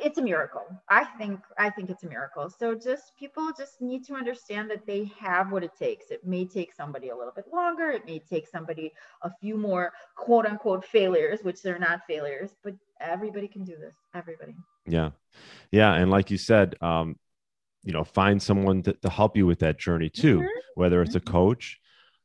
it's 0.03 0.17
a 0.17 0.21
miracle. 0.21 0.63
I 0.89 1.03
think 1.17 1.39
I 1.57 1.69
think 1.69 1.89
it's 1.89 2.03
a 2.03 2.09
miracle. 2.09 2.49
So 2.49 2.75
just 2.75 3.15
people 3.17 3.51
just 3.57 3.81
need 3.81 4.05
to 4.05 4.13
understand 4.13 4.69
that 4.71 4.85
they 4.85 5.05
have 5.19 5.51
what 5.51 5.63
it 5.63 5.71
takes. 5.77 6.11
It 6.11 6.25
may 6.25 6.45
take 6.45 6.73
somebody 6.73 7.09
a 7.09 7.15
little 7.15 7.33
bit 7.33 7.45
longer. 7.53 7.89
It 7.89 8.05
may 8.05 8.19
take 8.19 8.47
somebody 8.47 8.91
a 9.23 9.31
few 9.41 9.57
more 9.57 9.93
quote 10.15 10.45
unquote 10.45 10.85
failures, 10.85 11.39
which 11.43 11.61
they're 11.61 11.79
not 11.79 12.01
failures, 12.07 12.51
but 12.63 12.75
everybody 12.99 13.47
can 13.47 13.63
do 13.63 13.75
this. 13.77 13.95
Everybody. 14.13 14.55
Yeah. 14.85 15.11
Yeah. 15.71 15.93
And 15.93 16.11
like 16.11 16.31
you 16.31 16.37
said, 16.37 16.75
um, 16.81 17.17
you 17.83 17.93
know, 17.93 18.03
find 18.03 18.41
someone 18.41 18.81
to, 18.83 18.93
to 18.93 19.09
help 19.09 19.37
you 19.37 19.45
with 19.45 19.59
that 19.59 19.77
journey 19.79 20.09
too, 20.09 20.39
Mhm. 20.39 20.47
whether 20.75 21.01
it's 21.01 21.15
a 21.15 21.19
Mhm. 21.19 21.31
coach, 21.31 21.79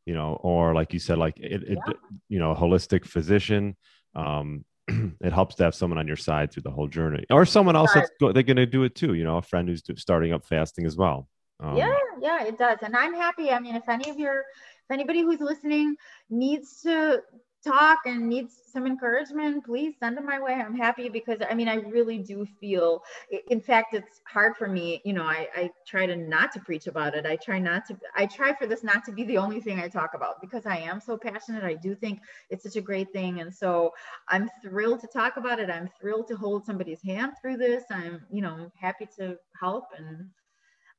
you 0.06 0.14
know, 0.14 0.38
or 0.42 0.74
like 0.74 0.92
you 0.92 0.98
said, 0.98 1.18
like 1.18 1.38
it, 1.38 1.62
it 1.64 1.78
Yeah. 1.86 1.92
you 2.28 2.38
know, 2.38 2.52
a 2.52 2.56
holistic 2.56 3.04
physician. 3.04 3.76
Um, 4.14 4.64
it 5.20 5.32
helps 5.32 5.56
to 5.56 5.64
have 5.64 5.74
someone 5.74 5.98
on 5.98 6.06
your 6.06 6.16
side 6.16 6.52
through 6.52 6.62
the 6.62 6.70
whole 6.70 6.88
journey 6.88 7.24
or 7.30 7.46
someone 7.46 7.76
else 7.76 7.92
that's 7.94 8.10
go, 8.20 8.32
they're 8.32 8.42
going 8.42 8.56
to 8.56 8.66
do 8.66 8.84
it 8.84 8.94
too. 8.94 9.14
You 9.14 9.24
know, 9.24 9.38
a 9.38 9.42
friend 9.42 9.68
who's 9.68 9.82
starting 9.96 10.32
up 10.32 10.44
fasting 10.44 10.86
as 10.86 10.96
well. 10.96 11.28
Um, 11.60 11.76
yeah, 11.76 11.94
yeah, 12.20 12.44
it 12.44 12.58
does. 12.58 12.78
And 12.82 12.96
I'm 12.96 13.14
happy. 13.14 13.50
I 13.50 13.58
mean, 13.58 13.76
if 13.76 13.88
any 13.88 14.10
of 14.10 14.18
your 14.18 14.40
if 14.40 14.90
anybody 14.90 15.22
who's 15.22 15.40
listening 15.40 15.96
needs 16.28 16.80
to 16.82 17.22
talk 17.64 17.98
and 18.06 18.28
needs 18.28 18.54
some 18.72 18.86
encouragement, 18.86 19.64
please 19.64 19.94
send 19.98 20.16
them 20.16 20.26
my 20.26 20.40
way. 20.40 20.54
I'm 20.54 20.76
happy 20.76 21.08
because 21.08 21.38
I 21.48 21.54
mean, 21.54 21.68
I 21.68 21.76
really 21.76 22.18
do 22.18 22.46
feel, 22.60 23.02
in 23.48 23.60
fact, 23.60 23.94
it's 23.94 24.20
hard 24.26 24.56
for 24.56 24.68
me. 24.68 25.02
You 25.04 25.12
know, 25.12 25.24
I, 25.24 25.48
I 25.54 25.70
try 25.86 26.06
to 26.06 26.16
not 26.16 26.52
to 26.52 26.60
preach 26.60 26.86
about 26.86 27.14
it. 27.14 27.26
I 27.26 27.36
try 27.36 27.58
not 27.58 27.86
to, 27.86 27.96
I 28.14 28.26
try 28.26 28.54
for 28.54 28.66
this 28.66 28.82
not 28.82 29.04
to 29.06 29.12
be 29.12 29.24
the 29.24 29.38
only 29.38 29.60
thing 29.60 29.78
I 29.78 29.88
talk 29.88 30.14
about 30.14 30.40
because 30.40 30.66
I 30.66 30.78
am 30.78 31.00
so 31.00 31.16
passionate. 31.16 31.64
I 31.64 31.74
do 31.74 31.94
think 31.94 32.20
it's 32.48 32.64
such 32.64 32.76
a 32.76 32.80
great 32.80 33.12
thing. 33.12 33.40
And 33.40 33.54
so 33.54 33.92
I'm 34.28 34.48
thrilled 34.62 35.00
to 35.00 35.08
talk 35.08 35.36
about 35.36 35.58
it. 35.58 35.70
I'm 35.70 35.90
thrilled 36.00 36.28
to 36.28 36.36
hold 36.36 36.64
somebody's 36.64 37.02
hand 37.02 37.32
through 37.40 37.58
this. 37.58 37.84
I'm, 37.90 38.22
you 38.30 38.42
know, 38.42 38.70
happy 38.80 39.08
to 39.18 39.36
help 39.58 39.84
and 39.96 40.28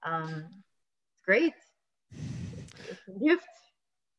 um, 0.03 0.45
it's 0.49 1.25
great. 1.25 1.53
It's 2.89 3.01
a 3.07 3.19
gift. 3.19 3.45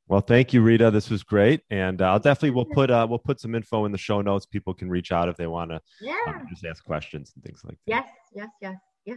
Well, 0.08 0.20
thank 0.20 0.52
you, 0.52 0.60
Rita. 0.62 0.90
This 0.90 1.08
was 1.08 1.22
great, 1.22 1.62
and 1.70 2.02
uh, 2.02 2.10
I'll 2.12 2.18
definitely 2.18 2.50
we'll 2.50 2.64
put 2.66 2.90
uh, 2.90 3.06
we'll 3.08 3.18
put 3.18 3.40
some 3.40 3.54
info 3.54 3.84
in 3.86 3.92
the 3.92 3.98
show 3.98 4.20
notes. 4.20 4.44
People 4.46 4.74
can 4.74 4.90
reach 4.90 5.10
out 5.12 5.28
if 5.28 5.36
they 5.36 5.46
want 5.46 5.70
to 5.70 5.80
Yeah. 6.00 6.14
um, 6.26 6.46
just 6.50 6.64
ask 6.64 6.84
questions 6.84 7.32
and 7.34 7.42
things 7.44 7.62
like 7.64 7.78
that. 7.86 7.90
Yes, 7.90 8.08
yes, 8.34 8.48
yes. 8.60 8.76
Yeah. 9.06 9.14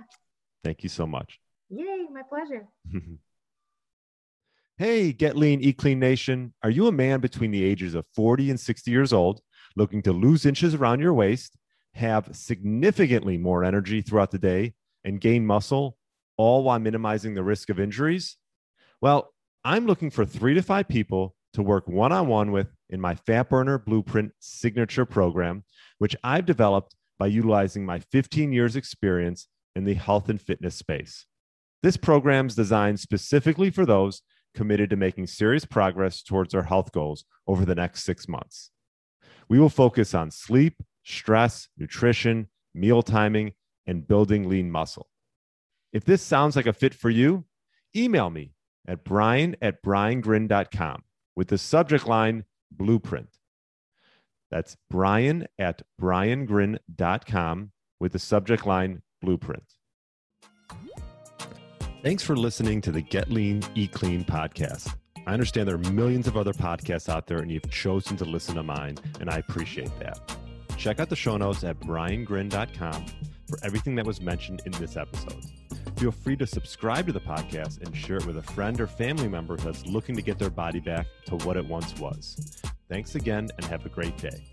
Thank 0.64 0.84
you 0.84 0.90
so 0.90 1.06
much. 1.06 1.40
Yay, 1.70 2.06
my 2.14 2.22
pleasure. 2.30 2.68
hey, 4.78 5.12
Get 5.12 5.36
Lean, 5.36 5.62
Eat 5.62 5.78
Clean 5.78 6.00
Nation. 6.00 6.54
Are 6.64 6.70
you 6.70 6.88
a 6.88 6.92
man 6.92 7.20
between 7.20 7.52
the 7.52 7.64
ages 7.64 7.96
of 7.96 8.06
40 8.16 8.52
and 8.52 8.60
60 8.60 8.90
years 8.92 9.12
old 9.14 9.42
looking 9.76 10.02
to 10.04 10.14
lose 10.14 10.46
inches 10.46 10.74
around 10.76 11.02
your 11.02 11.14
waist, 11.14 11.56
have 11.94 12.30
significantly 12.32 13.38
more 13.38 13.64
energy 13.64 14.02
throughout 14.02 14.32
the 14.32 14.40
day, 14.40 14.74
and 15.04 15.20
gain 15.22 15.46
muscle, 15.46 15.98
all 16.38 16.64
while 16.64 16.80
minimizing 16.80 17.34
the 17.36 17.44
risk 17.44 17.70
of 17.70 17.80
injuries? 17.80 18.38
Well, 19.02 19.34
I'm 19.68 19.88
looking 19.88 20.11
for 20.11 20.26
three 20.26 20.53
to 20.53 20.61
five 20.61 20.88
people 20.88 21.34
to 21.53 21.63
work 21.63 21.88
one 21.88 22.11
on 22.11 22.28
one 22.28 22.51
with 22.51 22.68
in 22.91 23.01
my 23.01 23.16
Fat 23.16 23.49
Burner 23.49 23.80
Blueprint 23.80 24.32
signature 24.39 25.05
program, 25.05 25.63
which 25.97 26.16
I've 26.24 26.45
developed 26.45 26.95
by 27.18 27.28
utilizing 27.28 27.84
my 27.84 27.97
15 27.97 28.53
years' 28.53 28.76
experience 28.76 29.47
in 29.76 29.86
the 29.86 29.95
health 29.95 30.30
and 30.30 30.39
fitness 30.39 30.76
space. 30.76 31.26
This 31.82 31.97
program 31.97 32.45
is 32.45 32.53
designed 32.53 32.99
specifically 32.99 33.72
for 33.72 33.88
those 33.88 34.22
committed 34.53 34.91
to 34.91 34.97
making 34.97 35.26
serious 35.26 35.66
progress 35.66 36.22
towards 36.22 36.51
their 36.51 36.63
health 36.63 36.91
goals 36.91 37.26
over 37.47 37.66
the 37.66 37.74
next 37.74 38.03
six 38.03 38.28
months. 38.28 38.70
We 39.49 39.57
will 39.57 39.70
focus 39.70 40.13
on 40.13 40.30
sleep, 40.30 40.76
stress, 41.03 41.70
nutrition, 41.76 42.49
meal 42.76 43.01
timing, 43.01 43.53
and 43.88 44.07
building 44.07 44.47
lean 44.47 44.70
muscle. 44.70 45.09
If 45.91 46.05
this 46.05 46.22
sounds 46.22 46.55
like 46.55 46.68
a 46.68 46.74
fit 46.74 46.93
for 46.93 47.09
you, 47.09 47.45
email 47.95 48.30
me 48.30 48.55
at 48.88 49.04
brian 49.04 49.56
at 49.62 49.84
briangrin.com 49.84 51.04
with 51.36 51.48
the 51.48 51.58
subject 51.58 52.08
line 52.08 52.46
blueprint. 52.72 53.30
That's 54.52 54.78
brian 54.90 55.48
at 55.60 55.82
briangrin.com 56.00 57.72
with 58.00 58.12
the 58.12 58.20
subject 58.20 58.66
line 58.66 59.02
blueprint. 59.22 59.64
Thanks 62.04 62.22
for 62.22 62.36
listening 62.36 62.82
to 62.82 62.92
the 62.92 63.02
Get 63.02 63.32
Lean, 63.32 63.64
Eat 63.74 63.92
Clean 63.92 64.24
podcast. 64.24 64.96
I 65.26 65.34
understand 65.34 65.68
there 65.68 65.76
are 65.76 65.92
millions 65.92 66.28
of 66.28 66.38
other 66.38 66.54
podcasts 66.54 67.10
out 67.10 67.26
there, 67.26 67.40
and 67.40 67.50
you've 67.50 67.68
chosen 67.72 68.16
to 68.18 68.26
listen 68.26 68.56
to 68.56 68.64
mine, 68.64 69.00
and 69.20 69.30
I 69.30 69.38
appreciate 69.38 69.92
that. 70.00 70.20
Check 70.78 71.00
out 71.00 71.10
the 71.10 71.16
show 71.16 71.36
notes 71.38 71.64
at 71.64 71.80
briangrin.com 71.80 73.06
for 73.50 73.58
everything 73.64 73.96
that 73.96 74.06
was 74.06 74.22
mentioned 74.22 74.62
in 74.66 74.72
this 74.74 74.98
episode. 74.98 75.44
Feel 75.98 76.12
free 76.12 76.36
to 76.38 76.46
subscribe 76.46 77.08
to 77.08 77.14
the 77.14 77.20
podcast 77.20 77.82
and 77.82 77.96
share 77.96 78.18
it 78.18 78.26
with 78.26 78.38
a 78.38 78.42
friend 78.42 78.80
or 78.82 78.88
family 78.88 79.28
member 79.28 79.56
that's 79.58 79.86
looking 79.86 80.16
to 80.16 80.22
get 80.22 80.38
their 80.38 80.50
body 80.50 80.80
back 80.80 81.08
to 81.26 81.36
what 81.38 81.58
it 81.58 81.66
once 81.66 81.98
was. 82.00 82.62
Thanks 82.90 83.16
again, 83.16 83.50
and 83.58 83.66
have 83.66 83.86
a 83.86 83.90
great 83.90 84.18
day. 84.18 84.44